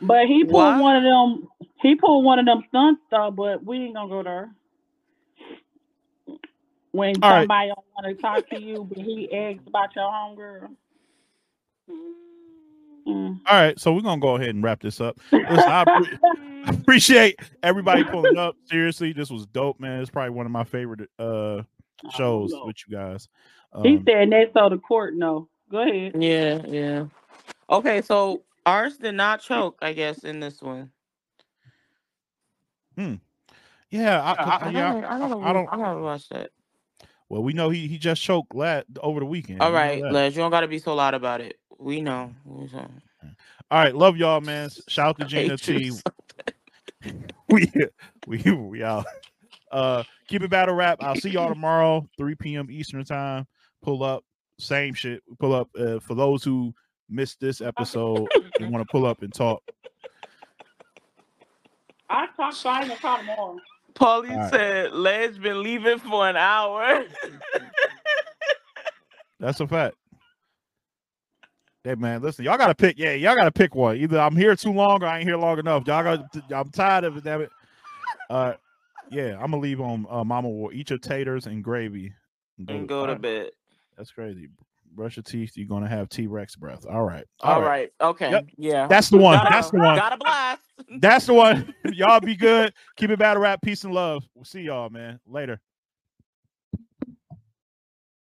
[0.00, 0.78] But he pulled Why?
[0.78, 1.48] one of them.
[1.82, 4.50] He pulled one of them stunts though, but we ain't gonna go there.
[6.92, 7.40] When All right.
[7.42, 10.70] somebody don't want to talk to you, but he asks about your homegirl.
[13.08, 13.40] Mm.
[13.46, 15.18] All right, so we're gonna go ahead and wrap this up.
[15.32, 16.18] Listen, I appre-
[16.66, 18.56] I appreciate everybody pulling up.
[18.66, 20.00] Seriously, this was dope, man.
[20.02, 21.62] It's probably one of my favorite uh
[22.16, 23.28] shows Oh, with you guys.
[23.82, 25.14] He Um, said next on the court.
[25.14, 26.20] No, go ahead.
[26.22, 27.04] Yeah, yeah.
[27.70, 30.90] Okay, so ours did not choke, I guess, in this one.
[33.90, 35.68] yeah, I, 'cause I- I, yeah, gotta, I, I, gotta, I don't.
[35.72, 36.50] I gotta watch that.
[37.30, 39.62] Well, we know he he just choked lat over the weekend.
[39.62, 40.10] All right, We know.
[40.10, 41.58] Les, you don't gotta be so loud about it.
[41.78, 42.34] We know.
[43.70, 44.68] All right, love y'all, man.
[44.88, 46.00] Shout out to Gina hate you
[47.04, 47.12] T.
[47.48, 47.72] we
[48.26, 49.06] we we out.
[49.70, 50.98] Uh, keep it battle rap.
[51.00, 52.66] I'll see y'all tomorrow, 3 p.m.
[52.68, 53.46] Eastern time.
[53.80, 54.24] Pull up,
[54.58, 55.22] same shit.
[55.38, 55.68] Pull up.
[55.78, 56.74] Uh, for those who
[57.08, 58.26] missed this episode
[58.58, 59.62] and want to pull up and talk.
[62.08, 63.56] I talk fine and call tomorrow.
[63.94, 64.50] Paulie right.
[64.50, 67.04] said Led's been leaving for an hour.
[69.38, 69.96] That's a fact.
[71.82, 72.98] Hey man, listen, y'all gotta pick.
[72.98, 73.96] Yeah, y'all gotta pick one.
[73.96, 75.86] Either I'm here too long or I ain't here long enough.
[75.86, 76.24] Y'all got.
[76.50, 77.24] I'm tired of it.
[77.24, 77.50] Damn it.
[78.28, 78.52] Uh,
[79.10, 82.12] yeah, I'm gonna leave on uh, Mama will eat your taters and gravy
[82.68, 83.50] and go to Alright, bed.
[83.96, 84.48] That's crazy.
[84.92, 85.52] Brush your teeth.
[85.56, 86.84] You're gonna have T Rex breath.
[86.88, 87.24] All right.
[87.40, 87.90] All right.
[88.00, 88.30] Okay.
[88.30, 88.46] Yep.
[88.56, 88.86] Yeah.
[88.86, 89.36] That's the one.
[89.38, 89.96] Gotta- That's the one.
[89.96, 90.62] Got a blast.
[90.98, 91.74] That's the one.
[91.92, 92.72] y'all be good.
[92.96, 93.60] Keep it battle rap.
[93.62, 94.24] Peace and love.
[94.34, 95.20] We'll see y'all, man.
[95.26, 95.60] Later.